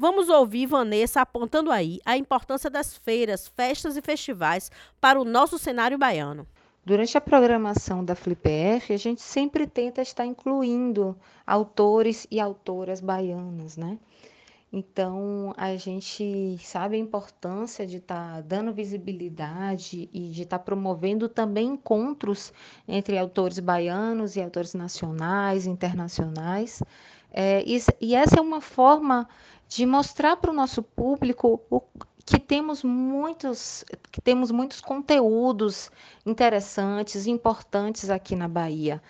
Vamos 0.00 0.30
ouvir 0.30 0.64
Vanessa 0.64 1.20
apontando 1.20 1.70
aí 1.70 2.00
a 2.06 2.16
importância 2.16 2.70
das 2.70 2.96
feiras, 2.96 3.48
festas 3.48 3.98
e 3.98 4.00
festivais 4.00 4.70
para 4.98 5.20
o 5.20 5.26
nosso 5.26 5.58
cenário 5.58 5.98
baiano. 5.98 6.46
Durante 6.82 7.18
a 7.18 7.20
programação 7.20 8.02
da 8.02 8.14
FlipF, 8.14 8.94
a 8.94 8.96
gente 8.96 9.20
sempre 9.20 9.66
tenta 9.66 10.00
estar 10.00 10.24
incluindo 10.24 11.14
autores 11.46 12.26
e 12.30 12.40
autoras 12.40 13.02
baianas, 13.02 13.76
né? 13.76 13.98
Então, 14.72 15.52
a 15.54 15.76
gente 15.76 16.56
sabe 16.64 16.96
a 16.96 16.98
importância 16.98 17.86
de 17.86 17.98
estar 17.98 18.36
tá 18.36 18.40
dando 18.40 18.72
visibilidade 18.72 20.08
e 20.14 20.30
de 20.30 20.44
estar 20.44 20.58
tá 20.58 20.64
promovendo 20.64 21.28
também 21.28 21.72
encontros 21.74 22.54
entre 22.88 23.18
autores 23.18 23.58
baianos 23.58 24.34
e 24.34 24.40
autores 24.40 24.72
nacionais, 24.72 25.66
internacionais. 25.66 26.82
É, 27.32 27.62
e, 27.66 27.78
e 28.00 28.14
essa 28.14 28.38
é 28.38 28.40
uma 28.40 28.60
forma 28.60 29.28
de 29.70 29.86
mostrar 29.86 30.36
para 30.36 30.50
o 30.50 30.54
nosso 30.54 30.82
público 30.82 31.62
o, 31.70 31.80
que 32.26 32.40
temos 32.40 32.82
muitos 32.82 33.84
que 34.10 34.20
temos 34.20 34.50
muitos 34.50 34.80
conteúdos 34.80 35.90
interessantes, 36.26 37.28
importantes 37.28 38.10
aqui 38.10 38.34
na 38.34 38.48
Bahia, 38.48 39.00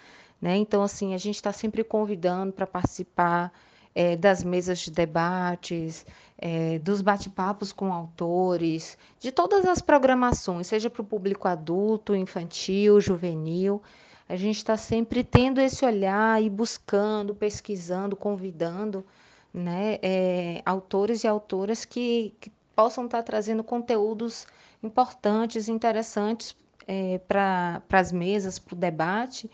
né? 0.40 0.58
Então 0.58 0.82
assim 0.82 1.14
a 1.14 1.18
gente 1.18 1.36
está 1.36 1.50
sempre 1.50 1.82
convidando 1.82 2.52
para 2.52 2.66
participar 2.66 3.50
é, 3.94 4.16
das 4.16 4.44
mesas 4.44 4.80
de 4.80 4.90
debates, 4.90 6.04
é, 6.36 6.78
dos 6.78 7.00
bate-papos 7.00 7.72
com 7.72 7.90
autores, 7.90 8.98
de 9.18 9.32
todas 9.32 9.64
as 9.64 9.80
programações, 9.80 10.66
seja 10.66 10.90
para 10.90 11.00
o 11.00 11.06
público 11.06 11.48
adulto, 11.48 12.14
infantil, 12.14 13.00
juvenil. 13.00 13.82
A 14.28 14.36
gente 14.36 14.58
está 14.58 14.76
sempre 14.76 15.24
tendo 15.24 15.58
esse 15.58 15.86
olhar 15.86 16.40
e 16.42 16.50
buscando, 16.50 17.34
pesquisando, 17.34 18.14
convidando 18.14 19.04
né, 19.52 19.98
é, 20.02 20.62
autores 20.64 21.24
e 21.24 21.28
autoras 21.28 21.84
que, 21.84 22.34
que 22.40 22.52
possam 22.74 23.04
estar 23.04 23.22
trazendo 23.22 23.64
conteúdos 23.64 24.46
importantes, 24.82 25.68
interessantes 25.68 26.56
é, 26.86 27.18
para 27.18 27.82
as 27.92 28.12
mesas, 28.12 28.58
para 28.58 28.74
o 28.74 28.78
debate. 28.78 29.50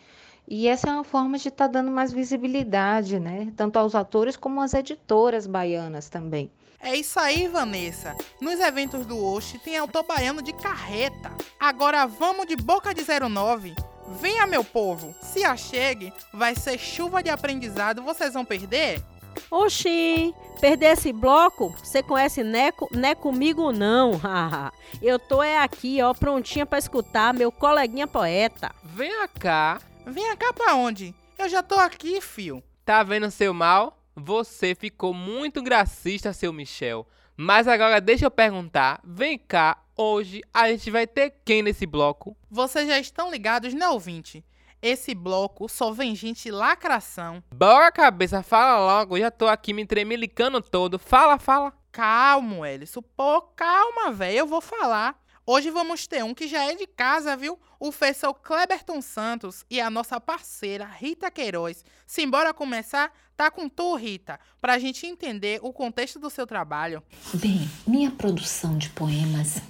E 0.48 0.68
essa 0.68 0.88
é 0.88 0.92
uma 0.92 1.04
forma 1.04 1.36
de 1.38 1.48
estar 1.48 1.66
tá 1.66 1.72
dando 1.72 1.90
mais 1.90 2.12
visibilidade, 2.12 3.18
né? 3.18 3.52
Tanto 3.56 3.78
aos 3.78 3.94
autores 3.94 4.36
como 4.36 4.60
às 4.60 4.74
editoras 4.74 5.46
baianas 5.46 6.08
também. 6.08 6.50
É 6.80 6.94
isso 6.94 7.18
aí, 7.18 7.48
Vanessa. 7.48 8.14
Nos 8.40 8.60
eventos 8.60 9.04
do 9.06 9.22
Oxe 9.24 9.58
tem 9.58 9.76
autor 9.76 10.04
baiano 10.04 10.40
de 10.40 10.52
carreta. 10.52 11.32
Agora 11.58 12.06
vamos 12.06 12.46
de 12.46 12.54
boca 12.54 12.94
de 12.94 13.02
09. 13.02 13.74
Venha, 14.20 14.46
meu 14.46 14.62
povo. 14.62 15.12
Se 15.20 15.42
achegue, 15.42 16.12
vai 16.32 16.54
ser 16.54 16.78
chuva 16.78 17.24
de 17.24 17.30
aprendizado. 17.30 18.02
Vocês 18.02 18.34
vão 18.34 18.44
perder? 18.44 19.02
Oxi, 19.50 20.34
perder 20.60 20.92
esse 20.92 21.12
bloco? 21.12 21.74
Você 21.82 22.02
conhece 22.02 22.42
Neco? 22.42 22.88
Não 22.90 23.08
é 23.08 23.14
comigo 23.14 23.70
não. 23.70 24.20
Eu 25.00 25.18
tô 25.18 25.42
é 25.42 25.58
aqui, 25.58 26.02
ó, 26.02 26.12
prontinha 26.12 26.66
para 26.66 26.78
escutar 26.78 27.32
meu 27.32 27.52
coleguinha 27.52 28.06
poeta. 28.06 28.74
Venha 28.82 29.28
cá. 29.28 29.80
Venha 30.04 30.36
cá 30.36 30.52
pra 30.52 30.74
onde? 30.74 31.14
Eu 31.38 31.48
já 31.48 31.62
tô 31.62 31.76
aqui, 31.76 32.20
fio. 32.20 32.62
Tá 32.84 33.02
vendo 33.02 33.30
seu 33.30 33.54
mal? 33.54 34.02
Você 34.16 34.74
ficou 34.74 35.14
muito 35.14 35.62
gracista, 35.62 36.32
seu 36.32 36.52
Michel. 36.52 37.06
Mas 37.36 37.68
agora 37.68 38.00
deixa 38.00 38.24
eu 38.24 38.30
perguntar, 38.30 39.00
vem 39.04 39.38
cá, 39.38 39.76
hoje 39.94 40.40
a 40.54 40.70
gente 40.70 40.90
vai 40.90 41.06
ter 41.06 41.34
quem 41.44 41.62
nesse 41.62 41.84
bloco? 41.84 42.34
Vocês 42.50 42.88
já 42.88 42.98
estão 42.98 43.30
ligados, 43.30 43.74
né, 43.74 43.86
ouvinte? 43.88 44.42
Esse 44.82 45.14
bloco 45.14 45.68
só 45.68 45.92
vem 45.92 46.14
gente 46.14 46.50
lacração. 46.50 47.42
Bora, 47.54 47.90
cabeça, 47.90 48.42
fala 48.42 48.78
logo. 48.78 49.18
Já 49.18 49.30
tô 49.30 49.48
aqui 49.48 49.72
me 49.72 49.86
tremelicando 49.86 50.60
todo. 50.60 50.98
Fala, 50.98 51.38
fala. 51.38 51.72
Calmo, 51.90 52.64
Elis. 52.64 52.94
Pô, 53.16 53.40
calma, 53.40 54.12
velho. 54.12 54.38
Eu 54.38 54.46
vou 54.46 54.60
falar. 54.60 55.18
Hoje 55.48 55.70
vamos 55.70 56.08
ter 56.08 56.24
um 56.24 56.34
que 56.34 56.48
já 56.48 56.64
é 56.64 56.74
de 56.74 56.88
casa, 56.88 57.36
viu? 57.36 57.58
O 57.78 57.90
professor 57.92 58.34
Kleberton 58.34 59.00
Santos 59.00 59.64
e 59.70 59.80
a 59.80 59.88
nossa 59.88 60.20
parceira 60.20 60.84
Rita 60.84 61.30
Queiroz. 61.30 61.84
Simbora 62.04 62.52
começar? 62.52 63.12
Tá 63.36 63.48
com 63.48 63.68
tu, 63.68 63.94
Rita, 63.94 64.40
pra 64.60 64.78
gente 64.78 65.06
entender 65.06 65.60
o 65.62 65.72
contexto 65.72 66.18
do 66.18 66.30
seu 66.30 66.46
trabalho. 66.46 67.00
Bem, 67.34 67.70
minha 67.86 68.10
produção 68.10 68.76
de 68.76 68.88
poemas 68.90 69.62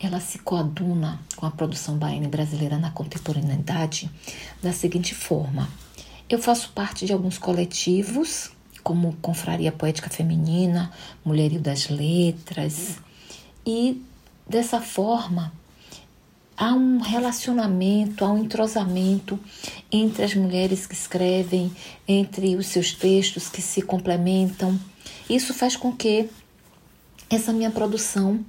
ela 0.00 0.18
se 0.18 0.38
coaduna 0.38 1.20
com 1.36 1.44
a 1.44 1.50
produção 1.50 1.98
baiana 1.98 2.28
brasileira 2.28 2.78
na 2.78 2.90
contemporaneidade 2.90 4.10
da 4.62 4.72
seguinte 4.72 5.14
forma: 5.14 5.68
eu 6.28 6.38
faço 6.38 6.72
parte 6.72 7.04
de 7.04 7.12
alguns 7.12 7.36
coletivos, 7.36 8.50
como 8.82 9.16
Confraria 9.20 9.70
Poética 9.70 10.08
Feminina, 10.08 10.90
Mulherio 11.24 11.60
das 11.60 11.88
Letras, 11.90 12.98
e 13.66 14.02
dessa 14.48 14.80
forma 14.80 15.52
há 16.56 16.72
um 16.74 16.98
relacionamento, 17.00 18.24
há 18.24 18.30
um 18.30 18.38
entrosamento 18.38 19.38
entre 19.90 20.24
as 20.24 20.34
mulheres 20.34 20.86
que 20.86 20.94
escrevem, 20.94 21.72
entre 22.06 22.54
os 22.56 22.66
seus 22.66 22.92
textos 22.92 23.48
que 23.48 23.62
se 23.62 23.80
complementam. 23.80 24.78
Isso 25.28 25.54
faz 25.54 25.74
com 25.74 25.90
que 25.90 26.28
essa 27.30 27.52
minha 27.52 27.70
produção 27.70 28.44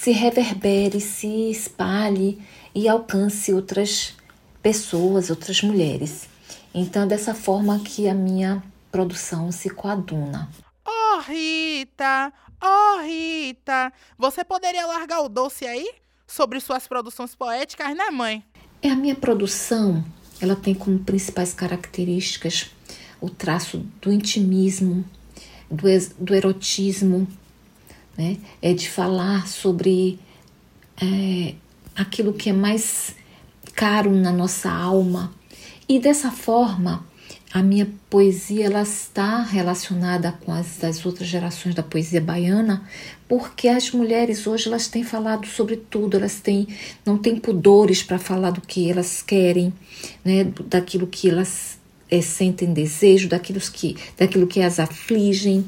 se 0.00 0.12
reverbere, 0.12 1.00
se 1.00 1.50
espalhe 1.50 2.40
e 2.74 2.88
alcance 2.88 3.52
outras 3.52 4.14
pessoas, 4.62 5.30
outras 5.30 5.62
mulheres. 5.62 6.28
Então, 6.74 7.02
é 7.02 7.06
dessa 7.06 7.34
forma 7.34 7.78
que 7.80 8.08
a 8.08 8.14
minha 8.14 8.62
produção 8.92 9.50
se 9.50 9.70
coaduna. 9.70 10.48
Oh, 10.86 11.20
Rita! 11.20 12.32
Oh, 12.62 13.02
Rita! 13.02 13.92
Você 14.18 14.44
poderia 14.44 14.86
largar 14.86 15.20
o 15.20 15.28
doce 15.28 15.66
aí? 15.66 15.88
Sobre 16.26 16.60
suas 16.60 16.86
produções 16.86 17.34
poéticas, 17.34 17.96
né, 17.96 18.10
mãe? 18.10 18.44
É 18.82 18.90
a 18.90 18.96
minha 18.96 19.14
produção, 19.14 20.04
ela 20.40 20.56
tem 20.56 20.74
como 20.74 20.98
principais 20.98 21.54
características 21.54 22.70
o 23.20 23.30
traço 23.30 23.78
do 24.02 24.12
intimismo, 24.12 25.04
do, 25.70 25.86
do 26.18 26.34
erotismo, 26.34 27.26
né? 28.16 28.36
É 28.62 28.72
de 28.72 28.88
falar 28.88 29.46
sobre 29.46 30.18
é, 31.00 31.54
aquilo 31.94 32.32
que 32.32 32.50
é 32.50 32.52
mais 32.52 33.14
caro 33.74 34.10
na 34.10 34.32
nossa 34.32 34.70
alma. 34.70 35.32
E 35.88 35.98
dessa 36.00 36.30
forma, 36.30 37.04
a 37.52 37.62
minha 37.62 37.88
poesia 38.10 38.66
ela 38.66 38.82
está 38.82 39.42
relacionada 39.42 40.32
com 40.44 40.52
as 40.52 40.78
das 40.78 41.04
outras 41.06 41.28
gerações 41.28 41.74
da 41.74 41.82
poesia 41.82 42.20
baiana, 42.20 42.86
porque 43.28 43.68
as 43.68 43.90
mulheres 43.92 44.46
hoje 44.46 44.68
elas 44.68 44.88
têm 44.88 45.04
falado 45.04 45.46
sobre 45.46 45.76
tudo, 45.76 46.16
elas 46.16 46.40
têm 46.40 46.66
não 47.04 47.16
têm 47.16 47.36
pudores 47.36 48.02
para 48.02 48.18
falar 48.18 48.50
do 48.50 48.60
que 48.60 48.90
elas 48.90 49.22
querem, 49.22 49.72
né, 50.24 50.52
daquilo 50.66 51.06
que 51.06 51.30
elas 51.30 51.78
é, 52.10 52.20
sentem 52.20 52.72
desejo, 52.72 53.28
daquilo 53.28 53.60
que 53.60 53.96
daquilo 54.16 54.46
que 54.46 54.60
as 54.60 54.78
afligem. 54.78 55.64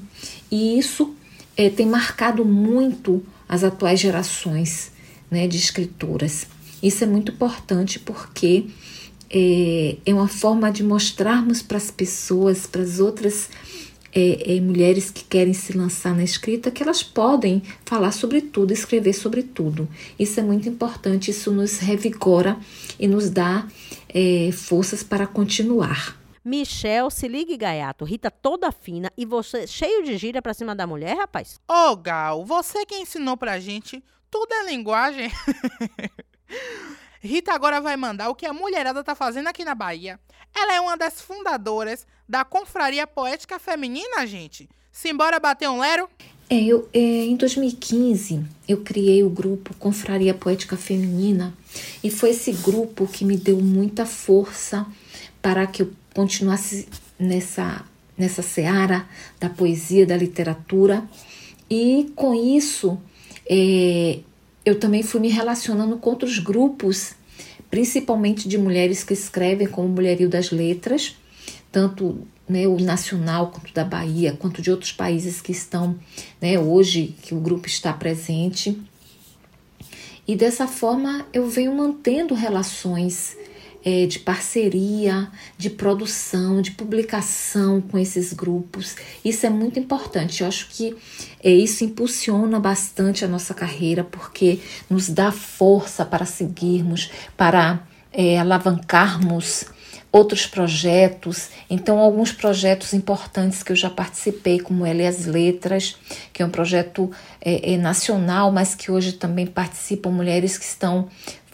E 0.50 0.78
isso 0.78 1.14
é, 1.58 1.68
tem 1.68 1.84
marcado 1.84 2.44
muito 2.44 3.20
as 3.48 3.64
atuais 3.64 3.98
gerações 3.98 4.92
né, 5.28 5.48
de 5.48 5.56
escrituras. 5.56 6.46
Isso 6.80 7.02
é 7.02 7.06
muito 7.06 7.32
importante 7.32 7.98
porque 7.98 8.66
é, 9.28 9.96
é 10.06 10.14
uma 10.14 10.28
forma 10.28 10.70
de 10.70 10.84
mostrarmos 10.84 11.60
para 11.60 11.76
as 11.76 11.90
pessoas, 11.90 12.64
para 12.64 12.82
as 12.82 13.00
outras 13.00 13.50
é, 14.14 14.56
é, 14.56 14.60
mulheres 14.60 15.10
que 15.10 15.24
querem 15.24 15.52
se 15.52 15.76
lançar 15.76 16.14
na 16.14 16.22
escrita, 16.22 16.70
que 16.70 16.82
elas 16.82 17.02
podem 17.02 17.60
falar 17.84 18.12
sobre 18.12 18.40
tudo, 18.40 18.72
escrever 18.72 19.12
sobre 19.12 19.42
tudo. 19.42 19.88
Isso 20.16 20.38
é 20.38 20.42
muito 20.44 20.68
importante, 20.68 21.32
isso 21.32 21.50
nos 21.50 21.78
revigora 21.78 22.56
e 23.00 23.08
nos 23.08 23.30
dá 23.30 23.66
é, 24.08 24.50
forças 24.52 25.02
para 25.02 25.26
continuar. 25.26 26.17
Michel, 26.48 27.10
se 27.10 27.28
ligue, 27.28 27.58
gaiato. 27.58 28.06
Rita 28.06 28.30
toda 28.30 28.72
fina 28.72 29.12
e 29.18 29.26
você 29.26 29.66
cheio 29.66 30.02
de 30.02 30.16
gíria 30.16 30.40
pra 30.40 30.54
cima 30.54 30.74
da 30.74 30.86
mulher, 30.86 31.14
rapaz? 31.14 31.60
Ô, 31.68 31.94
Gal, 31.94 32.42
você 32.42 32.86
que 32.86 32.96
ensinou 32.96 33.36
pra 33.36 33.60
gente 33.60 34.02
tudo 34.30 34.50
é 34.54 34.64
linguagem. 34.64 35.30
Rita 37.20 37.52
agora 37.52 37.82
vai 37.82 37.98
mandar 37.98 38.30
o 38.30 38.34
que 38.34 38.46
a 38.46 38.52
mulherada 38.54 39.04
tá 39.04 39.14
fazendo 39.14 39.48
aqui 39.48 39.62
na 39.62 39.74
Bahia. 39.74 40.18
Ela 40.54 40.74
é 40.74 40.80
uma 40.80 40.96
das 40.96 41.20
fundadoras 41.20 42.06
da 42.26 42.44
Confraria 42.46 43.06
Poética 43.06 43.58
Feminina, 43.58 44.26
gente. 44.26 44.70
Simbora 44.90 45.38
bater 45.38 45.68
um 45.68 45.80
lero? 45.80 46.08
É, 46.48 46.58
eu, 46.58 46.88
é, 46.94 46.98
em 46.98 47.36
2015 47.36 48.42
eu 48.66 48.78
criei 48.78 49.22
o 49.22 49.28
grupo 49.28 49.74
Confraria 49.74 50.32
Poética 50.32 50.78
Feminina 50.78 51.52
e 52.02 52.10
foi 52.10 52.30
esse 52.30 52.52
grupo 52.52 53.06
que 53.06 53.22
me 53.22 53.36
deu 53.36 53.58
muita 53.60 54.06
força 54.06 54.86
para 55.42 55.66
que 55.66 55.82
eu 55.82 55.92
continuasse 56.18 56.88
nessa, 57.16 57.84
nessa 58.16 58.42
seara 58.42 59.06
da 59.38 59.48
poesia, 59.48 60.04
da 60.04 60.16
literatura 60.16 61.08
e 61.70 62.10
com 62.16 62.34
isso 62.34 62.98
é, 63.48 64.18
eu 64.64 64.80
também 64.80 65.04
fui 65.04 65.20
me 65.20 65.28
relacionando 65.28 65.96
com 65.96 66.10
outros 66.10 66.40
grupos, 66.40 67.12
principalmente 67.70 68.48
de 68.48 68.58
mulheres 68.58 69.04
que 69.04 69.12
escrevem, 69.12 69.68
como 69.68 69.86
Mulherio 69.86 70.28
das 70.28 70.50
Letras, 70.50 71.14
tanto 71.70 72.26
né, 72.48 72.66
o 72.66 72.80
nacional 72.80 73.52
quanto 73.52 73.72
da 73.72 73.84
Bahia, 73.84 74.36
quanto 74.36 74.60
de 74.60 74.72
outros 74.72 74.90
países 74.90 75.40
que 75.40 75.52
estão 75.52 75.96
né, 76.40 76.58
hoje, 76.58 77.14
que 77.22 77.32
o 77.32 77.38
grupo 77.38 77.68
está 77.68 77.92
presente. 77.92 78.76
E 80.26 80.34
dessa 80.34 80.66
forma 80.66 81.24
eu 81.32 81.48
venho 81.48 81.72
mantendo 81.76 82.34
relações 82.34 83.36
é, 83.84 84.06
de 84.06 84.18
parceria, 84.18 85.28
de 85.56 85.70
produção, 85.70 86.60
de 86.60 86.72
publicação 86.72 87.80
com 87.80 87.98
esses 87.98 88.32
grupos. 88.32 88.96
Isso 89.24 89.46
é 89.46 89.50
muito 89.50 89.78
importante. 89.78 90.42
Eu 90.42 90.48
acho 90.48 90.68
que 90.68 90.96
é, 91.42 91.50
isso 91.50 91.84
impulsiona 91.84 92.58
bastante 92.58 93.24
a 93.24 93.28
nossa 93.28 93.54
carreira, 93.54 94.04
porque 94.04 94.60
nos 94.90 95.08
dá 95.08 95.30
força 95.30 96.04
para 96.04 96.24
seguirmos, 96.24 97.10
para 97.36 97.82
é, 98.12 98.38
alavancarmos 98.38 99.66
outros 100.10 100.46
projetos. 100.46 101.48
Então, 101.68 101.98
alguns 101.98 102.32
projetos 102.32 102.92
importantes 102.92 103.62
que 103.62 103.72
eu 103.72 103.76
já 103.76 103.90
participei, 103.90 104.58
como 104.58 104.84
Ela 104.86 105.02
e 105.02 105.06
as 105.06 105.26
Letras, 105.26 105.96
que 106.32 106.42
é 106.42 106.46
um 106.46 106.50
projeto 106.50 107.10
é, 107.40 107.74
é, 107.74 107.76
nacional, 107.76 108.50
mas 108.50 108.74
que 108.74 108.90
hoje 108.90 109.12
também 109.12 109.46
participam 109.46 110.10
mulheres 110.10 110.56
que 110.56 110.64
estão 110.64 111.08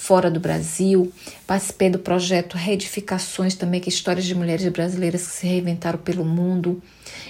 fora 0.05 0.31
do 0.31 0.39
Brasil. 0.39 1.11
Participei 1.47 1.89
do 1.89 1.99
projeto 1.99 2.59
Reedificações 2.59 3.55
também, 3.55 3.81
que 3.81 3.89
é 3.89 3.93
histórias 3.93 4.27
de 4.27 4.35
mulheres 4.35 4.69
brasileiras 4.69 5.27
que 5.27 5.33
se 5.33 5.47
reinventaram 5.47 5.99
pelo 5.99 6.27
mundo. 6.27 6.83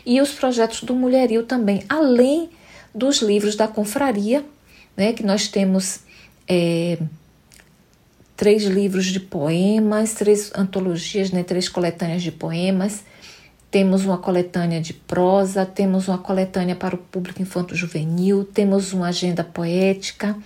E 0.05 0.21
os 0.21 0.33
projetos 0.33 0.83
do 0.83 0.93
Mulherio 0.93 1.45
também, 1.45 1.85
além 1.89 2.51
dos 2.93 3.23
livros 3.23 3.55
da 3.55 3.69
Confraria, 3.69 4.45
né, 4.97 5.13
que 5.13 5.23
nós 5.23 5.47
temos 5.47 6.01
é, 6.49 6.99
três 8.37 8.65
livros 8.65 9.07
de 9.07 9.21
poemas, 9.21 10.15
três 10.15 10.51
antologias, 10.53 11.31
né, 11.31 11.45
três 11.45 11.69
coletâneas 11.69 12.25
de 12.25 12.33
poemas. 12.33 13.05
Temos 13.75 14.05
uma 14.05 14.19
coletânea 14.19 14.81
de 14.81 14.95
prosa, 14.95 15.67
temos 15.67 16.07
uma 16.07 16.17
coletânea 16.17 16.77
para 16.77 16.95
o 16.95 16.99
público 16.99 17.43
infanto-juvenil, 17.43 18.45
temos 18.45 18.93
uma 18.93 19.09
agenda 19.09 19.43
poética. 19.43 20.39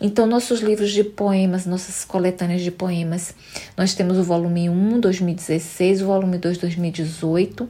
Então, 0.00 0.24
nossos 0.24 0.60
livros 0.60 0.92
de 0.92 1.02
poemas, 1.02 1.66
nossas 1.66 2.04
coletâneas 2.04 2.62
de 2.62 2.70
poemas, 2.70 3.34
nós 3.76 3.92
temos 3.92 4.16
o 4.18 4.22
volume 4.22 4.70
1, 4.70 5.00
2016, 5.00 6.02
o 6.02 6.06
volume 6.06 6.38
2, 6.38 6.58
2018. 6.58 7.68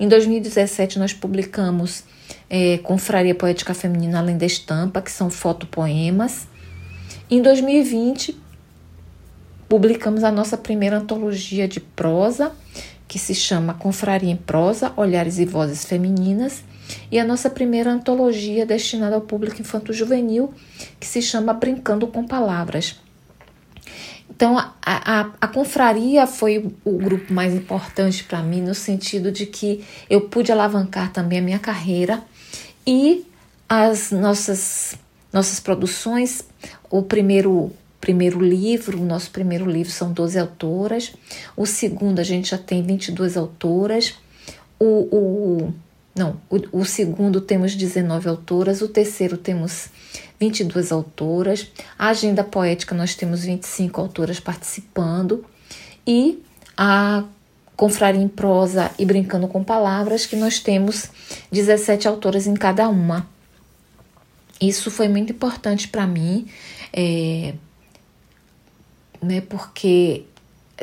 Em 0.00 0.08
2017, 0.08 0.98
nós 0.98 1.12
publicamos 1.12 2.02
é, 2.50 2.78
Confraria 2.78 3.36
Poética 3.36 3.72
Feminina 3.72 4.18
Além 4.18 4.36
da 4.36 4.46
Estampa, 4.46 5.00
que 5.00 5.12
são 5.12 5.30
fotopoemas. 5.30 6.48
Em 7.30 7.40
2020, 7.40 8.36
publicamos 9.68 10.24
a 10.24 10.32
nossa 10.32 10.56
primeira 10.56 10.98
antologia 10.98 11.68
de 11.68 11.78
prosa, 11.78 12.50
que 13.08 13.18
se 13.18 13.34
chama 13.34 13.74
Confraria 13.74 14.30
em 14.30 14.36
Prosa, 14.36 14.92
Olhares 14.96 15.38
e 15.38 15.44
Vozes 15.44 15.84
Femininas, 15.84 16.64
e 17.10 17.18
a 17.18 17.24
nossa 17.24 17.50
primeira 17.50 17.90
antologia 17.90 18.64
destinada 18.64 19.14
ao 19.14 19.20
público 19.20 19.60
infanto-juvenil, 19.60 20.52
que 20.98 21.06
se 21.06 21.20
chama 21.22 21.52
Brincando 21.52 22.06
com 22.06 22.26
Palavras. 22.26 22.96
Então, 24.36 24.58
a, 24.58 24.72
a, 24.84 25.30
a 25.40 25.48
confraria 25.48 26.26
foi 26.26 26.70
o, 26.84 26.98
grupo 26.98 27.32
mais 27.32 27.54
importante 27.54 28.22
para 28.24 28.42
mim, 28.42 28.60
no 28.60 28.74
sentido 28.74 29.32
de 29.32 29.46
que 29.46 29.82
eu 30.10 30.22
pude 30.22 30.52
alavancar 30.52 31.10
também 31.10 31.38
a 31.38 31.42
minha 31.42 31.58
carreira 31.58 32.22
e 32.86 33.24
as 33.66 34.10
nossas, 34.10 34.94
nossas 35.32 35.58
produções. 35.58 36.42
O 36.90 37.02
primeiro 37.02 37.72
primeiro 38.06 38.38
livro, 38.38 39.02
o 39.02 39.04
nosso 39.04 39.32
primeiro 39.32 39.68
livro 39.68 39.90
são 39.90 40.12
12 40.12 40.38
autoras, 40.38 41.12
o 41.56 41.66
segundo 41.66 42.20
a 42.20 42.22
gente 42.22 42.50
já 42.50 42.58
tem 42.58 42.80
22 42.80 43.36
autoras, 43.36 44.14
o, 44.78 45.08
o 45.10 45.74
não, 46.14 46.40
o, 46.48 46.80
o 46.80 46.84
segundo 46.84 47.40
temos 47.40 47.74
19 47.74 48.28
autoras, 48.28 48.80
o 48.80 48.86
terceiro 48.86 49.36
temos 49.36 49.88
22 50.38 50.92
autoras, 50.92 51.66
a 51.98 52.10
agenda 52.10 52.44
poética 52.44 52.94
nós 52.94 53.16
temos 53.16 53.44
25 53.44 54.00
autoras 54.00 54.38
participando. 54.38 55.44
E 56.06 56.40
a 56.76 57.24
Confraria 57.74 58.22
em 58.22 58.28
Prosa 58.28 58.92
e 58.96 59.04
Brincando 59.04 59.48
com 59.48 59.64
Palavras, 59.64 60.26
que 60.26 60.36
nós 60.36 60.60
temos 60.60 61.10
17 61.50 62.06
autoras 62.06 62.46
em 62.46 62.54
cada 62.54 62.88
uma. 62.88 63.28
Isso 64.60 64.92
foi 64.92 65.08
muito 65.08 65.32
importante 65.32 65.88
para 65.88 66.06
mim, 66.06 66.46
é, 66.92 67.52
né? 69.26 69.40
Porque 69.40 70.24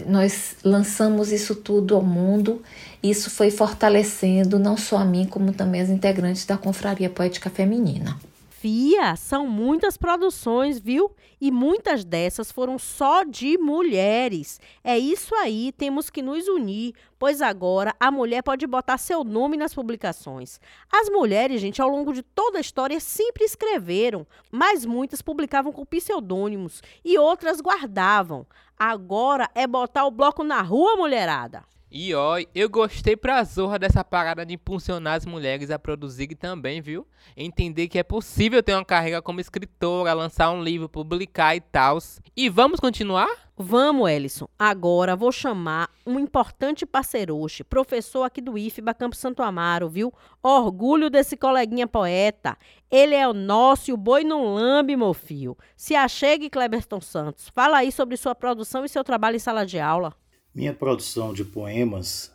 nós 0.05 0.55
lançamos 0.63 1.31
isso 1.31 1.55
tudo 1.55 1.95
ao 1.95 2.01
mundo, 2.01 2.61
e 3.01 3.09
isso 3.09 3.29
foi 3.29 3.51
fortalecendo 3.51 4.57
não 4.59 4.75
só 4.75 4.97
a 4.97 5.05
mim, 5.05 5.25
como 5.25 5.53
também 5.53 5.81
as 5.81 5.89
integrantes 5.89 6.45
da 6.45 6.57
Confraria 6.57 7.09
Poética 7.09 7.49
Feminina. 7.49 8.17
Fia, 8.63 9.17
são 9.17 9.45
muitas 9.45 9.97
produções, 9.97 10.79
viu? 10.79 11.13
E 11.41 11.51
muitas 11.51 12.05
dessas 12.05 12.49
foram 12.49 12.79
só 12.79 13.25
de 13.25 13.57
mulheres. 13.57 14.57
É 14.81 14.97
isso 14.97 15.35
aí, 15.35 15.73
temos 15.73 16.09
que 16.09 16.21
nos 16.21 16.47
unir, 16.47 16.93
pois 17.19 17.41
agora 17.41 17.93
a 17.99 18.09
mulher 18.09 18.41
pode 18.41 18.65
botar 18.65 18.97
seu 18.97 19.21
nome 19.25 19.57
nas 19.57 19.73
publicações. 19.73 20.61
As 20.89 21.09
mulheres, 21.09 21.59
gente, 21.59 21.81
ao 21.81 21.89
longo 21.89 22.13
de 22.13 22.23
toda 22.23 22.57
a 22.57 22.61
história 22.61 23.01
sempre 23.01 23.43
escreveram, 23.43 24.25
mas 24.49 24.85
muitas 24.85 25.21
publicavam 25.21 25.73
com 25.73 25.85
pseudônimos 25.85 26.81
e 27.03 27.17
outras 27.17 27.59
guardavam. 27.59 28.47
Agora 28.79 29.49
é 29.53 29.67
botar 29.67 30.05
o 30.05 30.11
bloco 30.11 30.41
na 30.41 30.61
rua, 30.61 30.95
mulherada. 30.95 31.65
E 31.95 32.11
ó, 32.15 32.39
eu 32.55 32.67
gostei 32.67 33.15
pra 33.15 33.43
zorra 33.43 33.77
dessa 33.77 34.03
parada 34.03 34.43
de 34.43 34.55
impulsionar 34.55 35.13
as 35.13 35.27
mulheres 35.27 35.69
a 35.69 35.77
produzirem 35.77 36.35
também, 36.35 36.81
viu? 36.81 37.05
Entender 37.37 37.87
que 37.87 37.99
é 37.99 38.03
possível 38.03 38.63
ter 38.63 38.73
uma 38.73 38.83
carreira 38.83 39.21
como 39.21 39.39
escritora, 39.39 40.11
lançar 40.11 40.49
um 40.49 40.63
livro, 40.63 40.89
publicar 40.89 41.55
e 41.55 41.61
tal. 41.61 41.99
E 42.35 42.49
vamos 42.49 42.79
continuar? 42.79 43.29
Vamos, 43.55 44.09
Ellison. 44.09 44.47
Agora 44.57 45.15
vou 45.15 45.31
chamar 45.31 45.87
um 46.03 46.19
importante 46.19 46.83
parceiroche, 46.83 47.63
professor 47.63 48.23
aqui 48.23 48.41
do 48.41 48.57
IFBA 48.57 48.95
Campo 48.95 49.15
Santo 49.15 49.43
Amaro, 49.43 49.87
viu? 49.87 50.11
Orgulho 50.41 51.11
desse 51.11 51.37
coleguinha 51.37 51.85
poeta. 51.85 52.57
Ele 52.89 53.13
é 53.13 53.27
o 53.27 53.35
nosso 53.35 53.91
e 53.91 53.93
o 53.93 53.97
boi 53.97 54.23
não 54.23 54.55
lambe, 54.55 54.95
meu 54.95 55.13
filho. 55.13 55.55
Se 55.77 55.93
achegue, 55.93 56.49
Cleberton 56.49 56.99
Santos. 56.99 57.49
Fala 57.49 57.77
aí 57.77 57.91
sobre 57.91 58.17
sua 58.17 58.33
produção 58.33 58.83
e 58.83 58.89
seu 58.89 59.03
trabalho 59.03 59.35
em 59.35 59.39
sala 59.39 59.63
de 59.63 59.79
aula. 59.79 60.11
Minha 60.55 60.71
produção 60.71 61.33
de 61.33 61.43
poemas 61.43 62.31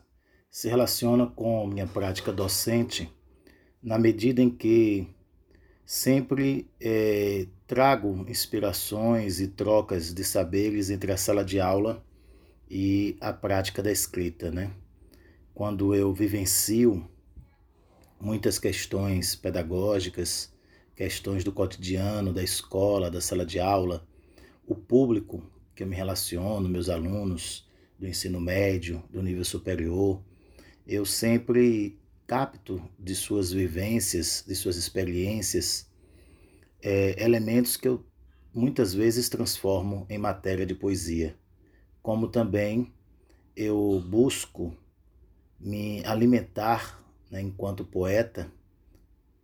se 0.50 0.68
relaciona 0.68 1.24
com 1.24 1.64
minha 1.68 1.86
prática 1.86 2.32
docente 2.32 3.08
na 3.80 3.96
medida 3.96 4.42
em 4.42 4.50
que 4.50 5.06
sempre 5.86 6.68
é, 6.80 7.46
trago 7.64 8.28
inspirações 8.28 9.38
e 9.38 9.46
trocas 9.46 10.12
de 10.12 10.24
saberes 10.24 10.90
entre 10.90 11.12
a 11.12 11.16
sala 11.16 11.44
de 11.44 11.60
aula 11.60 12.04
e 12.68 13.16
a 13.20 13.32
prática 13.32 13.84
da 13.84 13.92
escrita, 13.92 14.50
né? 14.50 14.72
Quando 15.54 15.94
eu 15.94 16.12
vivencio 16.12 17.08
muitas 18.20 18.58
questões 18.58 19.36
pedagógicas, 19.36 20.52
questões 20.96 21.44
do 21.44 21.52
cotidiano, 21.52 22.32
da 22.32 22.42
escola, 22.42 23.12
da 23.12 23.20
sala 23.20 23.46
de 23.46 23.60
aula, 23.60 24.04
o 24.66 24.74
público 24.74 25.40
que 25.72 25.84
eu 25.84 25.86
me 25.86 25.94
relaciono, 25.94 26.68
meus 26.68 26.88
alunos 26.88 27.67
do 27.98 28.06
ensino 28.06 28.40
médio, 28.40 29.02
do 29.10 29.22
nível 29.22 29.44
superior, 29.44 30.22
eu 30.86 31.04
sempre 31.04 31.98
capto 32.26 32.82
de 32.98 33.14
suas 33.14 33.50
vivências, 33.52 34.44
de 34.46 34.54
suas 34.54 34.76
experiências, 34.76 35.88
é, 36.82 37.22
elementos 37.22 37.76
que 37.76 37.88
eu 37.88 38.04
muitas 38.54 38.94
vezes 38.94 39.28
transformo 39.28 40.06
em 40.08 40.18
matéria 40.18 40.66
de 40.66 40.74
poesia, 40.74 41.36
como 42.02 42.28
também 42.28 42.92
eu 43.56 44.02
busco 44.08 44.76
me 45.58 46.04
alimentar 46.04 47.02
né, 47.30 47.40
enquanto 47.40 47.84
poeta 47.84 48.50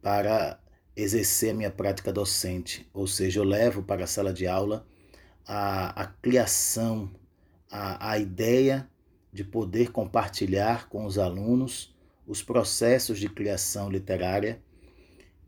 para 0.00 0.60
exercer 0.96 1.50
a 1.50 1.54
minha 1.54 1.70
prática 1.70 2.12
docente, 2.12 2.88
ou 2.92 3.06
seja, 3.06 3.40
eu 3.40 3.44
levo 3.44 3.82
para 3.82 4.04
a 4.04 4.06
sala 4.06 4.32
de 4.32 4.46
aula 4.46 4.86
a, 5.46 6.02
a 6.02 6.06
criação, 6.06 7.10
a, 7.74 8.12
a 8.12 8.18
ideia 8.20 8.88
de 9.32 9.42
poder 9.42 9.90
compartilhar 9.90 10.88
com 10.88 11.04
os 11.04 11.18
alunos 11.18 11.92
os 12.24 12.40
processos 12.40 13.18
de 13.18 13.28
criação 13.28 13.90
literária 13.90 14.62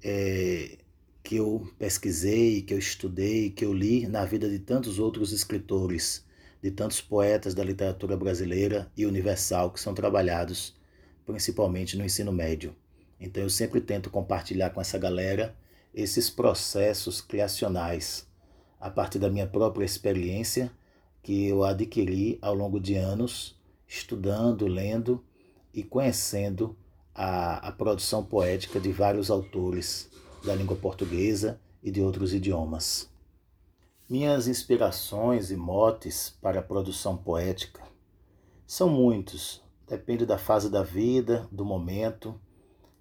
é, 0.02 0.76
que 1.22 1.36
eu 1.36 1.72
pesquisei, 1.78 2.62
que 2.62 2.74
eu 2.74 2.78
estudei, 2.78 3.50
que 3.50 3.64
eu 3.64 3.72
li 3.72 4.08
na 4.08 4.24
vida 4.24 4.50
de 4.50 4.58
tantos 4.58 4.98
outros 4.98 5.32
escritores, 5.32 6.26
de 6.60 6.72
tantos 6.72 7.00
poetas 7.00 7.54
da 7.54 7.62
literatura 7.62 8.16
brasileira 8.16 8.90
e 8.96 9.06
universal 9.06 9.70
que 9.70 9.78
são 9.78 9.94
trabalhados 9.94 10.74
principalmente 11.24 11.96
no 11.96 12.04
ensino 12.04 12.32
médio. 12.32 12.74
Então 13.20 13.44
eu 13.44 13.50
sempre 13.50 13.80
tento 13.80 14.10
compartilhar 14.10 14.70
com 14.70 14.80
essa 14.80 14.98
galera 14.98 15.56
esses 15.94 16.28
processos 16.28 17.20
criacionais 17.20 18.26
a 18.80 18.90
partir 18.90 19.20
da 19.20 19.30
minha 19.30 19.46
própria 19.46 19.84
experiência 19.84 20.72
que 21.26 21.48
eu 21.48 21.64
adquiri 21.64 22.38
ao 22.40 22.54
longo 22.54 22.78
de 22.78 22.94
anos 22.94 23.58
estudando, 23.84 24.64
lendo 24.68 25.24
e 25.74 25.82
conhecendo 25.82 26.76
a, 27.12 27.66
a 27.66 27.72
produção 27.72 28.24
poética 28.24 28.78
de 28.78 28.92
vários 28.92 29.28
autores 29.28 30.08
da 30.44 30.54
língua 30.54 30.76
portuguesa 30.76 31.60
e 31.82 31.90
de 31.90 32.00
outros 32.00 32.32
idiomas. 32.32 33.10
Minhas 34.08 34.46
inspirações 34.46 35.50
e 35.50 35.56
motes 35.56 36.38
para 36.40 36.60
a 36.60 36.62
produção 36.62 37.16
poética 37.16 37.82
são 38.64 38.88
muitos, 38.88 39.60
depende 39.88 40.24
da 40.24 40.38
fase 40.38 40.70
da 40.70 40.84
vida, 40.84 41.48
do 41.50 41.64
momento. 41.64 42.40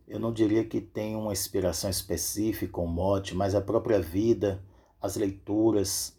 Eu 0.08 0.20
não 0.20 0.34
diria 0.34 0.66
que 0.66 0.82
tem 0.82 1.16
uma 1.16 1.32
inspiração 1.32 1.92
específica, 1.92 2.82
um 2.82 2.88
mote, 2.88 3.36
mas 3.36 3.54
a 3.54 3.62
própria 3.62 4.02
vida, 4.02 4.64
as 5.00 5.16
leituras, 5.16 6.15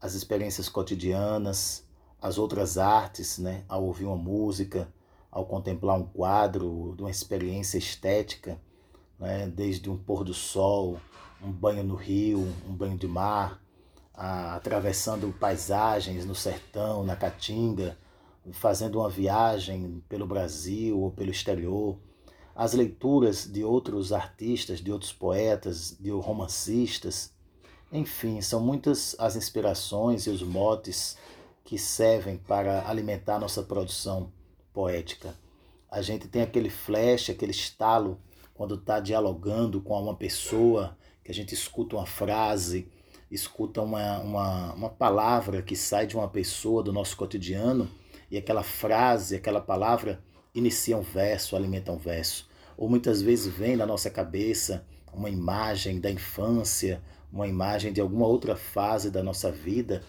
as 0.00 0.14
experiências 0.14 0.68
cotidianas, 0.68 1.84
as 2.20 2.38
outras 2.38 2.78
artes, 2.78 3.38
né? 3.38 3.64
ao 3.68 3.84
ouvir 3.84 4.04
uma 4.04 4.16
música, 4.16 4.92
ao 5.30 5.44
contemplar 5.44 5.96
um 5.96 6.04
quadro, 6.04 6.94
de 6.96 7.02
uma 7.02 7.10
experiência 7.10 7.78
estética, 7.78 8.60
né? 9.18 9.46
desde 9.46 9.90
um 9.90 9.96
pôr 9.96 10.24
do 10.24 10.34
sol, 10.34 10.98
um 11.42 11.50
banho 11.50 11.84
no 11.84 11.94
rio, 11.94 12.40
um 12.68 12.72
banho 12.72 12.96
de 12.96 13.06
mar, 13.06 13.60
a, 14.14 14.56
atravessando 14.56 15.34
paisagens 15.38 16.24
no 16.24 16.34
sertão, 16.34 17.04
na 17.04 17.16
caatinga, 17.16 17.96
fazendo 18.52 18.98
uma 18.98 19.08
viagem 19.08 20.02
pelo 20.08 20.26
Brasil 20.26 20.98
ou 20.98 21.10
pelo 21.10 21.30
exterior, 21.30 21.98
as 22.54 22.72
leituras 22.72 23.46
de 23.46 23.64
outros 23.64 24.12
artistas, 24.12 24.80
de 24.80 24.90
outros 24.90 25.12
poetas, 25.12 25.96
de 25.98 26.10
romancistas, 26.10 27.32
enfim, 27.92 28.40
são 28.40 28.60
muitas 28.60 29.16
as 29.18 29.36
inspirações 29.36 30.26
e 30.26 30.30
os 30.30 30.42
motes 30.42 31.16
que 31.64 31.78
servem 31.78 32.36
para 32.36 32.88
alimentar 32.88 33.38
nossa 33.38 33.62
produção 33.62 34.32
poética. 34.72 35.34
A 35.90 36.00
gente 36.00 36.28
tem 36.28 36.42
aquele 36.42 36.70
flash, 36.70 37.30
aquele 37.30 37.50
estalo 37.50 38.18
quando 38.54 38.74
está 38.74 39.00
dialogando 39.00 39.80
com 39.80 40.00
uma 40.00 40.14
pessoa, 40.14 40.96
que 41.24 41.30
a 41.30 41.34
gente 41.34 41.54
escuta 41.54 41.96
uma 41.96 42.06
frase, 42.06 42.86
escuta 43.30 43.80
uma, 43.80 44.18
uma, 44.18 44.74
uma 44.74 44.88
palavra 44.88 45.62
que 45.62 45.74
sai 45.74 46.06
de 46.06 46.16
uma 46.16 46.28
pessoa 46.28 46.82
do 46.82 46.92
nosso 46.92 47.16
cotidiano 47.16 47.90
e 48.30 48.36
aquela 48.36 48.62
frase, 48.62 49.34
aquela 49.34 49.60
palavra 49.60 50.22
inicia 50.54 50.96
um 50.96 51.02
verso, 51.02 51.56
alimenta 51.56 51.90
um 51.90 51.98
verso. 51.98 52.48
Ou 52.76 52.88
muitas 52.88 53.20
vezes 53.22 53.52
vem 53.52 53.76
na 53.76 53.86
nossa 53.86 54.10
cabeça 54.10 54.86
uma 55.12 55.28
imagem 55.28 56.00
da 56.00 56.10
infância, 56.10 57.02
uma 57.32 57.46
imagem 57.46 57.92
de 57.92 58.00
alguma 58.00 58.26
outra 58.26 58.56
fase 58.56 59.10
da 59.10 59.22
nossa 59.22 59.50
vida, 59.50 60.02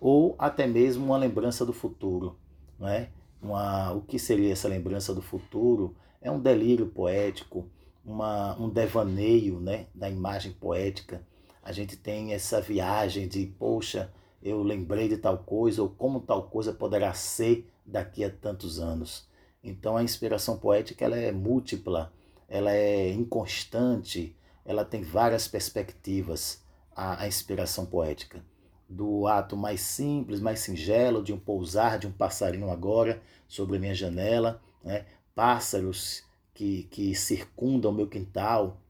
ou 0.00 0.34
até 0.38 0.66
mesmo 0.66 1.04
uma 1.04 1.16
lembrança 1.16 1.64
do 1.64 1.72
futuro. 1.72 2.36
Não 2.78 2.88
é? 2.88 3.08
uma, 3.44 3.92
o 3.92 4.00
que 4.00 4.18
seria 4.18 4.52
essa 4.52 4.66
lembrança 4.66 5.14
do 5.14 5.22
futuro? 5.22 5.94
É 6.20 6.30
um 6.30 6.40
delírio 6.40 6.86
poético, 6.86 7.68
uma, 8.04 8.58
um 8.58 8.68
devaneio 8.68 9.60
né, 9.60 9.86
da 9.94 10.08
imagem 10.08 10.52
poética. 10.52 11.22
A 11.62 11.70
gente 11.70 11.96
tem 11.96 12.32
essa 12.32 12.60
viagem 12.60 13.28
de, 13.28 13.46
poxa, 13.46 14.12
eu 14.42 14.62
lembrei 14.62 15.08
de 15.08 15.18
tal 15.18 15.38
coisa, 15.38 15.82
ou 15.82 15.90
como 15.90 16.20
tal 16.20 16.44
coisa 16.44 16.72
poderá 16.72 17.12
ser 17.12 17.70
daqui 17.84 18.24
a 18.24 18.30
tantos 18.30 18.80
anos. 18.80 19.28
Então 19.62 19.96
a 19.96 20.02
inspiração 20.02 20.58
poética 20.58 21.04
ela 21.04 21.16
é 21.16 21.30
múltipla, 21.30 22.12
ela 22.48 22.72
é 22.72 23.10
inconstante, 23.12 24.36
ela 24.64 24.84
tem 24.84 25.02
várias 25.02 25.48
perspectivas, 25.48 26.62
a, 26.94 27.22
a 27.22 27.26
inspiração 27.26 27.86
poética. 27.86 28.44
Do 28.88 29.26
ato 29.26 29.56
mais 29.56 29.80
simples, 29.80 30.40
mais 30.40 30.60
singelo, 30.60 31.22
de 31.22 31.32
um 31.32 31.38
pousar 31.38 31.98
de 31.98 32.06
um 32.06 32.12
passarinho 32.12 32.70
agora 32.70 33.22
sobre 33.48 33.78
minha 33.78 33.94
janela, 33.94 34.62
né? 34.82 35.06
pássaros 35.34 36.22
que, 36.52 36.84
que 36.84 37.14
circundam 37.14 37.90
o 37.90 37.94
meu 37.94 38.06
quintal, 38.06 38.80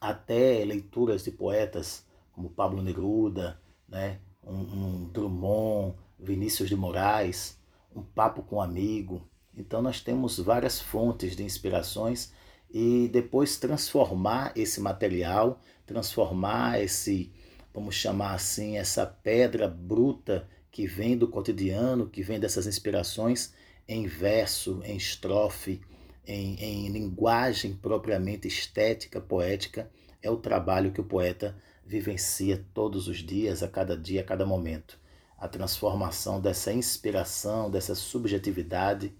até 0.00 0.64
leituras 0.64 1.24
de 1.24 1.30
poetas 1.30 2.04
como 2.32 2.50
Pablo 2.50 2.82
Neruda, 2.82 3.60
né? 3.88 4.18
um, 4.44 4.54
um 4.54 5.04
Drummond, 5.10 5.94
Vinícius 6.18 6.68
de 6.68 6.76
Moraes, 6.76 7.58
um 7.94 8.02
papo 8.02 8.42
com 8.42 8.56
um 8.56 8.60
amigo. 8.60 9.22
Então 9.54 9.82
nós 9.82 10.00
temos 10.00 10.38
várias 10.38 10.80
fontes 10.80 11.36
de 11.36 11.42
inspirações 11.42 12.32
e 12.70 13.08
depois 13.08 13.56
transformar 13.56 14.52
esse 14.54 14.80
material, 14.80 15.60
transformar 15.86 16.82
esse, 16.82 17.32
vamos 17.72 17.94
chamar 17.94 18.34
assim, 18.34 18.76
essa 18.76 19.06
pedra 19.06 19.66
bruta 19.66 20.48
que 20.70 20.86
vem 20.86 21.16
do 21.16 21.28
cotidiano, 21.28 22.08
que 22.08 22.22
vem 22.22 22.38
dessas 22.38 22.66
inspirações, 22.66 23.52
em 23.88 24.06
verso, 24.06 24.80
em 24.84 24.96
estrofe, 24.96 25.80
em, 26.26 26.56
em 26.56 26.88
linguagem 26.88 27.74
propriamente 27.74 28.46
estética, 28.46 29.20
poética, 29.20 29.90
é 30.22 30.30
o 30.30 30.36
trabalho 30.36 30.92
que 30.92 31.00
o 31.00 31.04
poeta 31.04 31.56
vivencia 31.86 32.66
todos 32.74 33.08
os 33.08 33.18
dias, 33.18 33.62
a 33.62 33.68
cada 33.68 33.96
dia, 33.96 34.20
a 34.20 34.24
cada 34.24 34.44
momento. 34.44 35.00
A 35.38 35.48
transformação 35.48 36.38
dessa 36.38 36.70
inspiração, 36.70 37.70
dessa 37.70 37.94
subjetividade, 37.94 39.14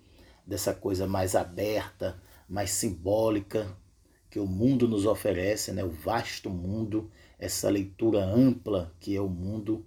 dessa 0.47 0.75
coisa 0.75 1.07
mais 1.07 1.35
aberta, 1.35 2.21
mais 2.49 2.71
simbólica 2.71 3.77
que 4.31 4.39
o 4.39 4.47
mundo 4.47 4.87
nos 4.89 5.07
oferece, 5.07 5.73
né? 5.73 5.85
o 5.85 5.91
vasto 5.91 6.51
mundo, 6.51 7.11
essa 7.39 7.69
leitura 7.69 8.25
ampla 8.25 8.95
que 9.01 9.15
é 9.15 9.21
o 9.21 9.29
mundo, 9.29 9.85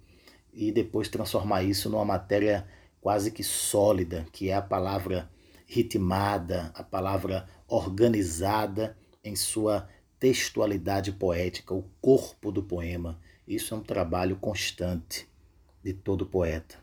e 0.52 0.70
depois 0.70 1.08
transformar 1.08 1.62
isso 1.62 1.88
numa 1.88 2.04
matéria 2.04 2.66
quase 3.00 3.30
que 3.30 3.42
sólida, 3.42 4.26
que 4.32 4.50
é 4.50 4.54
a 4.54 4.62
palavra 4.62 5.30
ritmada, 5.66 6.70
a 6.74 6.82
palavra 6.82 7.48
organizada 7.66 8.96
em 9.24 9.34
sua 9.34 9.88
textualidade 10.18 11.12
poética, 11.12 11.74
o 11.74 11.84
corpo 12.00 12.52
do 12.52 12.62
poema. 12.62 13.18
Isso 13.48 13.74
é 13.74 13.76
um 13.76 13.82
trabalho 13.82 14.36
constante 14.36 15.26
de 15.82 15.92
todo 15.92 16.26
poeta. 16.26 16.76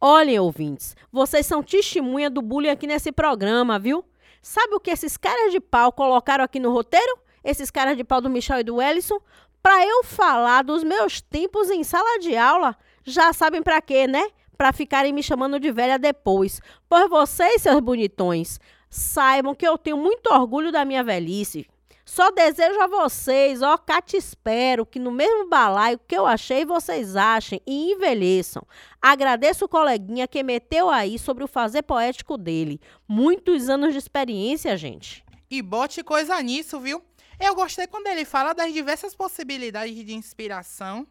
Olhem, 0.00 0.38
ouvintes, 0.38 0.94
vocês 1.10 1.46
são 1.46 1.62
testemunha 1.62 2.28
do 2.28 2.42
bullying 2.42 2.68
aqui 2.68 2.86
nesse 2.86 3.10
programa, 3.10 3.78
viu? 3.78 4.04
Sabe 4.44 4.74
o 4.74 4.78
que 4.78 4.90
esses 4.90 5.16
caras 5.16 5.52
de 5.52 5.58
pau 5.58 5.90
colocaram 5.90 6.44
aqui 6.44 6.60
no 6.60 6.70
roteiro? 6.70 7.18
Esses 7.42 7.70
caras 7.70 7.96
de 7.96 8.04
pau 8.04 8.20
do 8.20 8.28
Michel 8.28 8.60
e 8.60 8.62
do 8.62 8.80
Ellison? 8.80 9.18
Para 9.62 9.86
eu 9.86 10.04
falar 10.04 10.62
dos 10.62 10.84
meus 10.84 11.22
tempos 11.22 11.70
em 11.70 11.82
sala 11.82 12.18
de 12.18 12.36
aula. 12.36 12.76
Já 13.04 13.32
sabem 13.32 13.62
para 13.62 13.80
quê, 13.80 14.06
né? 14.06 14.28
Para 14.54 14.70
ficarem 14.70 15.14
me 15.14 15.22
chamando 15.22 15.58
de 15.58 15.72
velha 15.72 15.98
depois. 15.98 16.60
Pois 16.90 17.08
vocês, 17.08 17.62
seus 17.62 17.80
bonitões, 17.80 18.60
saibam 18.90 19.54
que 19.54 19.66
eu 19.66 19.78
tenho 19.78 19.96
muito 19.96 20.26
orgulho 20.26 20.70
da 20.70 20.84
minha 20.84 21.02
velhice. 21.02 21.66
Só 22.04 22.30
desejo 22.30 22.78
a 22.80 22.86
vocês, 22.86 23.62
ó, 23.62 23.78
cá 23.78 24.02
te 24.02 24.16
espero, 24.16 24.84
que 24.84 24.98
no 24.98 25.10
mesmo 25.10 25.48
balaio 25.48 25.98
que 26.06 26.14
eu 26.14 26.26
achei, 26.26 26.64
vocês 26.64 27.16
achem 27.16 27.60
e 27.66 27.92
envelheçam. 27.92 28.62
Agradeço 29.00 29.64
o 29.64 29.68
coleguinha 29.68 30.28
que 30.28 30.42
meteu 30.42 30.90
aí 30.90 31.18
sobre 31.18 31.42
o 31.42 31.48
fazer 31.48 31.82
poético 31.82 32.36
dele. 32.36 32.78
Muitos 33.08 33.70
anos 33.70 33.92
de 33.92 33.98
experiência, 33.98 34.76
gente. 34.76 35.24
E 35.50 35.62
bote 35.62 36.02
coisa 36.02 36.40
nisso, 36.42 36.78
viu? 36.78 37.02
Eu 37.40 37.54
gostei 37.54 37.86
quando 37.86 38.06
ele 38.06 38.24
fala 38.24 38.52
das 38.52 38.72
diversas 38.72 39.14
possibilidades 39.14 40.04
de 40.04 40.14
inspiração 40.14 41.06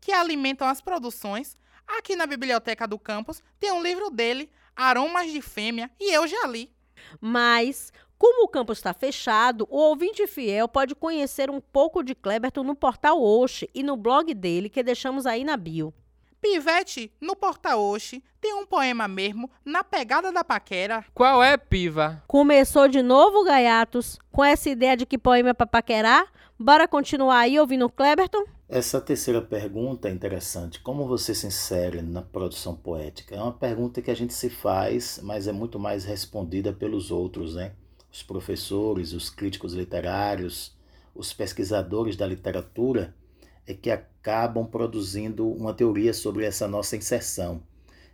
que 0.00 0.12
alimentam 0.12 0.66
as 0.66 0.80
produções. 0.80 1.56
Aqui 1.86 2.16
na 2.16 2.26
biblioteca 2.26 2.88
do 2.88 2.98
campus 2.98 3.42
tem 3.58 3.72
um 3.72 3.82
livro 3.82 4.10
dele, 4.10 4.50
Aromas 4.74 5.30
de 5.30 5.42
Fêmea, 5.42 5.90
e 6.00 6.14
eu 6.14 6.26
já 6.26 6.46
li. 6.46 6.72
Mas, 7.20 7.92
como 8.20 8.44
o 8.44 8.48
campus 8.48 8.76
está 8.76 8.92
fechado, 8.92 9.66
o 9.70 9.78
ouvinte 9.78 10.26
fiel 10.26 10.68
pode 10.68 10.94
conhecer 10.94 11.48
um 11.48 11.58
pouco 11.58 12.02
de 12.02 12.14
Kleberton 12.14 12.62
no 12.62 12.74
portal 12.74 13.18
Oxe 13.18 13.70
e 13.74 13.82
no 13.82 13.96
blog 13.96 14.34
dele 14.34 14.68
que 14.68 14.82
deixamos 14.82 15.24
aí 15.24 15.42
na 15.42 15.56
bio. 15.56 15.90
Pivete, 16.38 17.10
no 17.18 17.34
portal 17.34 17.80
Oxe, 17.82 18.22
tem 18.38 18.52
um 18.52 18.66
poema 18.66 19.08
mesmo, 19.08 19.50
na 19.64 19.82
pegada 19.82 20.30
da 20.30 20.44
paquera. 20.44 21.02
Qual 21.14 21.42
é, 21.42 21.56
piva? 21.56 22.22
Começou 22.28 22.88
de 22.88 23.00
novo, 23.00 23.42
gaiatos, 23.42 24.18
com 24.30 24.44
essa 24.44 24.68
ideia 24.68 24.98
de 24.98 25.06
que 25.06 25.16
poema 25.16 25.48
é 25.48 25.54
pra 25.54 25.66
paquerar? 25.66 26.30
Bora 26.58 26.86
continuar 26.86 27.38
aí 27.38 27.58
ouvindo 27.58 27.86
o 27.86 27.90
Kleberton? 27.90 28.44
Essa 28.68 29.00
terceira 29.00 29.40
pergunta 29.40 30.10
é 30.10 30.12
interessante. 30.12 30.78
Como 30.80 31.08
você 31.08 31.34
se 31.34 31.46
insere 31.46 32.02
na 32.02 32.20
produção 32.20 32.76
poética? 32.76 33.34
É 33.34 33.42
uma 33.42 33.54
pergunta 33.54 34.02
que 34.02 34.10
a 34.10 34.14
gente 34.14 34.34
se 34.34 34.50
faz, 34.50 35.18
mas 35.22 35.48
é 35.48 35.52
muito 35.52 35.78
mais 35.78 36.04
respondida 36.04 36.70
pelos 36.70 37.10
outros, 37.10 37.54
né? 37.54 37.72
Os 38.12 38.22
professores, 38.22 39.12
os 39.12 39.30
críticos 39.30 39.74
literários, 39.74 40.76
os 41.14 41.32
pesquisadores 41.32 42.16
da 42.16 42.26
literatura 42.26 43.14
é 43.66 43.74
que 43.74 43.90
acabam 43.90 44.66
produzindo 44.66 45.48
uma 45.48 45.72
teoria 45.72 46.12
sobre 46.12 46.44
essa 46.44 46.66
nossa 46.66 46.96
inserção. 46.96 47.62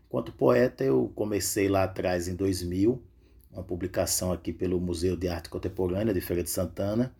Enquanto 0.06 0.32
poeta, 0.32 0.84
eu 0.84 1.10
comecei 1.14 1.68
lá 1.68 1.84
atrás, 1.84 2.28
em 2.28 2.34
2000, 2.34 3.02
uma 3.50 3.62
publicação 3.62 4.32
aqui 4.32 4.52
pelo 4.52 4.78
Museu 4.78 5.16
de 5.16 5.28
Arte 5.28 5.48
Contemporânea 5.48 6.12
de 6.12 6.20
Feira 6.20 6.42
de 6.42 6.50
Santana, 6.50 7.14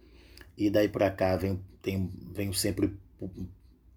e 0.57 0.69
daí 0.71 0.89
para 0.89 1.11
cá 1.11 1.37
venho, 1.37 1.63
tenho, 1.81 2.11
venho 2.33 2.53
sempre 2.53 2.95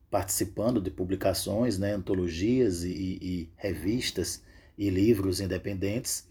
participando 0.10 0.82
de 0.82 0.90
publicações, 0.90 1.78
né, 1.78 1.94
antologias 1.94 2.84
e, 2.84 2.90
e, 2.90 3.50
revistas 3.58 4.42
e 4.78 4.90
livros 4.90 5.40
independentes, 5.42 6.28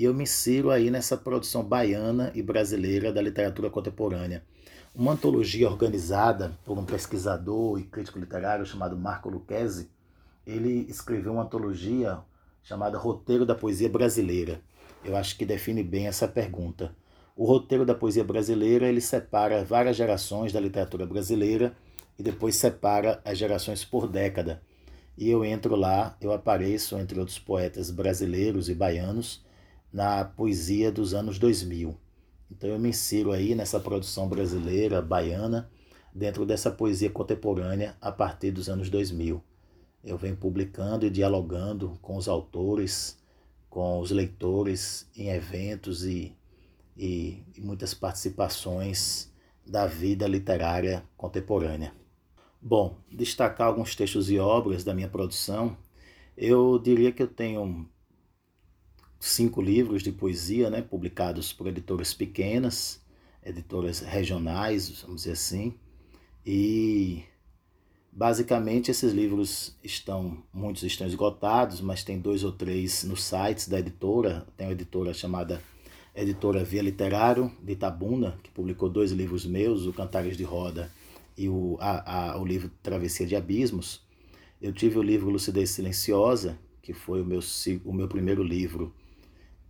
e 0.00 0.04
eu 0.04 0.14
me 0.14 0.22
insiro 0.22 0.70
aí 0.70 0.90
nessa 0.90 1.14
produção 1.14 1.62
baiana 1.62 2.32
e 2.34 2.42
brasileira 2.42 3.12
da 3.12 3.20
literatura 3.20 3.68
contemporânea. 3.68 4.42
Uma 4.94 5.12
antologia 5.12 5.68
organizada 5.68 6.58
por 6.64 6.78
um 6.78 6.86
pesquisador 6.86 7.78
e 7.78 7.82
crítico 7.82 8.18
literário 8.18 8.64
chamado 8.64 8.96
Marco 8.96 9.28
Lucchesi, 9.28 9.90
ele 10.46 10.86
escreveu 10.88 11.34
uma 11.34 11.42
antologia 11.42 12.18
chamada 12.62 12.96
Roteiro 12.96 13.44
da 13.44 13.54
Poesia 13.54 13.90
Brasileira. 13.90 14.62
Eu 15.04 15.14
acho 15.18 15.36
que 15.36 15.44
define 15.44 15.82
bem 15.82 16.06
essa 16.06 16.26
pergunta. 16.26 16.96
O 17.36 17.44
roteiro 17.44 17.84
da 17.84 17.94
poesia 17.94 18.24
brasileira 18.24 18.88
ele 18.88 19.02
separa 19.02 19.62
várias 19.62 19.96
gerações 19.96 20.50
da 20.50 20.60
literatura 20.60 21.04
brasileira 21.04 21.76
e 22.18 22.22
depois 22.22 22.56
separa 22.56 23.20
as 23.22 23.36
gerações 23.36 23.84
por 23.84 24.08
década. 24.08 24.62
E 25.16 25.28
eu 25.28 25.44
entro 25.44 25.76
lá, 25.76 26.16
eu 26.22 26.32
apareço 26.32 26.98
entre 26.98 27.18
outros 27.20 27.38
poetas 27.38 27.90
brasileiros 27.90 28.70
e 28.70 28.74
baianos 28.74 29.44
na 29.92 30.24
poesia 30.24 30.90
dos 30.90 31.14
anos 31.14 31.38
2000. 31.38 31.96
Então 32.50 32.68
eu 32.68 32.78
me 32.78 32.88
insiro 32.88 33.32
aí 33.32 33.54
nessa 33.54 33.78
produção 33.78 34.28
brasileira, 34.28 35.00
baiana, 35.00 35.70
dentro 36.14 36.44
dessa 36.44 36.70
poesia 36.70 37.10
contemporânea 37.10 37.96
a 38.00 38.10
partir 38.10 38.50
dos 38.50 38.68
anos 38.68 38.90
2000. 38.90 39.42
Eu 40.02 40.16
venho 40.16 40.36
publicando 40.36 41.06
e 41.06 41.10
dialogando 41.10 41.98
com 42.02 42.16
os 42.16 42.28
autores, 42.28 43.18
com 43.68 44.00
os 44.00 44.10
leitores 44.10 45.08
em 45.14 45.28
eventos 45.28 46.04
e, 46.04 46.36
e, 46.96 47.44
e 47.56 47.60
muitas 47.60 47.94
participações 47.94 49.30
da 49.66 49.86
vida 49.86 50.26
literária 50.26 51.04
contemporânea. 51.16 51.92
Bom, 52.60 52.98
destacar 53.10 53.68
alguns 53.68 53.94
textos 53.94 54.30
e 54.30 54.38
obras 54.38 54.82
da 54.82 54.92
minha 54.92 55.08
produção, 55.08 55.76
eu 56.36 56.78
diria 56.78 57.12
que 57.12 57.22
eu 57.22 57.28
tenho 57.28 57.88
cinco 59.20 59.60
livros 59.60 60.02
de 60.02 60.10
poesia, 60.10 60.70
né, 60.70 60.80
publicados 60.80 61.52
por 61.52 61.66
editoras 61.66 62.14
pequenas, 62.14 63.00
editoras 63.44 64.00
regionais, 64.00 65.02
vamos 65.02 65.22
dizer 65.22 65.32
assim, 65.32 65.74
e 66.44 67.22
basicamente 68.10 68.90
esses 68.90 69.12
livros 69.12 69.76
estão, 69.84 70.42
muitos 70.52 70.82
estão 70.82 71.06
esgotados, 71.06 71.82
mas 71.82 72.02
tem 72.02 72.18
dois 72.18 72.42
ou 72.42 72.50
três 72.50 73.04
nos 73.04 73.22
sites 73.22 73.68
da 73.68 73.78
editora, 73.78 74.46
tem 74.56 74.66
uma 74.66 74.72
editora 74.72 75.12
chamada 75.12 75.62
Editora 76.14 76.64
Via 76.64 76.82
Literário 76.82 77.52
de 77.62 77.72
Itabuna, 77.74 78.38
que 78.42 78.50
publicou 78.50 78.88
dois 78.88 79.12
livros 79.12 79.46
meus, 79.46 79.86
o 79.86 79.92
Cantares 79.92 80.36
de 80.36 80.42
Roda 80.42 80.90
e 81.36 81.48
o, 81.48 81.76
a, 81.78 82.32
a, 82.32 82.40
o 82.40 82.44
livro 82.44 82.70
Travessia 82.82 83.26
de 83.26 83.36
Abismos. 83.36 84.02
Eu 84.60 84.72
tive 84.72 84.98
o 84.98 85.02
livro 85.02 85.30
Lucidez 85.30 85.70
Silenciosa, 85.70 86.58
que 86.82 86.92
foi 86.92 87.22
o 87.22 87.24
meu, 87.24 87.40
o 87.84 87.92
meu 87.92 88.08
primeiro 88.08 88.42
livro, 88.42 88.92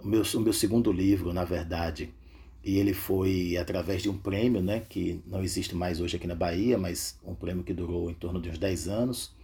o 0.02 0.06
meu, 0.06 0.22
o 0.22 0.40
meu 0.40 0.52
segundo 0.52 0.92
livro, 0.92 1.32
na 1.32 1.44
verdade, 1.44 2.12
e 2.64 2.78
ele 2.78 2.92
foi 2.92 3.56
através 3.56 4.02
de 4.02 4.10
um 4.10 4.16
prêmio, 4.16 4.62
né, 4.62 4.80
que 4.88 5.22
não 5.26 5.42
existe 5.42 5.74
mais 5.74 6.00
hoje 6.00 6.16
aqui 6.16 6.26
na 6.26 6.34
Bahia, 6.34 6.76
mas 6.76 7.18
um 7.24 7.34
prêmio 7.34 7.64
que 7.64 7.72
durou 7.72 8.10
em 8.10 8.14
torno 8.14 8.40
de 8.40 8.50
uns 8.50 8.58
10 8.58 8.88
anos, 8.88 9.34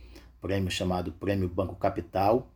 prêmio 0.41 0.71
chamado 0.71 1.13
Prêmio 1.13 1.49
Banco 1.49 1.75
Capital, 1.77 2.51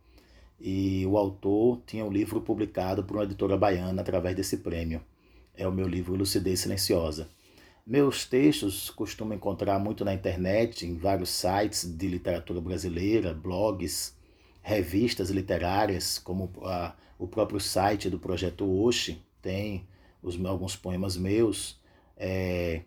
e 0.59 1.05
o 1.07 1.17
autor 1.17 1.81
tinha 1.87 2.05
um 2.05 2.11
livro 2.11 2.39
publicado 2.41 3.03
por 3.03 3.17
uma 3.17 3.23
editora 3.23 3.57
baiana 3.57 4.01
através 4.01 4.35
desse 4.35 4.57
prêmio. 4.57 5.01
É 5.55 5.67
o 5.67 5.71
meu 5.71 5.87
livro 5.87 6.15
Lucidez 6.15 6.59
Silenciosa. 6.59 7.27
Meus 7.85 8.25
textos 8.25 8.91
costumo 8.91 9.33
encontrar 9.33 9.79
muito 9.79 10.05
na 10.05 10.13
internet, 10.13 10.85
em 10.85 10.95
vários 10.95 11.29
sites 11.29 11.83
de 11.83 12.07
literatura 12.07 12.61
brasileira, 12.61 13.33
blogs, 13.33 14.15
revistas 14.61 15.29
literárias, 15.29 16.17
como 16.19 16.51
a, 16.63 16.95
o 17.17 17.27
próprio 17.27 17.59
site 17.59 18.09
do 18.09 18.19
Projeto 18.19 18.65
Oxe, 18.65 19.21
tem 19.41 19.87
os, 20.21 20.43
alguns 20.45 20.75
poemas 20.75 21.17
meus, 21.17 21.79
é, 22.15 22.83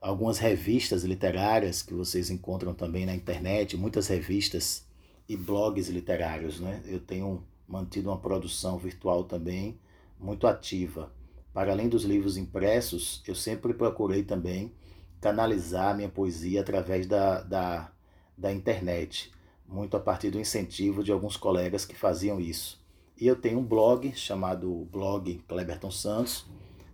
algumas 0.00 0.38
revistas 0.38 1.04
literárias 1.04 1.82
que 1.82 1.94
vocês 1.94 2.30
encontram 2.30 2.74
também 2.74 3.06
na 3.06 3.14
internet, 3.14 3.76
muitas 3.76 4.08
revistas 4.08 4.86
e 5.28 5.36
blogs 5.36 5.88
literários. 5.88 6.60
Né? 6.60 6.82
Eu 6.86 7.00
tenho 7.00 7.44
mantido 7.68 8.10
uma 8.10 8.18
produção 8.18 8.78
virtual 8.78 9.24
também 9.24 9.78
muito 10.18 10.46
ativa. 10.46 11.12
Para 11.52 11.72
além 11.72 11.88
dos 11.88 12.04
livros 12.04 12.36
impressos, 12.36 13.22
eu 13.26 13.34
sempre 13.34 13.74
procurei 13.74 14.22
também 14.22 14.72
canalizar 15.20 15.94
minha 15.94 16.08
poesia 16.08 16.62
através 16.62 17.06
da, 17.06 17.42
da, 17.42 17.92
da 18.36 18.52
internet, 18.52 19.30
muito 19.72 19.96
a 19.96 20.00
partir 20.00 20.30
do 20.30 20.38
incentivo 20.38 21.02
de 21.02 21.10
alguns 21.10 21.36
colegas 21.36 21.84
que 21.84 21.96
faziam 21.96 22.38
isso. 22.38 22.80
E 23.16 23.26
eu 23.26 23.36
tenho 23.36 23.58
um 23.58 23.64
blog 23.64 24.12
chamado 24.14 24.86
Blog 24.92 25.42
Cleberton 25.48 25.90
Santos, 25.90 26.44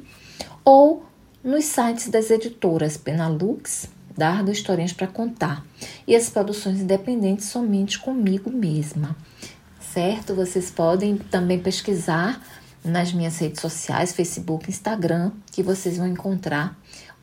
ou 0.63 1.03
nos 1.43 1.65
sites 1.65 2.09
das 2.09 2.29
editoras 2.29 2.97
Penalux, 2.97 3.89
Dardo 4.17 4.51
Historinhas 4.51 4.93
para 4.93 5.07
Contar 5.07 5.65
e 6.07 6.15
as 6.15 6.29
produções 6.29 6.81
independentes 6.81 7.45
somente 7.45 7.99
comigo 7.99 8.49
mesma, 8.49 9.15
certo? 9.79 10.35
Vocês 10.35 10.71
podem 10.71 11.17
também 11.17 11.59
pesquisar 11.59 12.41
nas 12.83 13.13
minhas 13.13 13.37
redes 13.37 13.61
sociais, 13.61 14.13
Facebook, 14.13 14.69
Instagram, 14.69 15.31
que 15.51 15.61
vocês 15.61 15.97
vão 15.97 16.07
encontrar 16.07 16.77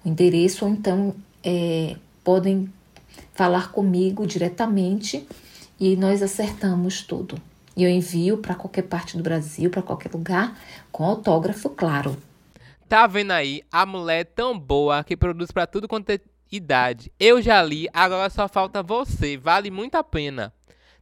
o 0.04 0.08
endereço 0.08 0.64
ou 0.64 0.70
então 0.70 1.14
é, 1.42 1.96
podem 2.22 2.72
falar 3.34 3.72
comigo 3.72 4.26
diretamente 4.26 5.26
e 5.78 5.96
nós 5.96 6.22
acertamos 6.22 7.02
tudo. 7.02 7.40
E 7.76 7.82
eu 7.82 7.90
envio 7.90 8.38
para 8.38 8.54
qualquer 8.54 8.82
parte 8.82 9.16
do 9.16 9.22
Brasil, 9.22 9.70
para 9.70 9.82
qualquer 9.82 10.12
lugar, 10.12 10.56
com 10.92 11.04
autógrafo, 11.04 11.68
claro. 11.70 12.16
Tá 12.88 13.06
vendo 13.06 13.32
aí? 13.32 13.62
A 13.72 13.84
mulher 13.84 14.20
é 14.20 14.24
tão 14.24 14.58
boa 14.58 15.02
que 15.02 15.16
produz 15.16 15.50
para 15.50 15.66
tudo 15.66 15.88
quanto 15.88 16.10
é 16.10 16.20
idade. 16.52 17.10
Eu 17.18 17.42
já 17.42 17.62
li, 17.62 17.88
agora 17.92 18.30
só 18.30 18.46
falta 18.46 18.82
você. 18.82 19.36
Vale 19.36 19.70
muito 19.70 19.96
a 19.96 20.04
pena. 20.04 20.52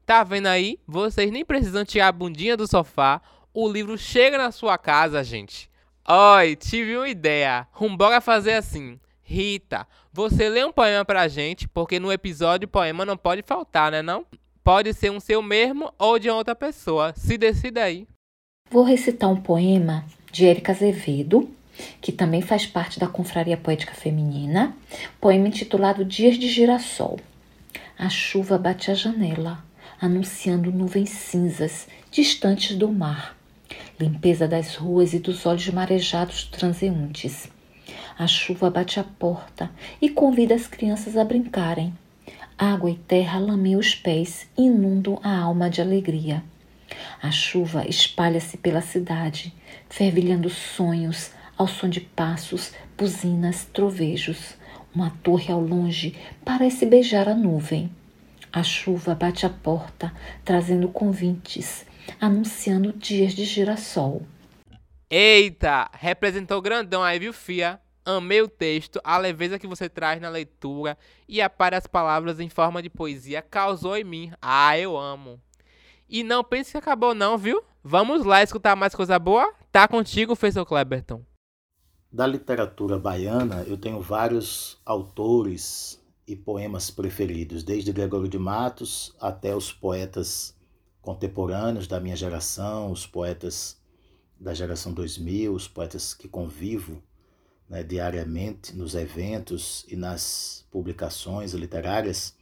Tá 0.06 0.24
vendo 0.24 0.46
aí? 0.46 0.78
Vocês 0.86 1.30
nem 1.30 1.44
precisam 1.44 1.84
tirar 1.84 2.08
a 2.08 2.12
bundinha 2.12 2.56
do 2.56 2.66
sofá. 2.66 3.20
O 3.52 3.68
livro 3.68 3.98
chega 3.98 4.38
na 4.38 4.50
sua 4.50 4.78
casa, 4.78 5.22
gente. 5.22 5.70
Oi, 6.08 6.56
tive 6.56 6.96
uma 6.96 7.08
ideia. 7.08 7.66
Vambora 7.78 8.20
fazer 8.20 8.54
assim. 8.54 8.98
Rita, 9.22 9.86
você 10.12 10.48
lê 10.48 10.64
um 10.64 10.72
poema 10.72 11.04
pra 11.04 11.28
gente, 11.28 11.68
porque 11.68 12.00
no 12.00 12.12
episódio 12.12 12.68
poema 12.68 13.04
não 13.04 13.16
pode 13.16 13.42
faltar, 13.42 13.90
né 13.90 14.02
não? 14.02 14.26
Pode 14.64 14.94
ser 14.94 15.10
um 15.10 15.18
seu 15.18 15.42
mesmo 15.42 15.92
ou 15.98 16.20
de 16.20 16.30
outra 16.30 16.54
pessoa. 16.54 17.12
Se 17.16 17.36
decida 17.36 17.82
aí. 17.82 18.06
Vou 18.70 18.84
recitar 18.84 19.28
um 19.28 19.40
poema 19.40 20.04
de 20.30 20.46
Érica 20.46 20.70
Azevedo, 20.70 21.50
que 22.00 22.12
também 22.12 22.40
faz 22.40 22.64
parte 22.64 23.00
da 23.00 23.08
Confraria 23.08 23.56
Poética 23.56 23.92
Feminina, 23.92 24.76
poema 25.20 25.48
intitulado 25.48 26.04
Dias 26.04 26.38
de 26.38 26.48
Girassol. 26.48 27.18
A 27.98 28.08
chuva 28.08 28.56
bate 28.56 28.90
à 28.90 28.94
janela, 28.94 29.64
anunciando 30.00 30.70
nuvens 30.70 31.10
cinzas 31.10 31.88
distantes 32.10 32.76
do 32.76 32.90
mar. 32.90 33.36
Limpeza 33.98 34.46
das 34.46 34.76
ruas 34.76 35.12
e 35.12 35.18
dos 35.18 35.44
olhos 35.44 35.68
marejados 35.70 36.44
transeuntes. 36.44 37.48
A 38.16 38.28
chuva 38.28 38.70
bate 38.70 39.00
à 39.00 39.04
porta 39.04 39.70
e 40.00 40.08
convida 40.08 40.54
as 40.54 40.68
crianças 40.68 41.16
a 41.16 41.24
brincarem. 41.24 41.92
Água 42.64 42.92
e 42.92 42.94
terra 42.94 43.40
lamem 43.40 43.74
os 43.74 43.92
pés 43.92 44.46
inundam 44.56 45.18
a 45.20 45.36
alma 45.36 45.68
de 45.68 45.80
alegria. 45.80 46.44
A 47.20 47.28
chuva 47.28 47.84
espalha-se 47.88 48.56
pela 48.56 48.80
cidade, 48.80 49.52
fervilhando 49.90 50.48
sonhos 50.48 51.32
ao 51.58 51.66
som 51.66 51.88
de 51.88 52.00
passos, 52.00 52.72
buzinas, 52.96 53.64
trovejos. 53.64 54.54
Uma 54.94 55.10
torre 55.24 55.52
ao 55.52 55.60
longe 55.60 56.14
parece 56.44 56.86
beijar 56.86 57.28
a 57.28 57.34
nuvem. 57.34 57.90
A 58.52 58.62
chuva 58.62 59.12
bate 59.12 59.44
à 59.44 59.50
porta, 59.50 60.14
trazendo 60.44 60.88
convites, 60.88 61.84
anunciando 62.20 62.92
dias 62.92 63.32
de 63.34 63.44
girassol. 63.44 64.22
Eita, 65.10 65.90
representou 65.94 66.62
grandão 66.62 67.02
aí, 67.02 67.18
viu, 67.18 67.32
Fia? 67.32 67.81
Amei 68.04 68.42
o 68.42 68.48
texto, 68.48 69.00
a 69.04 69.16
leveza 69.16 69.58
que 69.58 69.66
você 69.66 69.88
traz 69.88 70.20
na 70.20 70.28
leitura 70.28 70.98
e 71.28 71.40
a 71.40 71.48
par 71.48 71.72
as 71.72 71.86
palavras 71.86 72.40
em 72.40 72.48
forma 72.48 72.82
de 72.82 72.90
poesia 72.90 73.40
causou 73.42 73.96
em 73.96 74.02
mim. 74.02 74.32
Ah, 74.42 74.76
eu 74.76 74.98
amo. 74.98 75.40
E 76.08 76.24
não 76.24 76.42
pense 76.42 76.72
que 76.72 76.78
acabou 76.78 77.14
não, 77.14 77.38
viu? 77.38 77.62
Vamos 77.82 78.24
lá 78.24 78.42
escutar 78.42 78.74
mais 78.74 78.94
coisa 78.94 79.18
boa? 79.18 79.54
Tá 79.70 79.86
contigo, 79.86 80.34
Feisal 80.34 80.66
Kleberton. 80.66 81.24
Da 82.10 82.26
literatura 82.26 82.98
baiana, 82.98 83.62
eu 83.66 83.76
tenho 83.76 84.00
vários 84.00 84.80
autores 84.84 85.98
e 86.26 86.36
poemas 86.36 86.90
preferidos, 86.90 87.62
desde 87.62 87.92
Gregório 87.92 88.28
de 88.28 88.38
Matos 88.38 89.14
até 89.20 89.54
os 89.54 89.72
poetas 89.72 90.54
contemporâneos 91.00 91.86
da 91.86 92.00
minha 92.00 92.16
geração, 92.16 92.90
os 92.90 93.06
poetas 93.06 93.80
da 94.38 94.52
geração 94.52 94.92
2000, 94.92 95.54
os 95.54 95.68
poetas 95.68 96.14
que 96.14 96.28
convivo 96.28 97.02
né, 97.72 97.82
diariamente 97.82 98.76
nos 98.76 98.94
eventos 98.94 99.86
e 99.88 99.96
nas 99.96 100.66
publicações 100.70 101.54
literárias. 101.54 102.36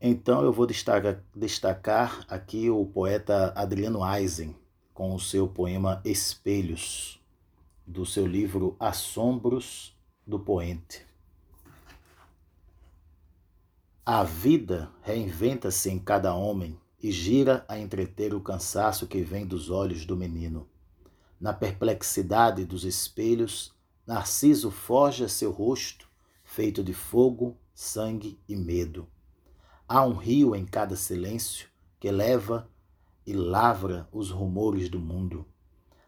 Então 0.00 0.42
eu 0.42 0.50
vou 0.50 0.66
destacar, 0.66 1.22
destacar 1.36 2.24
aqui 2.28 2.70
o 2.70 2.86
poeta 2.86 3.52
Adriano 3.54 4.00
Eisen 4.10 4.56
com 4.94 5.14
o 5.14 5.20
seu 5.20 5.46
poema 5.46 6.00
Espelhos, 6.02 7.20
do 7.86 8.06
seu 8.06 8.26
livro 8.26 8.74
Assombros 8.80 9.94
do 10.26 10.40
Poente. 10.40 11.04
A 14.04 14.24
vida 14.24 14.90
reinventa-se 15.02 15.90
em 15.90 15.98
cada 15.98 16.34
homem 16.34 16.80
e 17.02 17.12
gira 17.12 17.66
a 17.68 17.78
entreter 17.78 18.32
o 18.32 18.40
cansaço 18.40 19.06
que 19.06 19.20
vem 19.20 19.44
dos 19.44 19.68
olhos 19.68 20.06
do 20.06 20.16
menino. 20.16 20.71
Na 21.42 21.52
perplexidade 21.52 22.64
dos 22.64 22.84
espelhos, 22.84 23.74
Narciso 24.06 24.70
forja 24.70 25.28
seu 25.28 25.50
rosto, 25.50 26.08
feito 26.44 26.84
de 26.84 26.94
fogo, 26.94 27.56
sangue 27.74 28.40
e 28.48 28.54
medo. 28.54 29.08
Há 29.88 30.06
um 30.06 30.14
rio 30.14 30.54
em 30.54 30.64
cada 30.64 30.94
silêncio 30.94 31.68
que 31.98 32.12
leva 32.12 32.70
e 33.26 33.32
lavra 33.32 34.08
os 34.12 34.30
rumores 34.30 34.88
do 34.88 35.00
mundo. 35.00 35.44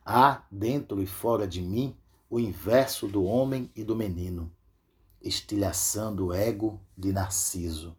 Há, 0.06 0.44
dentro 0.52 1.02
e 1.02 1.06
fora 1.06 1.48
de 1.48 1.60
mim, 1.60 1.96
o 2.30 2.38
inverso 2.38 3.08
do 3.08 3.24
homem 3.24 3.68
e 3.74 3.82
do 3.82 3.96
menino, 3.96 4.52
estilhaçando 5.20 6.26
o 6.26 6.32
ego 6.32 6.80
de 6.96 7.12
Narciso. 7.12 7.96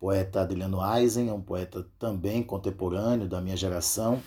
Poeta 0.00 0.40
Adriano 0.40 0.78
Eisen 0.96 1.28
é 1.28 1.32
um 1.34 1.42
poeta 1.42 1.86
também 1.98 2.42
contemporâneo 2.42 3.28
da 3.28 3.42
minha 3.42 3.58
geração 3.58 4.22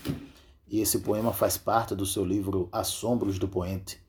e 0.67 0.81
esse 0.81 0.99
poema 0.99 1.31
faz 1.31 1.57
parte 1.57 1.95
do 1.95 2.05
seu 2.05 2.25
livro 2.25 2.67
Assombros 2.71 3.39
do 3.39 3.47
Poente. 3.47 4.01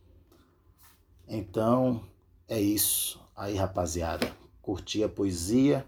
Então, 1.27 2.03
é 2.49 2.61
isso. 2.61 3.21
Aí, 3.37 3.55
rapaziada, 3.55 4.35
curti 4.61 5.05
a 5.05 5.09
poesia, 5.09 5.87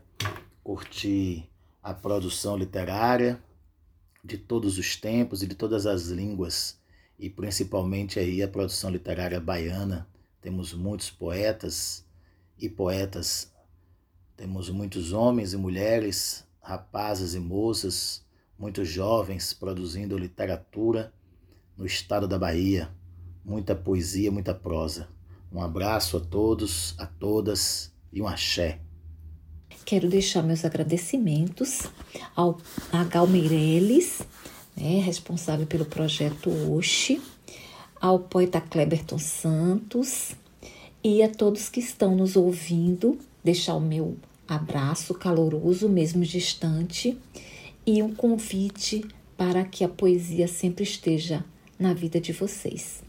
curti 0.62 1.50
a 1.82 1.92
produção 1.92 2.56
literária 2.56 3.42
de 4.22 4.38
todos 4.38 4.78
os 4.78 4.96
tempos 4.96 5.42
e 5.42 5.46
de 5.46 5.54
todas 5.54 5.86
as 5.86 6.08
línguas, 6.08 6.78
e 7.18 7.28
principalmente 7.28 8.20
aí 8.20 8.42
a 8.42 8.48
produção 8.48 8.90
literária 8.90 9.40
baiana. 9.40 10.06
Temos 10.40 10.72
muitos 10.72 11.10
poetas 11.10 12.04
e 12.58 12.68
poetas, 12.68 13.52
temos 14.36 14.70
muitos 14.70 15.12
homens 15.12 15.52
e 15.52 15.56
mulheres, 15.56 16.46
rapazes 16.62 17.34
e 17.34 17.40
moças, 17.40 18.24
muitos 18.60 18.86
jovens 18.86 19.54
produzindo 19.54 20.18
literatura 20.18 21.10
no 21.78 21.86
estado 21.86 22.28
da 22.28 22.38
Bahia, 22.38 22.90
muita 23.42 23.74
poesia, 23.74 24.30
muita 24.30 24.52
prosa. 24.52 25.08
Um 25.50 25.62
abraço 25.62 26.18
a 26.18 26.20
todos, 26.20 26.94
a 26.98 27.06
todas 27.06 27.90
e 28.12 28.20
um 28.20 28.28
axé. 28.28 28.78
Quero 29.86 30.10
deixar 30.10 30.42
meus 30.42 30.62
agradecimentos 30.62 31.86
ao 32.36 32.58
Gal 33.10 33.26
Meirelles, 33.26 34.20
né, 34.76 35.00
responsável 35.00 35.66
pelo 35.66 35.86
projeto 35.86 36.50
Oxi, 36.70 37.20
ao 37.98 38.18
poeta 38.18 38.60
Kleberton 38.60 39.18
Santos 39.18 40.32
e 41.02 41.22
a 41.22 41.30
todos 41.30 41.70
que 41.70 41.80
estão 41.80 42.14
nos 42.14 42.36
ouvindo, 42.36 43.18
deixar 43.42 43.74
o 43.74 43.80
meu 43.80 44.18
abraço 44.46 45.14
caloroso, 45.14 45.88
mesmo 45.88 46.24
distante, 46.24 47.18
e 47.92 48.04
um 48.04 48.14
convite 48.14 49.04
para 49.36 49.64
que 49.64 49.82
a 49.82 49.88
poesia 49.88 50.46
sempre 50.46 50.84
esteja 50.84 51.44
na 51.76 51.92
vida 51.92 52.20
de 52.20 52.32
vocês. 52.32 53.02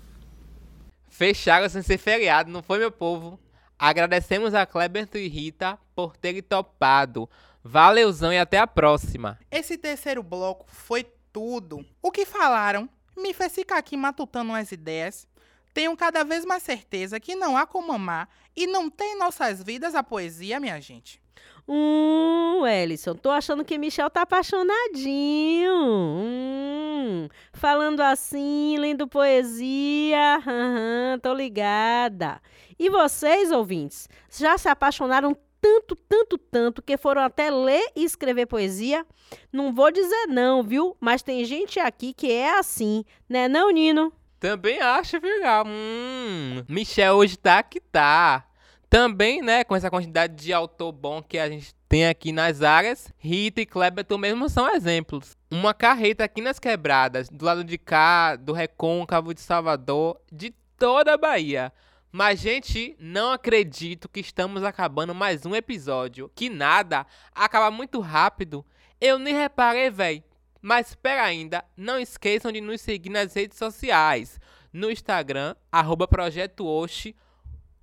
Fecharam 1.08 1.70
sem 1.70 1.84
ser 1.84 2.00
feriado, 2.00 2.50
não 2.50 2.64
foi, 2.64 2.80
meu 2.80 2.92
povo? 2.92 3.40
Agradecemos 3.78 4.56
a 4.56 4.66
Kleberto 4.66 5.20
e 5.20 5.28
Rita 5.28 5.78
por 5.94 6.18
terem 6.18 6.42
topado. 6.42 7.30
Valeuzão 7.64 8.34
e 8.34 8.40
até 8.40 8.58
a 8.58 8.66
próxima. 8.66 9.38
Esse 9.52 9.78
terceiro 9.78 10.24
bloco 10.24 10.66
foi 10.68 11.06
tudo. 11.32 11.86
O 12.02 12.12
que 12.12 12.26
falaram 12.26 12.90
me 13.16 13.36
fez 13.36 13.54
ficar 13.54 13.78
aqui 13.78 13.96
matutando 13.96 14.50
umas 14.50 14.72
ideias. 14.72 15.28
tenho 15.76 15.96
cada 15.96 16.24
vez 16.24 16.44
mais 16.44 16.64
certeza 16.64 17.20
que 17.20 17.36
não 17.36 17.56
há 17.56 17.68
como 17.68 17.94
amar 17.94 18.28
e 18.56 18.66
não 18.66 18.90
tem 18.90 19.14
em 19.14 19.20
nossas 19.20 19.62
vidas 19.62 19.94
a 19.94 20.02
poesia, 20.02 20.60
minha 20.60 20.82
gente. 20.82 21.21
Hum, 21.68 22.66
Ellison, 22.68 23.16
tô 23.16 23.30
achando 23.30 23.64
que 23.64 23.78
Michel 23.78 24.10
tá 24.10 24.24
apaixonadinho. 24.24 25.74
Hum, 25.74 27.30
falando 27.54 28.02
assim, 28.02 28.78
lendo 28.78 29.08
poesia. 29.08 30.42
Uhum, 30.46 31.20
tô 31.20 31.34
ligada. 31.34 32.42
E 32.78 32.90
vocês, 32.90 33.52
ouvintes, 33.52 34.10
já 34.30 34.58
se 34.58 34.68
apaixonaram 34.68 35.36
tanto, 35.62 35.96
tanto, 35.96 36.38
tanto 36.38 36.82
que 36.82 36.98
foram 36.98 37.22
até 37.22 37.52
ler 37.52 37.86
e 37.96 38.04
escrever 38.04 38.48
poesia? 38.48 39.06
Não 39.54 39.72
vou 39.72 39.92
dizer 39.92 40.26
não, 40.28 40.64
viu? 40.64 40.98
Mas 41.00 41.22
tem 41.22 41.46
gente 41.46 41.80
aqui 41.80 42.14
que 42.14 42.32
é 42.32 42.58
assim, 42.58 43.06
né, 43.30 43.48
não, 43.48 43.70
Nino? 43.70 44.12
Também 44.40 44.82
acho, 44.82 45.20
viu, 45.20 45.30
Hum, 45.68 46.64
Michel 46.68 47.16
hoje 47.16 47.38
tá 47.38 47.62
que 47.62 47.80
tá. 47.80 48.44
Também, 48.92 49.42
né, 49.42 49.64
com 49.64 49.74
essa 49.74 49.90
quantidade 49.90 50.36
de 50.36 50.52
autor 50.52 50.92
bom 50.92 51.24
que 51.24 51.38
a 51.38 51.48
gente 51.48 51.74
tem 51.88 52.10
aqui 52.10 52.34
nas 52.34 52.62
áreas, 52.62 53.10
Rita 53.18 53.62
e 53.62 53.66
Kleberton 53.66 54.18
mesmo 54.18 54.50
são 54.50 54.70
exemplos. 54.70 55.38
Uma 55.50 55.74
carreta 55.74 56.26
aqui 56.26 56.42
nas 56.42 56.60
quebradas, 56.60 57.30
do 57.30 57.46
lado 57.46 57.64
de 57.64 57.78
cá, 57.78 58.36
do 58.36 58.52
Recôncavo 58.52 59.34
de 59.34 59.40
Salvador, 59.40 60.20
de 60.30 60.54
toda 60.78 61.14
a 61.14 61.18
Bahia. 61.18 61.72
Mas, 62.12 62.42
gente, 62.42 62.94
não 63.00 63.32
acredito 63.32 64.10
que 64.10 64.20
estamos 64.20 64.62
acabando 64.62 65.16
mais 65.16 65.46
um 65.46 65.56
episódio. 65.56 66.30
Que 66.36 66.50
nada, 66.50 67.08
acaba 67.34 67.72
muito 67.72 68.02
rápido. 68.02 68.66
Eu 69.00 69.18
nem 69.18 69.34
reparei, 69.34 69.90
véi. 69.90 70.22
Mas 70.62 70.90
espera 70.90 71.24
ainda, 71.24 71.64
não 71.78 71.98
esqueçam 71.98 72.52
de 72.52 72.60
nos 72.60 72.82
seguir 72.82 73.10
nas 73.10 73.34
redes 73.34 73.58
sociais. 73.58 74.38
No 74.74 74.92
Instagram, 74.92 75.56
arroba 75.72 76.10
Projeto 76.10 76.66
Oxi, 76.66 77.16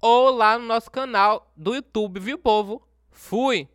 ou 0.00 0.30
lá 0.30 0.58
no 0.58 0.66
nosso 0.66 0.90
canal 0.90 1.50
do 1.56 1.74
YouTube, 1.74 2.20
viu, 2.20 2.38
povo? 2.38 2.82
Fui! 3.10 3.68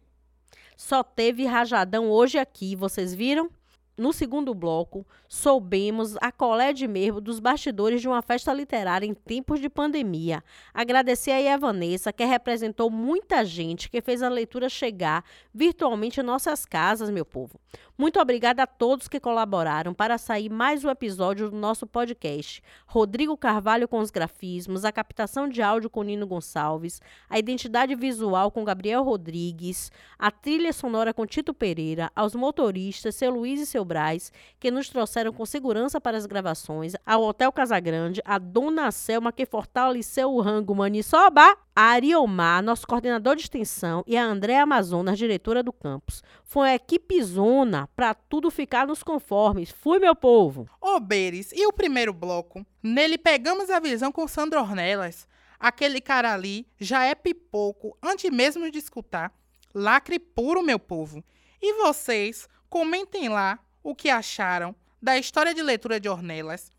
Só 0.76 1.04
teve 1.04 1.46
rajadão 1.46 2.10
hoje 2.10 2.38
aqui, 2.38 2.76
vocês 2.76 3.14
viram? 3.14 3.50
No 3.96 4.12
segundo 4.12 4.56
bloco, 4.56 5.06
soubemos 5.28 6.16
a 6.20 6.32
colé 6.32 6.74
de 6.74 6.88
merda 6.88 7.22
dos 7.22 7.40
bastidores 7.40 8.02
de 8.02 8.08
uma 8.08 8.24
festa 8.24 8.52
literária 8.52 9.06
em 9.06 9.14
tempos 9.14 9.60
de 9.60 9.70
pandemia. 9.70 10.44
Agradecer 10.74 11.30
aí 11.30 11.48
a 11.48 11.58
Vanessa, 11.58 12.12
que 12.12 12.26
representou 12.26 12.90
muita 12.90 13.46
gente, 13.46 13.92
que 13.92 14.02
fez 14.02 14.24
a 14.24 14.30
leitura 14.30 14.68
chegar 14.68 15.24
virtualmente 15.54 16.20
em 16.20 16.24
nossas 16.24 16.66
casas, 16.66 17.12
meu 17.12 17.24
povo. 17.24 17.60
Muito 17.96 18.20
obrigada 18.20 18.64
a 18.64 18.68
todos 18.68 19.08
que 19.08 19.20
colaboraram 19.20 19.94
para 19.94 20.18
sair 20.18 20.50
mais 20.50 20.84
um 20.84 20.90
episódio 20.90 21.52
do 21.52 21.56
nosso 21.56 21.86
podcast. 21.86 22.64
Rodrigo 22.88 23.38
Carvalho 23.38 23.88
com 23.88 24.00
os 24.00 24.10
grafismos, 24.10 24.84
a 24.84 24.92
captação 24.92 25.48
de 25.48 25.62
áudio 25.62 25.92
com 25.92 26.02
Nino 26.02 26.26
Gonçalves, 26.26 27.00
a 27.30 27.38
identidade 27.38 27.94
visual 27.94 28.50
com 28.50 28.64
Gabriel 28.64 29.04
Rodrigues, 29.04 29.92
a 30.18 30.32
trilha 30.32 30.74
sonora 30.74 31.14
com 31.14 31.28
Tito 31.28 31.54
Pereira, 31.54 32.12
aos 32.16 32.34
motoristas, 32.34 33.14
seu 33.14 33.30
Luiz 33.30 33.62
e 33.62 33.66
seu 33.68 33.83
Braz, 33.84 34.32
que 34.60 34.72
nos 34.72 34.90
trouxeram 34.90 35.34
com 35.34 35.46
segurança 35.46 36.00
para 36.00 36.18
as 36.18 36.26
gravações, 36.26 36.94
ao 37.06 37.24
Hotel 37.24 37.52
Casagrande, 37.52 38.22
a 38.26 38.38
Dona 38.38 38.92
Selma, 38.92 39.32
que 39.32 39.46
fortaleceu 39.46 40.34
o 40.34 40.42
rango 40.42 40.76
Maniçoba, 40.76 41.58
a 41.76 41.82
Ariomar, 41.82 42.62
nosso 42.64 42.88
coordenador 42.88 43.36
de 43.36 43.44
extensão, 43.44 44.04
e 44.06 44.16
a 44.16 44.24
Andréa 44.24 44.64
Amazonas, 44.64 45.18
diretora 45.18 45.64
do 45.64 45.74
campus. 45.74 46.22
Foi 46.44 46.68
uma 46.68 46.76
equipe 46.76 47.22
zona 47.24 47.90
para 47.96 48.14
tudo 48.14 48.52
ficar 48.52 48.86
nos 48.88 49.04
conformes. 49.04 49.72
Fui, 49.72 50.00
meu 50.00 50.16
povo! 50.16 50.70
Ô, 50.80 51.00
Beres, 51.00 51.52
e 51.54 51.66
o 51.66 51.74
primeiro 51.74 52.14
bloco? 52.14 52.66
Nele 52.82 53.18
pegamos 53.18 53.70
a 53.70 53.80
visão 53.80 54.12
com 54.12 54.28
Sandro 54.28 54.60
Ornelas. 54.60 55.28
Aquele 55.60 56.02
cara 56.02 56.34
ali 56.34 56.68
já 56.78 57.06
é 57.06 57.16
pipoco 57.16 57.98
antes 58.04 58.30
mesmo 58.30 58.70
de 58.70 58.78
escutar. 58.78 59.32
Lacre 59.74 60.20
puro, 60.20 60.62
meu 60.62 60.78
povo. 60.78 61.24
E 61.62 61.74
vocês, 61.82 62.50
comentem 62.70 63.30
lá 63.30 63.58
o 63.84 63.94
que 63.94 64.10
acharam 64.10 64.74
da 65.02 65.18
história 65.18 65.54
de 65.54 65.62
leitura 65.62 66.00
de 66.00 66.08
Ornelas. 66.08 66.72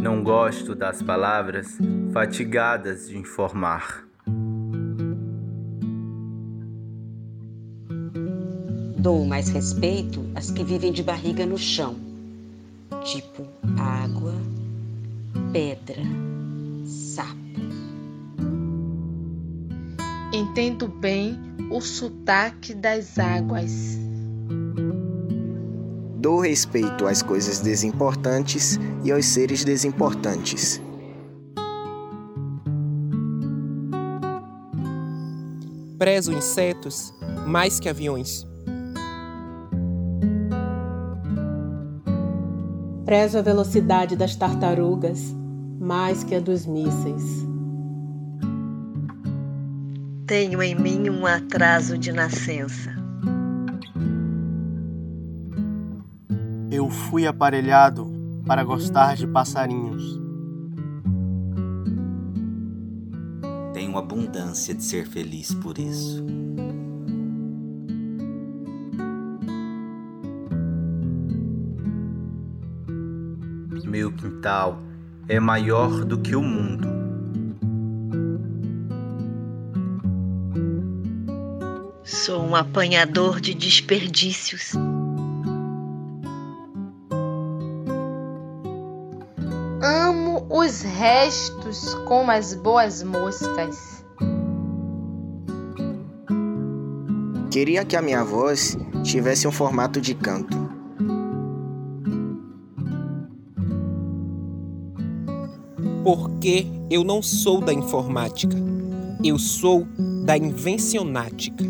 Não 0.00 0.22
gosto 0.22 0.74
das 0.74 1.02
palavras 1.02 1.78
fatigadas 2.12 3.08
de 3.08 3.16
informar. 3.16 4.04
Dou 8.98 9.24
mais 9.24 9.48
respeito 9.48 10.24
às 10.34 10.50
que 10.50 10.62
vivem 10.62 10.92
de 10.92 11.02
barriga 11.02 11.46
no 11.46 11.56
chão, 11.56 11.96
tipo 13.04 13.46
água, 13.78 14.34
pedra, 15.52 16.02
sapo. 16.84 17.38
Entendo 20.32 20.88
bem 20.88 21.38
o 21.70 21.80
sotaque 21.80 22.74
das 22.74 23.18
águas. 23.18 24.07
Dou 26.18 26.40
respeito 26.40 27.06
às 27.06 27.22
coisas 27.22 27.60
desimportantes 27.60 28.76
e 29.04 29.12
aos 29.12 29.24
seres 29.24 29.62
desimportantes. 29.62 30.82
Prezo 35.96 36.32
insetos 36.32 37.14
mais 37.46 37.78
que 37.78 37.88
aviões. 37.88 38.44
Prezo 43.04 43.38
a 43.38 43.42
velocidade 43.42 44.16
das 44.16 44.34
tartarugas 44.34 45.32
mais 45.80 46.24
que 46.24 46.34
a 46.34 46.40
dos 46.40 46.66
mísseis. 46.66 47.46
Tenho 50.26 50.60
em 50.64 50.74
mim 50.74 51.08
um 51.10 51.24
atraso 51.24 51.96
de 51.96 52.10
nascença. 52.10 52.97
Eu 56.88 56.92
fui 56.92 57.26
aparelhado 57.26 58.10
para 58.46 58.64
gostar 58.64 59.14
de 59.14 59.26
passarinhos. 59.26 60.18
Tenho 63.74 63.98
abundância 63.98 64.74
de 64.74 64.82
ser 64.82 65.06
feliz 65.06 65.52
por 65.52 65.78
isso. 65.78 66.24
Meu 73.84 74.10
quintal 74.10 74.78
é 75.28 75.38
maior 75.38 76.06
do 76.06 76.18
que 76.18 76.34
o 76.34 76.42
mundo. 76.42 76.88
Sou 82.02 82.42
um 82.42 82.56
apanhador 82.56 83.42
de 83.42 83.52
desperdícios. 83.52 84.72
Os 90.78 90.82
restos 90.82 91.94
como 92.06 92.30
as 92.30 92.54
boas 92.54 93.02
moscas. 93.02 94.04
Queria 97.50 97.84
que 97.84 97.96
a 97.96 98.02
minha 98.02 98.22
voz 98.22 98.76
tivesse 99.02 99.48
um 99.48 99.50
formato 99.50 100.00
de 100.00 100.14
canto. 100.14 100.56
Porque 106.04 106.66
eu 106.88 107.02
não 107.02 107.22
sou 107.22 107.60
da 107.60 107.72
informática, 107.72 108.56
eu 109.24 109.36
sou 109.36 109.84
da 110.24 110.36
invencionática. 110.36 111.64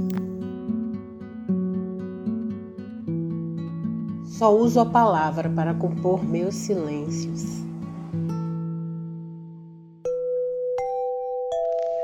Só 4.27 4.55
uso 4.55 4.79
a 4.81 4.87
palavra 4.87 5.49
para 5.49 5.73
compor 5.75 6.23
meus 6.23 6.55
silêncios. 6.55 7.68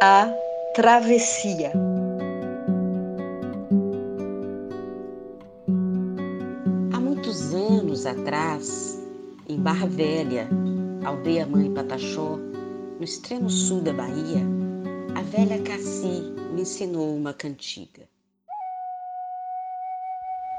A 0.06 0.30
travessia. 0.74 1.72
Há 6.92 7.00
muitos 7.00 7.54
anos 7.54 8.04
atrás, 8.04 9.00
em 9.48 9.58
Barra 9.58 9.86
Velha, 9.86 10.46
aldeia 11.06 11.46
Mãe 11.46 11.72
Pataxó, 11.72 12.36
no 12.98 13.02
extremo 13.02 13.48
sul 13.48 13.80
da 13.80 13.94
Bahia, 13.94 14.42
a 15.14 15.22
velha 15.22 15.58
Cassi 15.62 16.34
me 16.52 16.60
ensinou 16.60 17.16
uma 17.16 17.32
cantiga. 17.32 18.06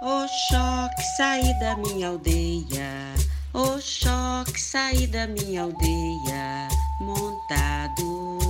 Oxóque, 0.01 1.03
saí 1.17 1.59
da 1.59 1.77
minha 1.77 2.07
aldeia, 2.07 3.13
Oxóque, 3.53 4.59
saí 4.59 5.05
da 5.05 5.27
minha 5.27 5.61
aldeia, 5.61 6.67
montado 6.99 8.44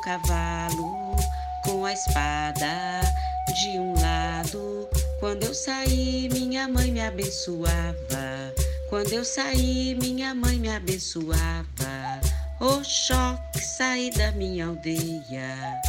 cavalo, 0.00 1.16
com 1.64 1.84
a 1.84 1.92
espada 1.92 3.02
de 3.54 3.78
um 3.78 3.94
lado. 4.00 4.88
Quando 5.18 5.44
eu 5.44 5.54
saí, 5.54 6.28
minha 6.32 6.68
mãe 6.68 6.90
me 6.90 7.00
abençoava. 7.00 8.54
Quando 8.88 9.12
eu 9.12 9.24
saí, 9.24 9.94
minha 10.00 10.34
mãe 10.34 10.58
me 10.58 10.68
abençoava. 10.68 12.20
Oxóque, 12.60 13.60
saí 13.60 14.10
da 14.10 14.32
minha 14.32 14.66
aldeia. 14.66 15.80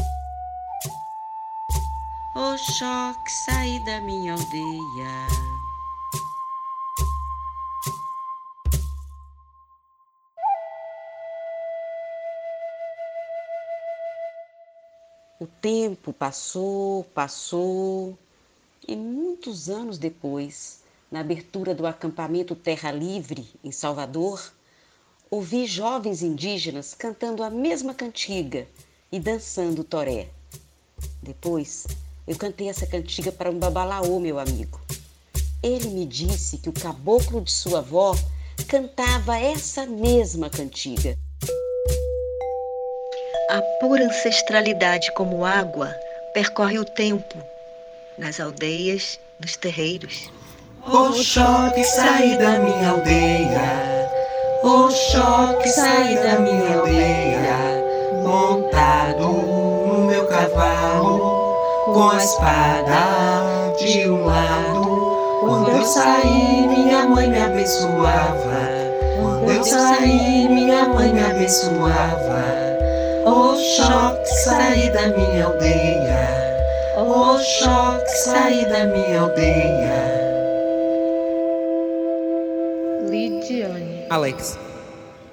Oxóque, 2.35 3.31
saí 3.45 3.83
da 3.85 3.99
minha 4.01 4.33
aldeia. 4.33 5.60
O 15.41 15.47
tempo 15.47 16.13
passou, 16.13 17.03
passou, 17.15 18.15
e 18.87 18.95
muitos 18.95 19.71
anos 19.71 19.97
depois, 19.97 20.83
na 21.09 21.21
abertura 21.21 21.73
do 21.73 21.87
acampamento 21.87 22.55
Terra 22.55 22.91
Livre, 22.91 23.49
em 23.63 23.71
Salvador, 23.71 24.53
ouvi 25.31 25.65
jovens 25.65 26.21
indígenas 26.21 26.93
cantando 26.93 27.41
a 27.41 27.49
mesma 27.49 27.91
cantiga 27.91 28.67
e 29.11 29.19
dançando 29.19 29.83
toré. 29.83 30.29
Depois, 31.23 31.87
eu 32.27 32.37
cantei 32.37 32.69
essa 32.69 32.85
cantiga 32.85 33.31
para 33.31 33.49
um 33.49 33.57
babalaô, 33.57 34.19
meu 34.19 34.37
amigo. 34.37 34.79
Ele 35.63 35.87
me 35.87 36.05
disse 36.05 36.59
que 36.59 36.69
o 36.69 36.73
caboclo 36.73 37.41
de 37.41 37.51
sua 37.51 37.79
avó 37.79 38.15
cantava 38.67 39.39
essa 39.39 39.87
mesma 39.87 40.51
cantiga. 40.51 41.17
A 43.51 43.61
pura 43.81 44.05
ancestralidade 44.05 45.11
como 45.11 45.43
água 45.43 45.93
percorre 46.33 46.79
o 46.79 46.85
tempo, 46.85 47.35
nas 48.17 48.39
aldeias, 48.39 49.19
nos 49.41 49.57
terreiros. 49.57 50.31
Oxóque, 50.87 51.83
saí 51.83 52.37
da 52.37 52.59
minha 52.59 52.91
aldeia. 52.91 54.09
Oxóque, 54.63 55.67
saí 55.67 56.15
da 56.15 56.39
minha 56.39 56.79
aldeia. 56.79 58.23
Montado 58.23 59.27
no 59.27 60.05
meu 60.05 60.25
cavalo, 60.27 61.53
com 61.93 62.09
a 62.09 62.17
espada 62.23 63.73
de 63.77 64.09
um 64.09 64.27
lado. 64.27 65.41
Quando 65.41 65.71
eu 65.71 65.83
saí, 65.83 66.67
minha 66.69 67.05
mãe 67.05 67.27
me 67.27 67.41
abençoava. 67.41 68.69
Quando 69.19 69.51
eu 69.51 69.63
saí, 69.65 70.47
minha 70.47 70.85
mãe 70.85 71.11
me 71.11 71.21
abençoava. 71.21 72.70
Oxóque, 73.25 74.25
saí 74.43 74.89
da 74.89 75.07
minha 75.09 75.45
aldeia. 75.45 76.27
Oxóque, 76.97 78.09
saí 78.09 78.65
da 78.65 78.85
minha 78.85 79.21
aldeia. 79.21 80.01
Lidiane. 83.07 84.07
Alex. 84.09 84.57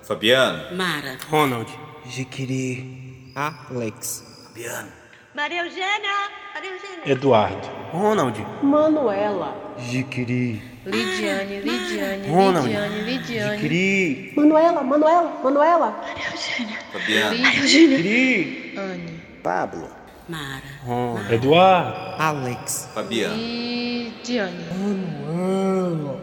Fabiano. 0.03 0.77
Mara. 0.77 1.17
Ronald. 1.31 1.69
Jiquiri. 2.07 3.33
Alex. 3.35 4.23
Fabiano. 4.49 4.89
Maria 5.35 5.63
Eugênia! 5.65 6.31
Maria 6.55 6.71
Eugênia! 6.73 7.13
Eduardo. 7.13 7.69
Ronald. 7.93 8.37
Manuela. 8.63 9.55
Jiquiri. 9.79 10.63
Lidiane, 10.91 11.61
Lidiane, 11.61 12.29
Ronald. 12.29 12.67
Lidiane, 12.67 13.03
Lidiane. 13.05 13.57
Jiquiri. 13.59 14.33
Manuela, 14.37 14.83
Manuela, 14.83 15.31
Manuela. 15.45 15.89
Maria 16.01 16.27
Eugênia. 16.33 16.79
Fabiano. 16.93 17.37
Jiquiri. 17.67 18.75
Anne. 18.77 19.21
Pablo. 19.43 19.89
Mara. 20.29 20.63
Ronald. 20.87 21.33
Eduardo. 21.33 22.17
Alex. 22.19 22.89
Fabiano. 22.95 23.35
Lidiane. 23.37 24.65
Manuela. 24.73 26.15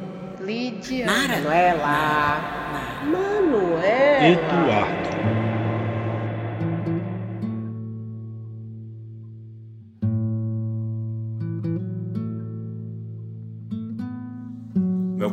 Lidiane. 0.41 1.05
Mara. 1.05 1.35
Manuela. 1.37 2.37
Manuela. 3.05 4.27
Eduardo. 4.31 5.04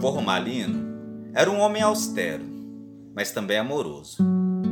Avô 0.03 0.11
Romalino 0.11 1.31
era 1.33 1.49
um 1.49 1.61
homem 1.61 1.81
austero, 1.81 2.45
mas 3.15 3.31
também 3.31 3.57
amoroso, 3.57 4.16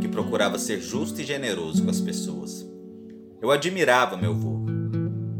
que 0.01 0.09
procurava 0.09 0.59
ser 0.59 0.81
justo 0.81 1.20
e 1.20 1.24
generoso 1.24 1.85
com 1.85 1.90
as 1.90 2.01
pessoas. 2.01 2.69
Eu 3.40 3.52
admirava 3.52 4.16
meu 4.16 4.32
avô. 4.32 4.66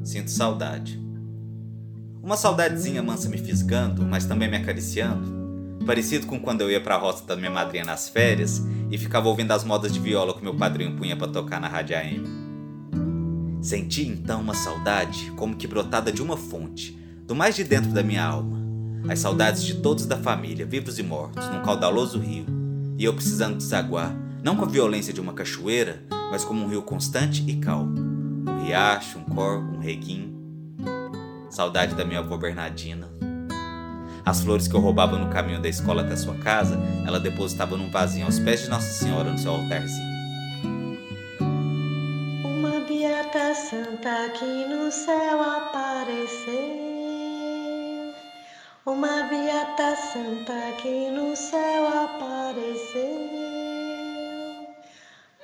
Sinto 0.05 0.31
saudade. 0.31 0.97
Uma 2.23 2.37
saudadezinha 2.37 3.03
mansa 3.03 3.29
me 3.29 3.37
fisgando, 3.37 4.05
mas 4.05 4.27
também 4.27 4.49
me 4.49 4.59
acariciando, 4.59 5.85
parecido 5.85 6.25
com 6.25 6.39
quando 6.39 6.61
eu 6.61 6.71
ia 6.71 6.81
pra 6.81 6.97
roça 6.97 7.27
da 7.27 7.35
minha 7.35 7.51
madrinha 7.51 7.85
nas 7.85 8.09
férias 8.09 8.63
e 8.93 8.97
ficava 8.97 9.29
ouvindo 9.29 9.51
as 9.51 9.65
modas 9.65 9.93
de 9.93 9.99
viola 9.99 10.33
que 10.33 10.45
meu 10.45 10.55
padrinho 10.55 10.97
punha 10.97 11.17
pra 11.17 11.27
tocar 11.27 11.61
na 11.61 11.67
rádio 11.67 11.97
AM. 11.97 12.23
Senti 13.61 14.07
então 14.07 14.41
uma 14.41 14.55
saudade 14.55 15.33
como 15.33 15.57
que 15.57 15.67
brotada 15.67 16.13
de 16.13 16.23
uma 16.23 16.37
fonte, 16.37 16.97
do 17.27 17.35
mais 17.35 17.57
de 17.57 17.65
dentro 17.65 17.91
da 17.91 18.05
minha 18.05 18.25
alma. 18.25 18.60
As 19.09 19.19
saudades 19.19 19.65
de 19.65 19.75
todos 19.75 20.07
da 20.07 20.17
família, 20.17 20.67
vivos 20.67 20.99
e 20.99 21.03
mortos, 21.03 21.49
num 21.49 21.63
caudaloso 21.63 22.19
rio, 22.19 22.47
e 22.99 23.05
eu 23.05 23.15
precisando 23.15 23.57
desaguar, 23.57 24.15
não 24.43 24.57
com 24.57 24.65
a 24.65 24.69
violência 24.69 25.13
de 25.13 25.21
uma 25.21 25.33
cachoeira, 25.33 26.03
mas 26.31 26.45
como 26.45 26.65
um 26.65 26.69
rio 26.69 26.83
constante 26.83 27.45
e 27.49 27.57
calmo. 27.57 27.99
Um 28.49 28.65
riacho, 28.65 29.19
um 29.19 29.25
corvo, 29.25 29.77
um 29.77 29.79
reguinho. 29.79 30.39
Saudade 31.51 31.95
da 31.95 32.05
minha 32.05 32.21
avó 32.21 32.37
Bernardina. 32.37 33.11
As 34.25 34.43
flores 34.43 34.69
que 34.69 34.75
eu 34.75 34.81
roubava 34.81 35.19
no 35.19 35.29
caminho 35.31 35.61
da 35.61 35.69
escola 35.69 36.03
até 36.03 36.15
sua 36.15 36.35
casa, 36.35 36.79
ela 37.07 37.19
depositava 37.19 37.77
num 37.77 37.91
vasinho 37.91 38.27
aos 38.27 38.39
pés 38.39 38.63
de 38.63 38.69
Nossa 38.69 38.93
Senhora 38.93 39.33
no 39.33 39.39
seu 39.39 39.53
altarzinho. 39.53 40.11
Uma 42.45 42.81
beata 42.87 43.55
santa 43.55 44.31
que 44.39 44.45
no 44.45 44.91
céu 44.93 45.41
apareceu. 45.41 46.90
Uma 48.87 49.25
beata 49.25 49.95
santa 49.95 50.73
que 50.81 51.11
no 51.11 51.37
céu 51.37 51.87
apareceu. 51.87 53.29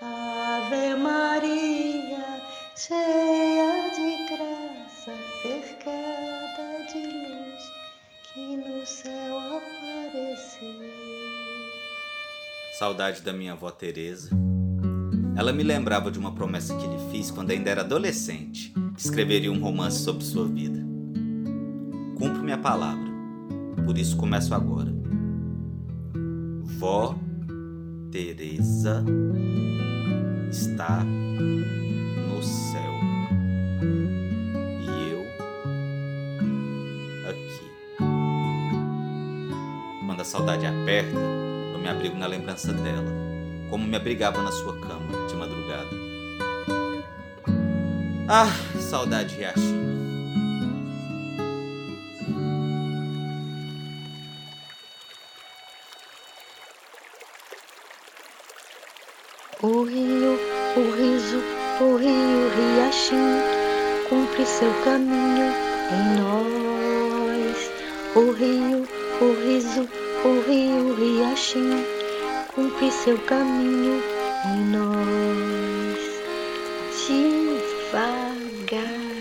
Ave 0.01 0.97
Maria, 0.97 2.41
cheia 2.75 3.91
de 3.95 4.27
graça, 4.35 5.13
cercada 5.43 6.87
de 6.91 6.99
luz, 6.99 7.63
que 8.33 8.57
no 8.57 8.87
céu 8.87 9.39
apareceu. 9.39 10.81
Saudade 12.79 13.21
da 13.21 13.35
minha 13.35 13.53
avó 13.53 13.71
Teresa. 13.71 14.31
Ela 15.37 15.53
me 15.53 15.63
lembrava 15.63 16.11
de 16.11 16.19
uma 16.19 16.35
promessa 16.35 16.75
que 16.75 16.87
lhe 16.87 17.11
fiz 17.11 17.31
quando 17.31 17.51
ainda 17.51 17.69
era 17.69 17.83
adolescente, 17.83 18.73
que 18.95 19.01
escreveria 19.01 19.53
um 19.53 19.61
romance 19.61 19.99
sobre 19.99 20.25
sua 20.25 20.49
vida. 20.49 20.79
Cumpro 22.17 22.43
minha 22.43 22.57
palavra, 22.57 23.16
por 23.87 23.97
isso 23.97 24.17
começo 24.17 24.53
agora. 24.53 24.93
Vó 26.79 27.15
Teresa 28.11 29.05
está 30.51 31.05
no 31.05 32.43
céu 32.43 32.93
e 34.81 35.13
eu 35.13 35.23
aqui. 37.31 37.71
Quando 40.05 40.21
a 40.21 40.25
saudade 40.25 40.67
aperta, 40.67 41.17
eu 41.73 41.79
me 41.79 41.89
abrigo 41.89 42.19
na 42.19 42.27
lembrança 42.27 42.73
dela, 42.73 43.11
como 43.71 43.87
me 43.87 43.97
abrigava 43.97 44.43
na 44.43 44.51
sua 44.51 44.79
cama 44.81 45.29
de 45.29 45.37
madrugada. 45.37 45.91
Ah, 48.29 48.51
saudade 48.81 49.37
Riachinho. 49.37 49.76
O 59.63 59.85
rio, 59.85 60.39
o 60.77 60.91
riso, 60.97 61.43
o 61.81 61.97
rio, 61.97 62.51
riachinho, 62.57 63.43
cumpre 64.09 64.47
seu 64.47 64.73
caminho 64.85 65.53
em 65.93 66.05
nós. 66.21 67.71
O 68.15 68.33
rio, 68.33 68.89
o 69.21 69.33
riso, 69.45 69.89
o 70.25 70.41
rio, 70.49 70.95
riachinho, 70.95 71.85
cumpre 72.55 72.91
seu 72.91 73.19
caminho 73.19 74.03
em 74.45 74.65
nós. 74.67 75.27
Devagarinho. 77.97 79.17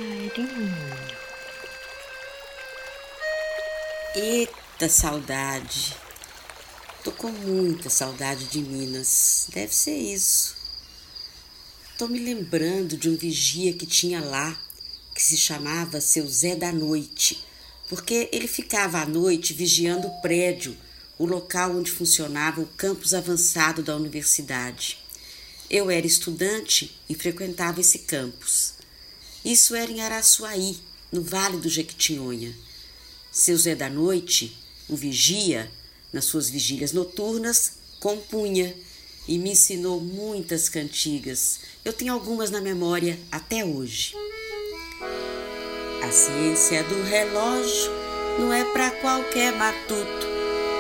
Eita 4.16 4.90
saudade. 4.90 5.96
Tô 7.06 7.12
com 7.12 7.32
muita 7.32 7.88
saudade 7.88 8.46
de 8.46 8.62
Minas. 8.62 9.46
Deve 9.54 9.76
ser 9.76 9.96
isso. 9.96 10.56
Tô 12.00 12.08
me 12.08 12.18
lembrando 12.18 12.98
de 12.98 13.08
um 13.08 13.16
vigia 13.16 13.74
que 13.74 13.86
tinha 13.86 14.20
lá, 14.20 14.60
que 15.14 15.22
se 15.22 15.38
chamava 15.38 16.02
seu 16.02 16.28
Zé 16.28 16.56
da 16.56 16.72
Noite, 16.72 17.46
porque 17.88 18.28
ele 18.32 18.48
ficava 18.48 19.02
à 19.02 19.06
noite 19.06 19.54
vigiando 19.54 20.08
o 20.08 20.22
prédio, 20.24 20.76
o 21.20 21.28
local 21.28 21.78
onde 21.78 21.92
funcionava 21.92 22.60
o 22.60 22.66
campus 22.76 23.14
avançado 23.14 23.84
da 23.84 23.96
universidade. 23.96 24.98
Eu 25.70 25.92
era 25.92 26.08
estudante 26.08 27.00
e 27.08 27.14
frequentava 27.14 27.82
esse 27.82 28.00
campus. 28.00 28.74
Isso 29.46 29.76
era 29.76 29.92
em 29.92 30.02
Araçuaí, 30.02 30.76
no 31.12 31.22
Vale 31.22 31.58
do 31.58 31.70
Jequitinhonha. 31.70 32.52
Seu 33.32 33.56
Zé 33.56 33.76
da 33.76 33.92
Noite, 33.92 34.58
o 34.90 34.96
vigia, 34.96 35.72
nas 36.16 36.26
suas 36.26 36.50
vigílias 36.50 36.94
noturnas, 36.94 37.74
compunha 38.00 38.74
e 39.28 39.38
me 39.38 39.52
ensinou 39.52 40.00
muitas 40.00 40.70
cantigas. 40.70 41.60
Eu 41.84 41.92
tenho 41.92 42.14
algumas 42.14 42.50
na 42.50 42.62
memória 42.62 43.20
até 43.30 43.66
hoje. 43.66 44.16
A 46.02 46.10
ciência 46.10 46.84
do 46.84 47.04
relógio 47.04 47.92
não 48.40 48.54
é 48.54 48.64
para 48.64 48.92
qualquer 48.92 49.54
matuto. 49.58 50.26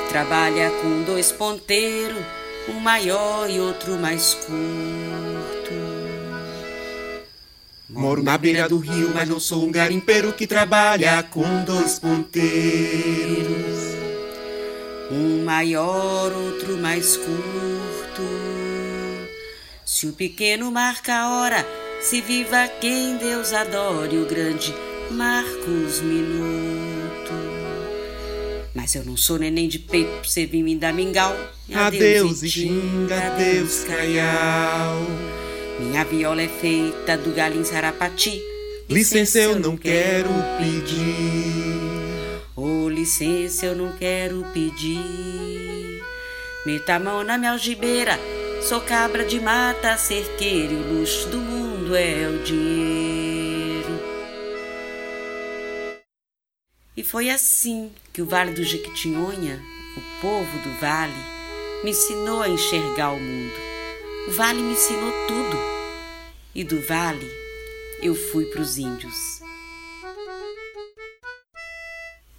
Trabalha 0.07 0.71
com 0.81 1.03
dois 1.03 1.33
ponteiros, 1.33 2.23
um 2.69 2.79
maior 2.79 3.49
e 3.49 3.59
outro 3.59 3.97
mais 3.97 4.35
curto. 4.35 4.55
Moro 7.89 8.23
na 8.23 8.37
beira 8.37 8.69
do 8.69 8.77
rio, 8.77 9.11
mas 9.13 9.27
não 9.27 9.39
sou 9.39 9.65
um 9.65 9.71
garimpeiro 9.71 10.31
que 10.31 10.47
trabalha 10.47 11.23
com 11.23 11.65
dois 11.65 11.99
ponteiros. 11.99 13.74
Um 15.11 15.43
maior, 15.43 16.31
outro 16.33 16.77
mais 16.77 17.15
curto. 17.15 18.23
Se 19.85 20.07
o 20.07 20.13
pequeno 20.13 20.71
marca 20.71 21.13
a 21.13 21.29
hora, 21.29 21.67
se 22.01 22.21
viva 22.21 22.67
quem 22.81 23.17
Deus 23.17 23.53
adore, 23.53 24.17
o 24.17 24.25
grande 24.25 24.73
marca 25.11 25.69
os 25.69 26.01
minutos. 26.01 27.35
Mas 28.73 28.95
eu 28.95 29.05
não 29.05 29.15
sou 29.15 29.39
neném 29.39 29.67
de 29.67 29.79
peito 29.79 30.11
pra 30.11 30.23
você 30.23 30.45
vir 30.45 30.63
me 30.63 30.75
dar 30.75 30.93
mingau. 30.93 31.35
Adeus, 31.73 32.43
Ijinga, 32.43 33.15
adeus, 33.15 33.83
Caial. 33.83 34.97
Minha 35.79 36.03
viola 36.03 36.41
é 36.41 36.47
feita 36.47 37.17
do 37.17 37.31
galim 37.31 37.63
sarapati. 37.63 38.41
Licença, 38.89 39.39
eu 39.39 39.59
não 39.59 39.77
quero 39.77 40.29
pedir. 40.59 41.94
Ô, 42.57 42.87
licença, 42.87 43.65
eu 43.65 43.75
não 43.75 43.91
quero 43.97 44.41
pedir. 44.53 46.01
Meta 46.65 46.95
a 46.95 46.99
mão 46.99 47.21
na 47.21 47.37
minha 47.37 47.51
algibeira. 47.51 48.17
Sou 48.61 48.79
cabra 48.79 49.25
de 49.25 49.41
mata, 49.41 49.97
cerqueira. 49.97 50.71
E 50.71 50.77
o 50.77 50.93
luxo 50.93 51.27
do 51.27 51.37
mundo 51.37 51.93
é 51.93 52.29
o 52.29 52.43
dinheiro. 52.45 53.99
E 56.95 57.03
foi 57.03 57.29
assim 57.29 57.91
que 58.13 58.21
o 58.21 58.25
Vale 58.25 58.53
do 58.53 58.63
Jequitinhonha, 58.63 59.61
o 59.97 60.21
povo 60.21 60.57
do 60.59 60.79
vale, 60.79 61.11
me 61.83 61.91
ensinou 61.91 62.41
a 62.41 62.47
enxergar 62.47 63.11
o 63.11 63.19
mundo. 63.19 63.53
O 64.29 64.31
vale 64.31 64.61
me 64.61 64.71
ensinou 64.71 65.11
tudo. 65.27 65.57
E 66.55 66.63
do 66.63 66.79
vale 66.87 67.29
eu 68.01 68.15
fui 68.15 68.45
para 68.45 68.61
os 68.61 68.77
índios. 68.77 69.34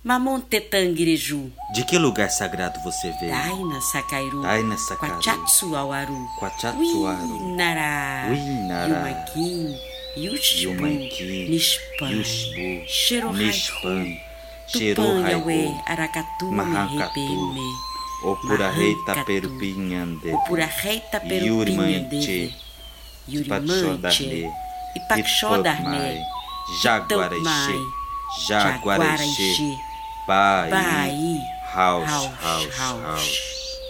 Mamontetanguireju, 0.07 1.51
De 1.74 1.83
que 1.83 1.99
lugar 1.99 2.31
sagrado 2.31 2.78
você 2.85 3.11
veio? 3.19 3.33
Daina 3.33 3.81
Sakairu, 3.81 4.41
Daina 4.41 4.78
Sakairu. 4.78 5.15
Quachatsu 5.16 5.74
Awaru, 5.74 6.16
Quachatsuaru. 6.39 7.43
Uinara, 7.43 8.28
Uinara. 8.31 8.87
Yumaquim, 8.87 9.77
Yushbu, 10.16 10.62
Yumanqui, 10.62 11.49
Nishpan, 11.51 12.11
Yushbu, 12.12 12.87
Tupanhawe, 12.87 14.19
Xerohaihu, 14.69 15.83
Aracatu, 15.87 16.53
Merrepeme, 16.53 17.66
Opurahei 18.23 18.95
Taperupinhande, 19.07 20.33
Opurahei 20.33 21.03
Taperupinhande, 21.11 22.55
Yurimanche, 23.27 24.55
Ipaxodarne, 24.95 26.23
Jaguarexê, 26.81 27.78
Jaguarexê, 28.47 29.77
Pai, 30.27 30.70
Pai, 30.70 31.40
House, 31.73 32.11
House, 32.11 32.35
House, 32.40 32.74
House. 32.74 33.03
House. 33.05 33.81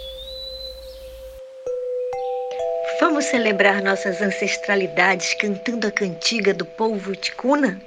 Vamos 3.00 3.24
celebrar 3.24 3.82
nossas 3.82 4.20
ancestralidades 4.20 5.32
cantando 5.32 5.86
a 5.86 5.90
cantiga 5.90 6.52
do 6.52 6.66
povo 6.66 7.16
ticuna? 7.16 7.80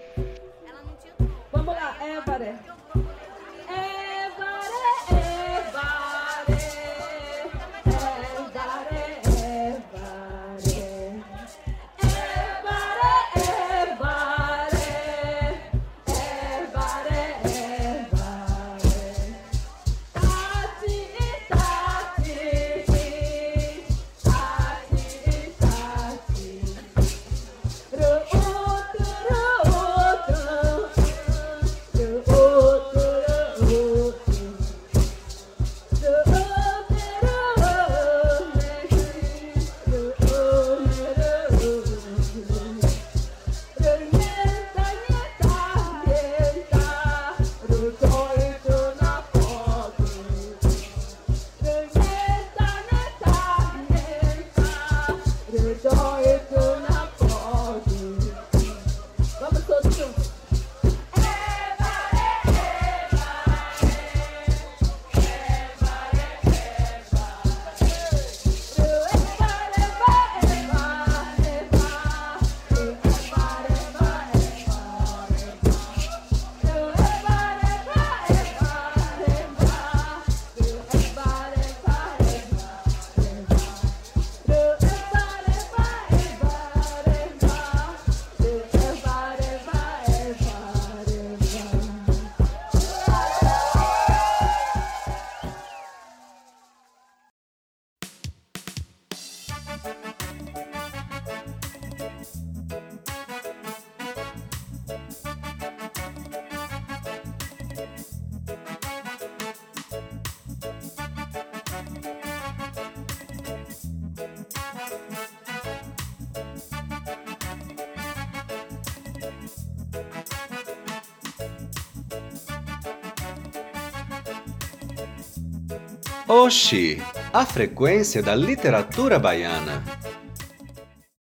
Oxi, 126.41 127.03
a 127.34 127.45
frequência 127.45 128.24
da 128.24 128.34
literatura 128.34 129.20
baiana. 129.20 129.84